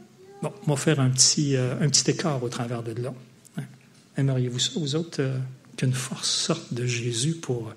Bon, 0.42 0.52
on 0.66 0.70
va 0.70 0.76
faire 0.76 1.00
un 1.00 1.10
petit, 1.10 1.56
euh, 1.56 1.88
écart 2.06 2.42
au 2.42 2.48
travers 2.48 2.82
de 2.82 3.00
là. 3.00 3.14
Aimeriez-vous 4.16 4.58
ça, 4.58 4.72
vous 4.76 4.96
autres, 4.96 5.20
euh, 5.20 5.38
qu'une 5.76 5.92
force 5.92 6.28
sorte 6.28 6.72
de 6.72 6.86
Jésus 6.86 7.34
pour 7.34 7.72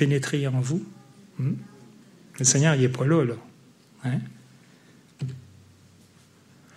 pénétrer 0.00 0.46
en 0.46 0.60
vous. 0.60 0.82
Hmm? 1.38 1.52
Le 2.38 2.44
Seigneur, 2.46 2.74
il 2.74 2.80
n'est 2.80 2.88
pas 2.88 3.06
là, 3.06 3.22
là. 3.22 3.34
Hein? 4.04 4.18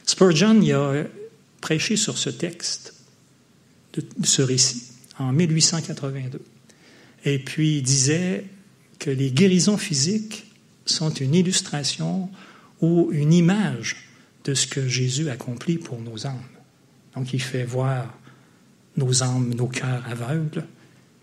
Spurgeon 0.05 0.59
il 0.61 0.73
a 0.73 1.05
prêché 1.61 1.95
sur 1.95 2.17
ce 2.17 2.29
texte, 2.29 2.93
ce 4.23 4.41
récit, 4.41 4.83
en 5.17 5.31
1882. 5.31 6.41
Et 7.23 7.39
puis 7.39 7.77
il 7.77 7.83
disait 7.83 8.43
que 8.99 9.09
les 9.09 9.31
guérisons 9.31 9.77
physiques 9.77 10.51
sont 10.85 11.13
une 11.13 11.33
illustration 11.33 12.29
ou 12.81 13.09
une 13.13 13.31
image 13.31 14.09
de 14.43 14.53
ce 14.53 14.67
que 14.67 14.85
Jésus 14.85 15.29
accomplit 15.29 15.77
pour 15.77 16.01
nos 16.01 16.27
âmes. 16.27 16.51
Donc 17.15 17.31
il 17.31 17.41
fait 17.41 17.63
voir 17.63 18.13
nos 18.97 19.23
âmes, 19.23 19.53
nos 19.53 19.67
cœurs 19.67 20.03
aveugles, 20.09 20.65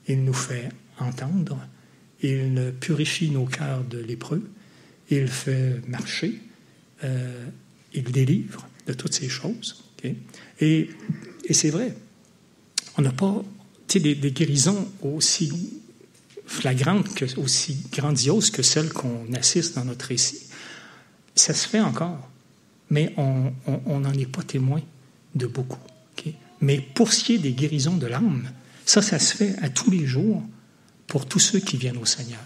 il 0.08 0.24
nous 0.24 0.32
fait 0.32 0.70
entendre, 0.98 1.58
il 2.22 2.74
purifie 2.80 3.30
nos 3.30 3.46
cœurs 3.46 3.84
de 3.84 3.98
lépreux, 3.98 4.48
il 5.10 5.28
fait 5.28 5.80
marcher, 5.88 6.40
euh, 7.04 7.46
il 7.92 8.04
délivre 8.04 8.68
de 8.86 8.92
toutes 8.92 9.14
ces 9.14 9.28
choses. 9.28 9.84
Et, 10.60 10.90
c'est 11.50 11.70
vrai, 11.70 11.94
on 12.96 13.02
n'a 13.02 13.12
pas 13.12 13.42
des, 13.88 14.14
guérisons 14.14 14.88
aussi 15.02 15.80
flagrantes, 16.46 17.22
aussi 17.36 17.84
grandioses 17.92 18.50
que 18.50 18.62
celles 18.62 18.92
qu'on 18.92 19.32
assiste 19.34 19.74
dans 19.74 19.84
notre 19.84 20.06
récit. 20.06 20.46
Ça 21.34 21.54
se 21.54 21.68
fait 21.68 21.80
encore, 21.80 22.28
mais 22.90 23.14
on 23.16 24.00
n'en 24.00 24.12
est 24.12 24.30
pas 24.30 24.42
témoin 24.42 24.80
de 25.34 25.46
beaucoup. 25.46 25.78
Mais 26.60 26.80
pour 26.94 27.12
ce 27.12 27.24
qui 27.24 27.34
est 27.34 27.38
des 27.38 27.52
guérisons 27.52 27.96
de 27.96 28.06
l'âme, 28.06 28.50
ça, 28.84 29.02
ça 29.02 29.18
se 29.18 29.34
fait 29.34 29.56
à 29.62 29.68
tous 29.70 29.90
les 29.90 30.06
jours 30.06 30.42
pour 31.10 31.26
tous 31.26 31.40
ceux 31.40 31.58
qui 31.58 31.76
viennent 31.76 31.98
au 31.98 32.06
Seigneur. 32.06 32.40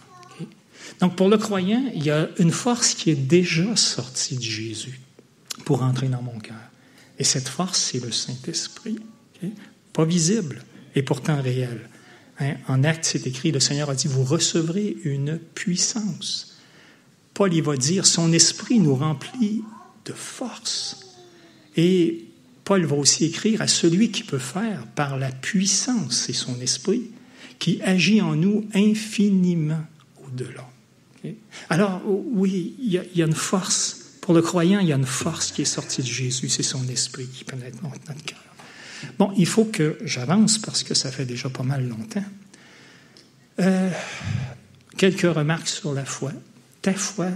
Donc 1.01 1.17
pour 1.17 1.29
le 1.29 1.39
croyant, 1.39 1.85
il 1.95 2.03
y 2.03 2.11
a 2.11 2.29
une 2.39 2.51
force 2.51 2.95
qui 2.95 3.11
est 3.11 3.15
déjà 3.15 3.77
sortie 3.77 4.37
de 4.37 4.43
Jésus 4.43 5.01
pour 5.65 5.83
entrer 5.83 6.09
dans 6.09 6.23
mon 6.23 6.39
cœur. 6.39 6.57
Et 7.19 7.25
cette 7.25 7.49
force, 7.49 7.79
c'est 7.79 8.03
le 8.03 8.11
Saint-Esprit. 8.11 8.99
Pas 9.93 10.05
visible 10.05 10.65
et 10.95 11.03
pourtant 11.03 11.41
réel. 11.41 11.89
Hein, 12.41 12.55
en 12.67 12.83
acte, 12.85 13.05
c'est 13.05 13.27
écrit, 13.27 13.53
le 13.53 13.61
Seigneur 13.61 13.91
a 13.91 13.95
dit, 13.95 14.09
vous 14.09 14.25
recevrez 14.25 14.97
une 15.05 15.39
puissance. 15.39 16.57
Paul, 17.35 17.53
il 17.53 17.63
va 17.63 17.77
dire, 17.77 18.07
son 18.07 18.33
esprit 18.33 18.81
nous 18.81 18.97
remplit 18.97 19.63
de 20.07 20.13
force. 20.13 21.15
Et 21.77 22.25
Paul 22.65 22.85
va 22.87 22.97
aussi 22.97 23.27
écrire 23.27 23.61
à 23.61 23.69
celui 23.69 24.11
qui 24.11 24.23
peut 24.23 24.39
faire 24.39 24.87
par 24.95 25.19
la 25.19 25.31
puissance, 25.31 26.25
c'est 26.27 26.33
son 26.33 26.61
esprit, 26.61 27.11
qui 27.65 27.81
agit 27.81 28.21
en 28.21 28.37
nous 28.37 28.69
infiniment 28.75 29.87
au-delà. 30.23 30.69
Alors, 31.71 32.03
oui, 32.07 32.75
il 32.79 32.93
y, 32.93 33.23
a, 33.23 33.25
une 33.25 33.33
force. 33.33 34.19
Pour 34.21 34.35
le 34.35 34.43
croyant, 34.43 34.81
il 34.81 34.89
y 34.89 34.93
a 34.93 34.97
une 34.97 35.07
force 35.07 35.51
qui 35.51 35.63
est 35.63 35.65
sortie 35.65 36.03
de 36.03 36.07
Jésus, 36.07 36.51
c'est 36.51 36.63
son 36.63 36.87
esprit 36.89 37.27
qui 37.27 37.43
pénètre 37.43 37.79
notre 37.83 38.23
cœur. 38.23 38.45
Bon, 39.19 39.33
il 39.39 39.47
faut 39.47 39.65
que 39.65 39.97
j'avance 40.05 40.59
parce 40.59 40.83
que 40.83 40.93
ça 40.93 41.11
fait 41.11 41.25
déjà 41.25 41.49
pas 41.49 41.63
mal 41.63 41.89
longtemps. 41.89 42.27
Euh, 43.61 43.91
quelques 44.99 45.35
remarques 45.35 45.69
sur 45.69 45.95
la 45.95 46.05
foi. 46.05 46.33
Ta 46.83 46.93
foi 46.93 47.31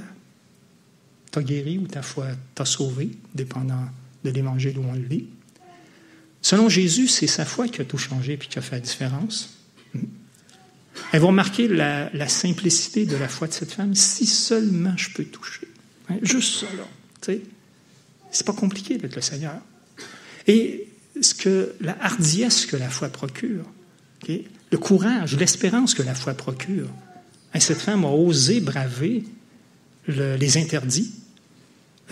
t'a 1.31 1.43
guéri 1.43 1.79
ou 1.79 1.87
ta 1.87 2.03
foi 2.03 2.27
t'a 2.55 2.67
sauvé, 2.67 3.13
dépendant 3.35 3.87
de 4.25 4.31
l'évangile 4.31 4.79
où 4.79 4.85
on 4.85 4.93
le 4.93 5.07
lit? 5.07 5.27
Selon 6.43 6.69
Jésus, 6.69 7.09
c'est 7.09 7.27
sa 7.27 7.47
foi 7.47 7.67
qui 7.69 7.81
a 7.81 7.87
tout 7.87 7.97
changé 7.97 8.35
et 8.35 8.37
qui 8.37 8.59
a 8.59 8.63
fait 8.63 8.77
la 8.77 8.81
différence. 8.81 9.55
Elle 11.13 11.21
va 11.21 11.27
remarquer 11.29 11.69
la, 11.69 12.29
simplicité 12.29 13.07
de 13.07 13.17
la 13.17 13.29
foi 13.29 13.49
de 13.49 13.53
cette 13.53 13.73
femme? 13.73 13.95
Si 13.95 14.27
seulement 14.27 14.97
je 14.97 15.11
peux 15.11 15.25
toucher. 15.25 15.69
Hein, 16.09 16.17
juste 16.23 16.61
ça, 16.61 16.67
là. 16.77 17.35
C'est 18.31 18.47
pas 18.47 18.53
compliqué 18.53 18.99
d'être 18.99 19.17
le 19.17 19.23
Seigneur. 19.23 19.57
Et 20.47 20.89
ce 21.21 21.35
que 21.35 21.75
la 21.81 21.97
hardiesse 22.01 22.67
que 22.67 22.77
la 22.77 22.89
foi 22.89 23.09
procure, 23.09 23.65
le 24.29 24.79
courage, 24.79 25.37
l'espérance 25.37 25.95
que 25.95 26.03
la 26.03 26.15
foi 26.15 26.35
procure, 26.35 26.89
hein, 27.55 27.61
cette 27.61 27.81
femme 27.81 28.05
a 28.05 28.11
osé 28.11 28.61
braver 28.61 29.25
les 30.07 30.59
interdits, 30.59 31.13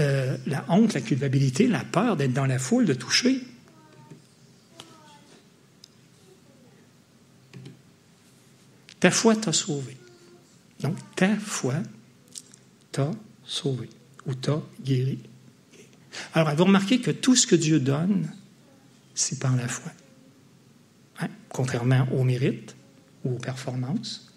euh, 0.01 0.37
la 0.47 0.65
honte, 0.69 0.95
la 0.95 1.01
culpabilité, 1.01 1.67
la 1.67 1.85
peur 1.85 2.17
d'être 2.17 2.35
dans 2.35 2.47
la 2.47 2.59
foule, 2.59 2.85
de 2.85 2.95
toucher. 2.95 3.41
Ta 9.07 9.13
foi 9.13 9.37
t'a 9.37 9.53
sauvé. 9.53 9.97
Donc, 10.81 10.97
ta 11.15 11.37
foi 11.37 11.77
t'a 12.91 13.13
sauvé 13.45 13.89
ou 14.27 14.35
t'a 14.35 14.61
guéri. 14.83 15.21
Alors, 16.35 16.53
vous 16.57 16.65
remarquez 16.65 17.01
que 17.01 17.13
tout 17.13 17.37
ce 17.37 17.47
que 17.47 17.55
Dieu 17.55 17.79
donne, 17.79 18.29
c'est 19.15 19.39
par 19.39 19.55
la 19.55 19.69
foi? 19.69 19.93
Hein? 21.21 21.29
Contrairement 21.49 22.09
au 22.11 22.25
mérite 22.25 22.75
ou 23.25 23.37
aux 23.37 23.39
performances, 23.39 24.35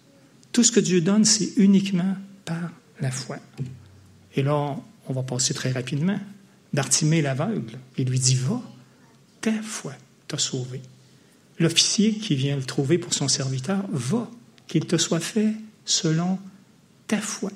tout 0.52 0.64
ce 0.64 0.72
que 0.72 0.80
Dieu 0.80 1.02
donne, 1.02 1.26
c'est 1.26 1.52
uniquement 1.58 2.16
par 2.46 2.70
la 3.02 3.10
foi. 3.10 3.38
Et 4.36 4.44
là, 4.44 4.78
on 5.08 5.14
va 5.14 5.24
passer 5.24 5.56
très 5.56 5.72
rapidement. 5.72 6.20
Bartimée 6.74 7.24
l'aveugle, 7.24 7.80
il 7.98 8.08
lui 8.08 8.20
dit 8.20 8.36
Va, 8.36 8.62
ta 9.42 9.64
foi 9.64 9.96
t'a 10.28 10.38
sauvé. 10.38 10.80
L'officier 11.58 12.14
qui 12.14 12.36
vient 12.36 12.56
le 12.56 12.66
trouver 12.66 13.00
pour 13.00 13.16
son 13.16 13.28
serviteur, 13.28 13.84
va, 13.92 14.30
qu'il 14.70 14.86
te 14.86 14.96
soit 14.96 15.20
fait 15.20 15.54
selon 15.84 16.40
ta 17.08 17.20
foi. 17.20 17.52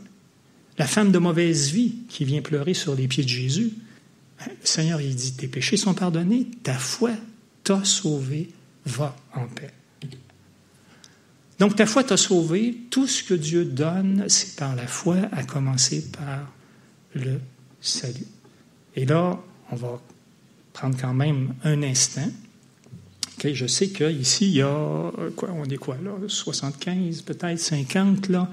La 0.77 0.87
femme 0.87 1.11
de 1.11 1.19
mauvaise 1.19 1.71
vie 1.71 1.93
qui 2.09 2.25
vient 2.25 2.41
pleurer 2.41 2.73
sur 2.73 2.95
les 2.95 3.07
pieds 3.07 3.23
de 3.23 3.29
Jésus, 3.29 3.71
le 4.45 4.51
Seigneur, 4.65 4.99
il 4.99 5.15
dit, 5.15 5.33
tes 5.33 5.47
péchés 5.47 5.77
sont 5.77 5.93
pardonnés, 5.93 6.47
ta 6.63 6.73
foi 6.73 7.11
t'a 7.63 7.85
sauvé, 7.85 8.49
va 8.85 9.15
en 9.33 9.47
paix. 9.47 9.71
Donc 11.59 11.75
ta 11.75 11.85
foi 11.85 12.03
t'a 12.03 12.17
sauvé, 12.17 12.75
tout 12.89 13.07
ce 13.07 13.23
que 13.23 13.35
Dieu 13.35 13.63
donne, 13.63 14.25
c'est 14.27 14.55
par 14.55 14.75
la 14.75 14.87
foi, 14.87 15.17
à 15.31 15.43
commencer 15.43 16.09
par 16.09 16.51
le 17.13 17.39
salut. 17.79 18.27
Et 18.95 19.05
là, 19.05 19.39
on 19.71 19.75
va 19.75 20.01
prendre 20.73 20.97
quand 20.99 21.13
même 21.13 21.53
un 21.63 21.83
instant. 21.83 22.27
Je 23.43 23.67
sais 23.67 23.89
qu'ici, 23.89 24.45
il 24.45 24.55
y 24.55 24.61
a, 24.61 25.11
quoi, 25.35 25.49
on 25.51 25.65
est 25.65 25.77
quoi 25.77 25.97
là, 26.03 26.11
75, 26.27 27.21
peut-être 27.21 27.59
50, 27.59 28.29
là. 28.29 28.49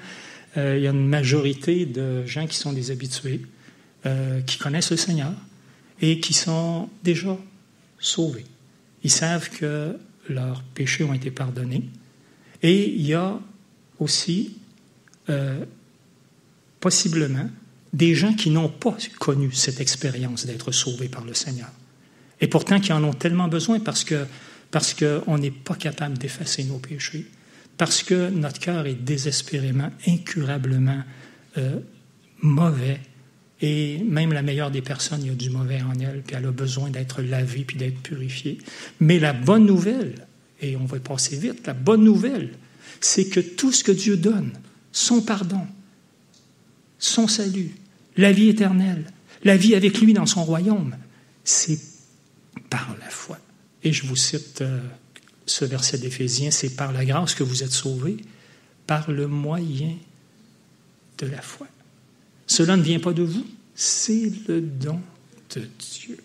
Euh, 0.56 0.76
il 0.76 0.82
y 0.82 0.86
a 0.86 0.90
une 0.90 1.06
majorité 1.06 1.86
de 1.86 2.26
gens 2.26 2.46
qui 2.46 2.56
sont 2.56 2.72
des 2.72 2.90
habitués, 2.90 3.42
euh, 4.06 4.40
qui 4.42 4.58
connaissent 4.58 4.90
le 4.90 4.96
Seigneur 4.96 5.32
et 6.00 6.18
qui 6.18 6.32
sont 6.32 6.88
déjà 7.04 7.36
sauvés. 7.98 8.46
Ils 9.04 9.10
savent 9.10 9.48
que 9.50 9.96
leurs 10.28 10.62
péchés 10.62 11.04
ont 11.04 11.14
été 11.14 11.30
pardonnés. 11.30 11.84
Et 12.62 12.88
il 12.88 13.06
y 13.06 13.14
a 13.14 13.38
aussi, 13.98 14.56
euh, 15.28 15.64
possiblement, 16.80 17.48
des 17.92 18.14
gens 18.14 18.34
qui 18.34 18.50
n'ont 18.50 18.68
pas 18.68 18.96
connu 19.18 19.52
cette 19.52 19.80
expérience 19.80 20.46
d'être 20.46 20.72
sauvés 20.72 21.08
par 21.08 21.24
le 21.24 21.34
Seigneur. 21.34 21.70
Et 22.40 22.46
pourtant 22.46 22.80
qui 22.80 22.92
en 22.92 23.04
ont 23.04 23.12
tellement 23.12 23.48
besoin 23.48 23.80
parce 23.80 24.04
que 24.04 24.26
parce 24.70 24.94
qu'on 24.94 25.38
n'est 25.38 25.50
pas 25.50 25.74
capable 25.74 26.18
d'effacer 26.18 26.64
nos 26.64 26.78
péchés, 26.78 27.26
parce 27.76 28.02
que 28.02 28.30
notre 28.30 28.60
cœur 28.60 28.86
est 28.86 28.94
désespérément, 28.94 29.90
incurablement 30.06 31.02
euh, 31.58 31.80
mauvais, 32.42 33.00
et 33.62 33.98
même 33.98 34.32
la 34.32 34.42
meilleure 34.42 34.70
des 34.70 34.80
personnes, 34.80 35.20
il 35.22 35.28
y 35.28 35.30
a 35.30 35.34
du 35.34 35.50
mauvais 35.50 35.82
en 35.82 35.98
elle, 35.98 36.22
puis 36.22 36.36
elle 36.36 36.46
a 36.46 36.50
besoin 36.50 36.90
d'être 36.90 37.20
lavée 37.20 37.64
puis 37.64 37.76
d'être 37.76 38.00
purifiée. 38.00 38.58
Mais 39.00 39.18
la 39.18 39.32
bonne 39.32 39.66
nouvelle, 39.66 40.26
et 40.62 40.76
on 40.76 40.84
va 40.86 40.98
passer 40.98 41.36
vite, 41.36 41.66
la 41.66 41.74
bonne 41.74 42.04
nouvelle, 42.04 42.52
c'est 43.00 43.28
que 43.28 43.40
tout 43.40 43.72
ce 43.72 43.84
que 43.84 43.92
Dieu 43.92 44.16
donne, 44.16 44.52
son 44.92 45.20
pardon, 45.20 45.66
son 46.98 47.28
salut, 47.28 47.74
la 48.16 48.32
vie 48.32 48.48
éternelle, 48.48 49.04
la 49.44 49.56
vie 49.56 49.74
avec 49.74 50.00
lui 50.00 50.12
dans 50.12 50.26
son 50.26 50.44
royaume, 50.44 50.96
c'est 51.44 51.80
par 52.68 52.94
la 53.00 53.08
foi. 53.08 53.38
Et 53.82 53.92
je 53.92 54.06
vous 54.06 54.16
cite 54.16 54.60
euh, 54.60 54.80
ce 55.46 55.64
verset 55.64 55.98
d'Éphésiens, 55.98 56.50
c'est 56.50 56.76
par 56.76 56.92
la 56.92 57.04
grâce 57.04 57.34
que 57.34 57.42
vous 57.42 57.62
êtes 57.62 57.72
sauvés, 57.72 58.18
par 58.86 59.10
le 59.10 59.26
moyen 59.26 59.96
de 61.18 61.26
la 61.26 61.42
foi. 61.42 61.66
Cela 62.46 62.76
ne 62.76 62.82
vient 62.82 63.00
pas 63.00 63.12
de 63.12 63.22
vous, 63.22 63.46
c'est 63.74 64.32
le 64.48 64.60
don 64.60 65.00
de 65.54 65.68
Dieu. 65.78 66.18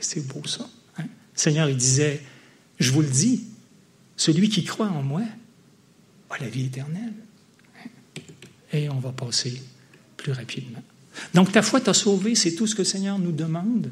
c'est 0.00 0.26
beau 0.26 0.46
ça. 0.46 0.68
Hein? 0.98 1.04
Seigneur, 1.34 1.68
il 1.68 1.76
disait, 1.76 2.22
je 2.78 2.92
vous 2.92 3.02
le 3.02 3.08
dis, 3.08 3.44
celui 4.16 4.48
qui 4.48 4.64
croit 4.64 4.88
en 4.88 5.02
moi 5.02 5.22
a 6.30 6.38
la 6.38 6.48
vie 6.48 6.66
éternelle. 6.66 7.12
Et 8.72 8.88
on 8.88 8.98
va 8.98 9.12
passer 9.12 9.62
plus 10.16 10.32
rapidement. 10.32 10.82
Donc 11.34 11.52
ta 11.52 11.62
foi 11.62 11.80
t'a 11.80 11.92
sauvé, 11.92 12.34
c'est 12.34 12.54
tout 12.54 12.66
ce 12.66 12.74
que 12.74 12.82
le 12.82 12.86
Seigneur 12.86 13.18
nous 13.18 13.32
demande. 13.32 13.90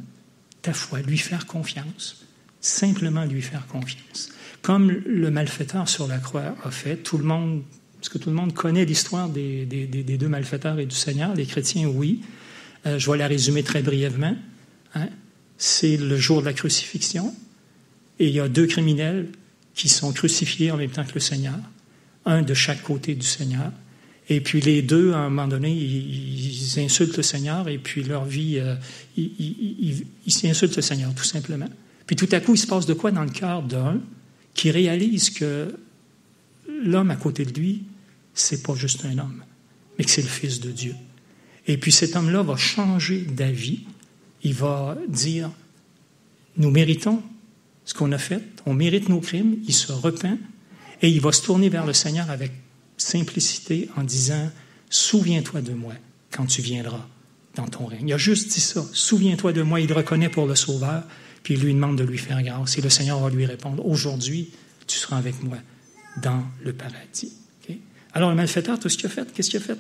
Ta 0.63 0.73
foi, 0.73 1.03
lui 1.03 1.19
faire 1.19 1.47
confiance, 1.47 2.23
simplement 2.61 3.25
lui 3.25 3.43
faire 3.43 3.67
confiance. 3.67 4.31
Comme 4.63 4.91
le 4.91 5.31
malfaiteur 5.31 5.89
sur 5.89 6.07
la 6.07 6.19
croix 6.19 6.55
a 6.65 6.71
fait, 6.71 6.97
tout 6.97 7.19
le 7.19 7.25
monde, 7.25 7.63
parce 7.97 8.09
que 8.09 8.19
tout 8.19 8.31
le 8.31 8.37
monde 8.37 8.53
connaît 8.53 8.85
l'histoire 8.85 9.29
des, 9.29 9.65
deux 9.67 10.29
malfaiteurs 10.29 10.79
et 10.79 10.87
du 10.87 10.95
Seigneur, 10.95 11.35
les 11.35 11.47
chrétiens, 11.47 11.89
oui. 11.89 12.21
Euh, 12.87 12.99
je 12.99 13.11
vais 13.11 13.19
la 13.19 13.27
résumer 13.27 13.63
très 13.63 13.83
brièvement. 13.83 14.37
Hein. 14.95 15.09
C'est 15.59 15.97
le 15.97 16.17
jour 16.17 16.41
de 16.41 16.47
la 16.47 16.53
crucifixion, 16.53 17.35
et 18.19 18.29
il 18.29 18.35
y 18.35 18.41
a 18.41 18.49
deux 18.49 18.67
criminels 18.67 19.29
qui 19.75 19.89
sont 19.89 20.13
crucifiés 20.13 20.71
en 20.71 20.77
même 20.77 20.91
temps 20.91 21.05
que 21.05 21.15
le 21.15 21.21
Seigneur, 21.21 21.59
un 22.27 22.43
de 22.43 22.55
chaque 22.55 22.83
côté 22.83 23.15
du 23.15 23.27
Seigneur. 23.27 23.73
Et 24.29 24.41
puis 24.41 24.61
les 24.61 24.83
deux, 24.83 25.13
à 25.13 25.19
un 25.19 25.29
moment 25.29 25.49
donné, 25.49 25.73
ils, 25.73 26.79
insultent 26.79 27.17
le 27.17 27.23
Seigneur 27.23 27.69
et 27.69 27.79
puis 27.79 28.05
leur 28.05 28.25
vie, 28.25 28.59
euh, 28.59 28.77
ils, 29.17 30.05
insultent 30.45 30.77
le 30.77 30.83
Seigneur, 30.83 31.13
tout 31.15 31.25
simplement. 31.25 31.69
Puis 32.11 32.17
tout 32.17 32.29
à 32.33 32.41
coup, 32.41 32.57
il 32.57 32.59
se 32.59 32.67
passe 32.67 32.87
de 32.87 32.93
quoi 32.93 33.13
dans 33.13 33.23
le 33.23 33.31
cœur 33.31 33.63
d'un 33.63 34.01
qui 34.53 34.73
réalise 34.73 35.31
que 35.31 35.79
l'homme 36.83 37.13
à 37.13 37.15
côté 37.15 37.45
de 37.45 37.53
lui, 37.53 37.85
c'est 38.35 38.65
pas 38.65 38.75
juste 38.75 39.05
un 39.05 39.17
homme, 39.19 39.45
mais 39.97 40.05
que 40.05 40.11
c'est 40.11 40.21
le 40.21 40.27
Fils 40.27 40.59
de 40.59 40.73
Dieu. 40.73 40.97
Et 41.69 41.79
puis 41.79 41.93
cet 41.93 42.17
homme-là 42.17 42.43
va 42.43 42.57
changer 42.57 43.21
d'avis. 43.21 43.85
Il 44.43 44.55
va 44.55 44.99
dire, 45.07 45.53
nous 46.57 46.73
méritons 46.73 47.23
ce 47.85 47.95
qu'on 47.95 48.11
a 48.11 48.19
fait, 48.19 48.43
on 48.67 48.75
mérite 48.75 49.09
nos 49.09 49.21
crimes, 49.21 49.59
il 49.69 49.73
se 49.73 49.93
repent 49.93 50.37
et 51.03 51.09
il 51.09 51.21
va 51.21 51.31
se 51.31 51.43
tourner 51.43 51.69
vers 51.69 51.87
le 51.87 51.93
Seigneur 51.93 52.29
avec 52.29 52.51
simplicité 52.97 53.89
en 53.97 54.03
disant, 54.03 54.51
souviens-toi 54.89 55.61
de 55.61 55.75
moi 55.75 55.95
quand 56.33 56.47
tu 56.47 56.61
viendras 56.61 57.07
dans 57.55 57.69
ton 57.69 57.87
règne. 57.87 58.09
Il 58.09 58.13
a 58.13 58.19
juste 58.19 58.49
dit 58.49 58.61
ça, 58.61 58.85
souviens-toi 58.93 59.53
de 59.53 59.63
moi, 59.63 59.81
il 59.81 59.87
le 59.87 59.95
reconnaît 59.95 60.29
pour 60.29 60.49
le 60.49 60.57
Sauveur, 60.57 61.05
puis 61.43 61.55
il 61.55 61.61
lui 61.61 61.74
demande 61.74 61.97
de 61.97 62.05
lui 62.05 62.18
faire 62.18 62.43
grâce. 62.43 62.78
Et 62.78 62.82
le 62.82 62.91
Seigneur 62.91 63.18
va 63.18 63.30
lui 63.30 63.47
répondre, 63.47 63.84
aujourd'hui, 63.86 64.51
tu 64.86 64.99
seras 64.99 65.16
avec 65.16 65.43
moi 65.43 65.59
dans 66.22 66.43
le 66.62 66.72
paradis. 66.72 67.32
Alors 68.12 68.30
le 68.30 68.36
malfaiteur, 68.36 68.78
tout 68.78 68.88
ce 68.88 68.97
qu'il 68.97 69.07
a 69.07 69.11
fait, 69.11 69.32
qu'est-ce 69.32 69.51
qu'il 69.51 69.61
a 69.61 69.62
fait? 69.62 69.78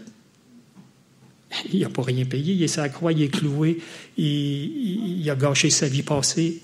Il 1.72 1.80
n'a 1.80 1.88
pas 1.88 2.02
rien 2.02 2.24
payé, 2.24 2.54
il 2.54 2.62
est 2.62 2.78
à 2.78 2.82
la 2.82 2.88
croix, 2.88 3.12
il 3.12 3.22
est 3.22 3.28
cloué, 3.28 3.80
il, 4.16 5.20
il 5.20 5.28
a 5.28 5.34
gâché 5.34 5.68
sa 5.68 5.88
vie 5.88 6.04
passée, 6.04 6.62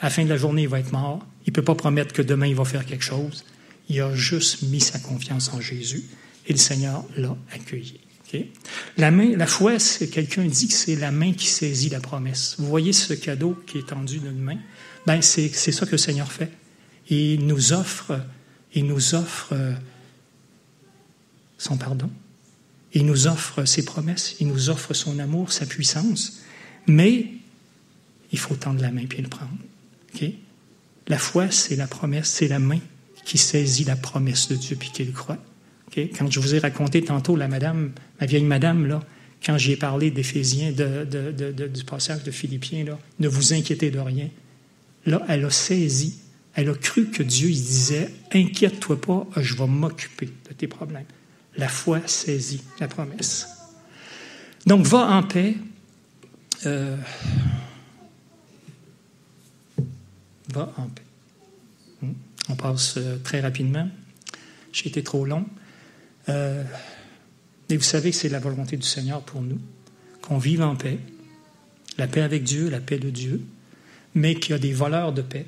à 0.00 0.06
la 0.06 0.10
fin 0.10 0.24
de 0.24 0.28
la 0.28 0.36
journée, 0.36 0.62
il 0.62 0.68
va 0.68 0.80
être 0.80 0.92
mort. 0.92 1.24
Il 1.46 1.50
ne 1.50 1.54
peut 1.54 1.62
pas 1.62 1.74
promettre 1.74 2.12
que 2.12 2.22
demain, 2.22 2.46
il 2.46 2.56
va 2.56 2.64
faire 2.64 2.84
quelque 2.84 3.04
chose. 3.04 3.44
Il 3.88 4.00
a 4.00 4.14
juste 4.14 4.62
mis 4.62 4.80
sa 4.80 4.98
confiance 4.98 5.52
en 5.52 5.60
Jésus 5.60 6.04
et 6.46 6.52
le 6.52 6.58
Seigneur 6.58 7.04
l'a 7.16 7.36
accueilli. 7.52 8.00
La, 8.96 9.10
main, 9.10 9.36
la 9.36 9.46
foi, 9.46 9.78
c'est 9.78 10.08
quelqu'un 10.08 10.44
dit 10.44 10.68
que 10.68 10.74
c'est 10.74 10.96
la 10.96 11.10
main 11.10 11.32
qui 11.32 11.46
saisit 11.46 11.88
la 11.88 12.00
promesse. 12.00 12.56
Vous 12.58 12.66
voyez 12.66 12.92
ce 12.92 13.14
cadeau 13.14 13.56
qui 13.66 13.78
est 13.78 13.88
tendu 13.88 14.18
d'une 14.18 14.38
main? 14.38 14.58
Ben, 15.06 15.22
c'est, 15.22 15.50
ça 15.50 15.86
que 15.86 15.92
le 15.92 15.98
Seigneur 15.98 16.30
fait. 16.32 16.50
Il 17.08 17.46
nous 17.46 17.72
offre, 17.72 18.20
il 18.74 18.86
nous 18.86 19.14
offre 19.14 19.50
euh, 19.52 19.74
son 21.58 21.76
pardon. 21.76 22.10
Il 22.92 23.06
nous 23.06 23.26
offre 23.26 23.64
ses 23.64 23.84
promesses. 23.84 24.36
Il 24.40 24.48
nous 24.48 24.70
offre 24.70 24.94
son 24.94 25.18
amour, 25.18 25.52
sa 25.52 25.66
puissance. 25.66 26.40
Mais 26.86 27.28
il 28.32 28.38
faut 28.38 28.54
tendre 28.54 28.80
la 28.80 28.90
main 28.90 29.06
puis 29.06 29.22
le 29.22 29.28
prendre. 29.28 29.52
La 31.06 31.18
foi, 31.18 31.50
c'est 31.50 31.76
la 31.76 31.86
promesse, 31.86 32.30
c'est 32.30 32.48
la 32.48 32.58
main 32.58 32.80
qui 33.24 33.36
saisit 33.36 33.84
la 33.84 33.96
promesse 33.96 34.48
de 34.48 34.56
Dieu 34.56 34.76
puis 34.76 34.90
qui 34.90 35.04
le 35.04 35.12
croit. 35.12 35.38
Quand 35.96 36.30
je 36.30 36.40
vous 36.40 36.54
ai 36.54 36.58
raconté 36.58 37.02
tantôt 37.02 37.36
la 37.36 37.48
madame, 37.48 37.92
ma 38.20 38.26
vieille 38.26 38.44
madame, 38.44 38.86
là, 38.86 39.00
quand 39.44 39.58
j'y 39.58 39.72
ai 39.72 39.76
parlé 39.76 40.10
d'Éphésiens, 40.10 40.72
du 40.72 41.84
passage 41.84 42.24
de 42.24 42.30
Philippiens, 42.30 42.84
ne 43.18 43.28
vous 43.28 43.52
inquiétez 43.52 43.90
de 43.90 43.98
rien. 43.98 44.28
Là, 45.06 45.22
elle 45.28 45.44
a 45.44 45.50
saisi, 45.50 46.18
elle 46.54 46.70
a 46.70 46.74
cru 46.74 47.10
que 47.10 47.22
Dieu 47.22 47.48
il 47.48 47.62
disait 47.62 48.10
Inquiète-toi 48.32 49.00
pas, 49.00 49.26
je 49.36 49.54
vais 49.54 49.66
m'occuper 49.66 50.26
de 50.26 50.54
tes 50.54 50.66
problèmes. 50.66 51.04
La 51.56 51.68
foi 51.68 52.00
saisit 52.06 52.62
la 52.80 52.88
promesse. 52.88 53.48
Donc, 54.66 54.86
va 54.86 55.06
en 55.10 55.22
paix. 55.22 55.54
Euh, 56.66 56.96
va 60.52 60.72
en 60.76 60.88
paix. 60.88 61.02
Hmm? 62.02 62.12
On 62.48 62.56
passe 62.56 62.94
euh, 62.96 63.18
très 63.22 63.40
rapidement. 63.40 63.88
J'ai 64.72 64.88
été 64.88 65.02
trop 65.04 65.24
long. 65.24 65.46
Euh, 66.28 66.62
et 67.68 67.76
vous 67.76 67.82
savez 67.82 68.10
que 68.10 68.16
c'est 68.16 68.28
la 68.28 68.40
volonté 68.40 68.76
du 68.76 68.86
Seigneur 68.86 69.22
pour 69.22 69.42
nous, 69.42 69.60
qu'on 70.22 70.38
vive 70.38 70.62
en 70.62 70.76
paix, 70.76 70.98
la 71.98 72.06
paix 72.06 72.22
avec 72.22 72.44
Dieu, 72.44 72.68
la 72.68 72.80
paix 72.80 72.98
de 72.98 73.10
Dieu, 73.10 73.40
mais 74.14 74.34
qu'il 74.34 74.52
y 74.52 74.54
a 74.54 74.58
des 74.58 74.72
voleurs 74.72 75.12
de 75.12 75.22
paix 75.22 75.46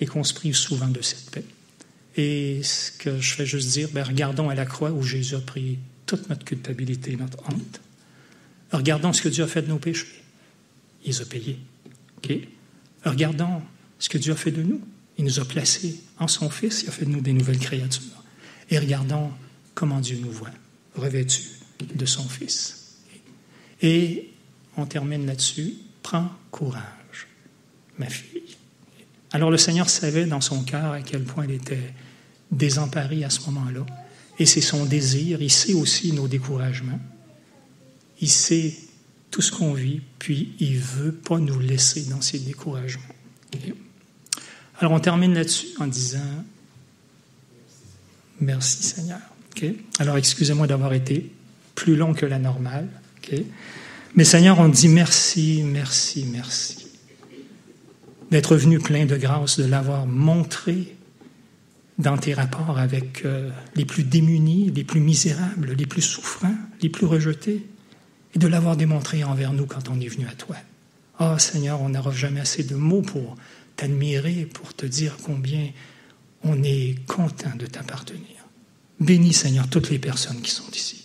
et 0.00 0.06
qu'on 0.06 0.24
se 0.24 0.34
prive 0.34 0.56
souvent 0.56 0.88
de 0.88 1.02
cette 1.02 1.30
paix. 1.30 1.44
Et 2.16 2.62
ce 2.62 2.90
que 2.92 3.18
je 3.18 3.34
fais 3.34 3.46
juste 3.46 3.70
dire, 3.70 3.88
ben, 3.92 4.02
regardons 4.02 4.48
à 4.48 4.54
la 4.54 4.64
croix 4.64 4.90
où 4.90 5.02
Jésus 5.02 5.34
a 5.34 5.40
pris 5.40 5.78
toute 6.06 6.28
notre 6.28 6.44
culpabilité, 6.44 7.16
notre 7.16 7.38
honte. 7.50 7.80
Regardons 8.72 9.12
ce 9.12 9.22
que 9.22 9.28
Dieu 9.28 9.44
a 9.44 9.46
fait 9.46 9.62
de 9.62 9.68
nos 9.68 9.78
péchés. 9.78 10.06
Il 11.04 11.08
les 11.08 11.20
a 11.20 11.24
payés. 11.24 11.58
Regardons 13.04 13.62
ce 13.98 14.08
que 14.08 14.18
Dieu 14.18 14.32
a 14.32 14.36
fait 14.36 14.50
de 14.50 14.62
nous. 14.62 14.80
Il 15.18 15.24
nous 15.24 15.40
a 15.40 15.44
placés 15.44 16.00
en 16.18 16.28
son 16.28 16.50
Fils, 16.50 16.82
il 16.82 16.88
a 16.88 16.92
fait 16.92 17.04
de 17.04 17.10
nous 17.10 17.20
des 17.20 17.32
nouvelles 17.32 17.58
créatures. 17.58 18.02
Et 18.70 18.78
regardons 18.78 19.30
comment 19.76 20.00
Dieu 20.00 20.18
nous 20.20 20.32
voit, 20.32 20.50
revêtus 20.96 21.60
de 21.94 22.06
son 22.06 22.24
Fils. 22.24 22.96
Et 23.82 24.30
on 24.76 24.86
termine 24.86 25.26
là-dessus. 25.26 25.74
Prends 26.02 26.30
courage, 26.50 27.28
ma 27.98 28.06
fille. 28.06 28.56
Alors 29.32 29.50
le 29.50 29.58
Seigneur 29.58 29.90
savait 29.90 30.24
dans 30.24 30.40
son 30.40 30.64
cœur 30.64 30.92
à 30.92 31.02
quel 31.02 31.24
point 31.24 31.44
il 31.44 31.52
était 31.52 31.92
désemparé 32.50 33.22
à 33.22 33.30
ce 33.30 33.40
moment-là. 33.50 33.84
Et 34.38 34.46
c'est 34.46 34.60
son 34.60 34.86
désir. 34.86 35.42
Il 35.42 35.50
sait 35.50 35.74
aussi 35.74 36.12
nos 36.12 36.26
découragements. 36.26 37.00
Il 38.20 38.30
sait 38.30 38.74
tout 39.30 39.42
ce 39.42 39.52
qu'on 39.52 39.74
vit, 39.74 40.00
puis 40.18 40.54
il 40.58 40.78
veut 40.78 41.12
pas 41.12 41.38
nous 41.38 41.58
laisser 41.58 42.04
dans 42.04 42.22
ces 42.22 42.38
découragements. 42.38 43.02
Alors 44.78 44.92
on 44.92 45.00
termine 45.00 45.34
là-dessus 45.34 45.68
en 45.78 45.86
disant 45.86 46.44
Merci 48.40 48.82
Seigneur. 48.82 49.20
Alors 49.98 50.16
excusez-moi 50.16 50.66
d'avoir 50.66 50.92
été 50.92 51.30
plus 51.74 51.96
long 51.96 52.14
que 52.14 52.26
la 52.26 52.38
normale. 52.38 52.88
Mais 54.14 54.24
Seigneur, 54.24 54.58
on 54.58 54.68
dit 54.68 54.88
merci, 54.88 55.62
merci, 55.64 56.26
merci. 56.30 56.86
D'être 58.30 58.56
venu 58.56 58.78
plein 58.78 59.06
de 59.06 59.16
grâce, 59.16 59.58
de 59.58 59.64
l'avoir 59.64 60.06
montré 60.06 60.96
dans 61.98 62.16
tes 62.16 62.34
rapports 62.34 62.78
avec 62.78 63.24
euh, 63.24 63.50
les 63.74 63.84
plus 63.84 64.04
démunis, 64.04 64.70
les 64.74 64.84
plus 64.84 65.00
misérables, 65.00 65.72
les 65.72 65.86
plus 65.86 66.02
souffrants, 66.02 66.54
les 66.82 66.88
plus 66.88 67.06
rejetés, 67.06 67.64
et 68.34 68.38
de 68.38 68.46
l'avoir 68.48 68.76
démontré 68.76 69.24
envers 69.24 69.52
nous 69.52 69.66
quand 69.66 69.88
on 69.88 69.98
est 70.00 70.08
venu 70.08 70.26
à 70.26 70.34
toi. 70.34 70.56
oh, 71.20 71.38
Seigneur, 71.38 71.80
on 71.80 71.88
n'aura 71.88 72.10
jamais 72.10 72.40
assez 72.40 72.64
de 72.64 72.74
mots 72.74 73.02
pour 73.02 73.36
t'admirer, 73.76 74.46
pour 74.52 74.74
te 74.74 74.84
dire 74.86 75.16
combien 75.22 75.70
on 76.42 76.62
est 76.62 76.96
content 77.06 77.54
de 77.56 77.66
t'appartenir. 77.66 78.35
Bénis, 79.00 79.34
Seigneur, 79.34 79.68
toutes 79.68 79.90
les 79.90 79.98
personnes 79.98 80.40
qui 80.40 80.50
sont 80.50 80.70
ici. 80.72 81.04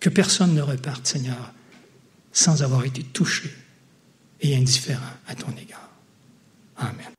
Que 0.00 0.08
personne 0.08 0.54
ne 0.54 0.62
reparte, 0.62 1.06
Seigneur, 1.06 1.52
sans 2.32 2.62
avoir 2.62 2.84
été 2.84 3.02
touché 3.02 3.50
et 4.40 4.56
indifférent 4.56 5.02
à 5.26 5.34
ton 5.34 5.50
égard. 5.56 5.90
Amen. 6.76 7.13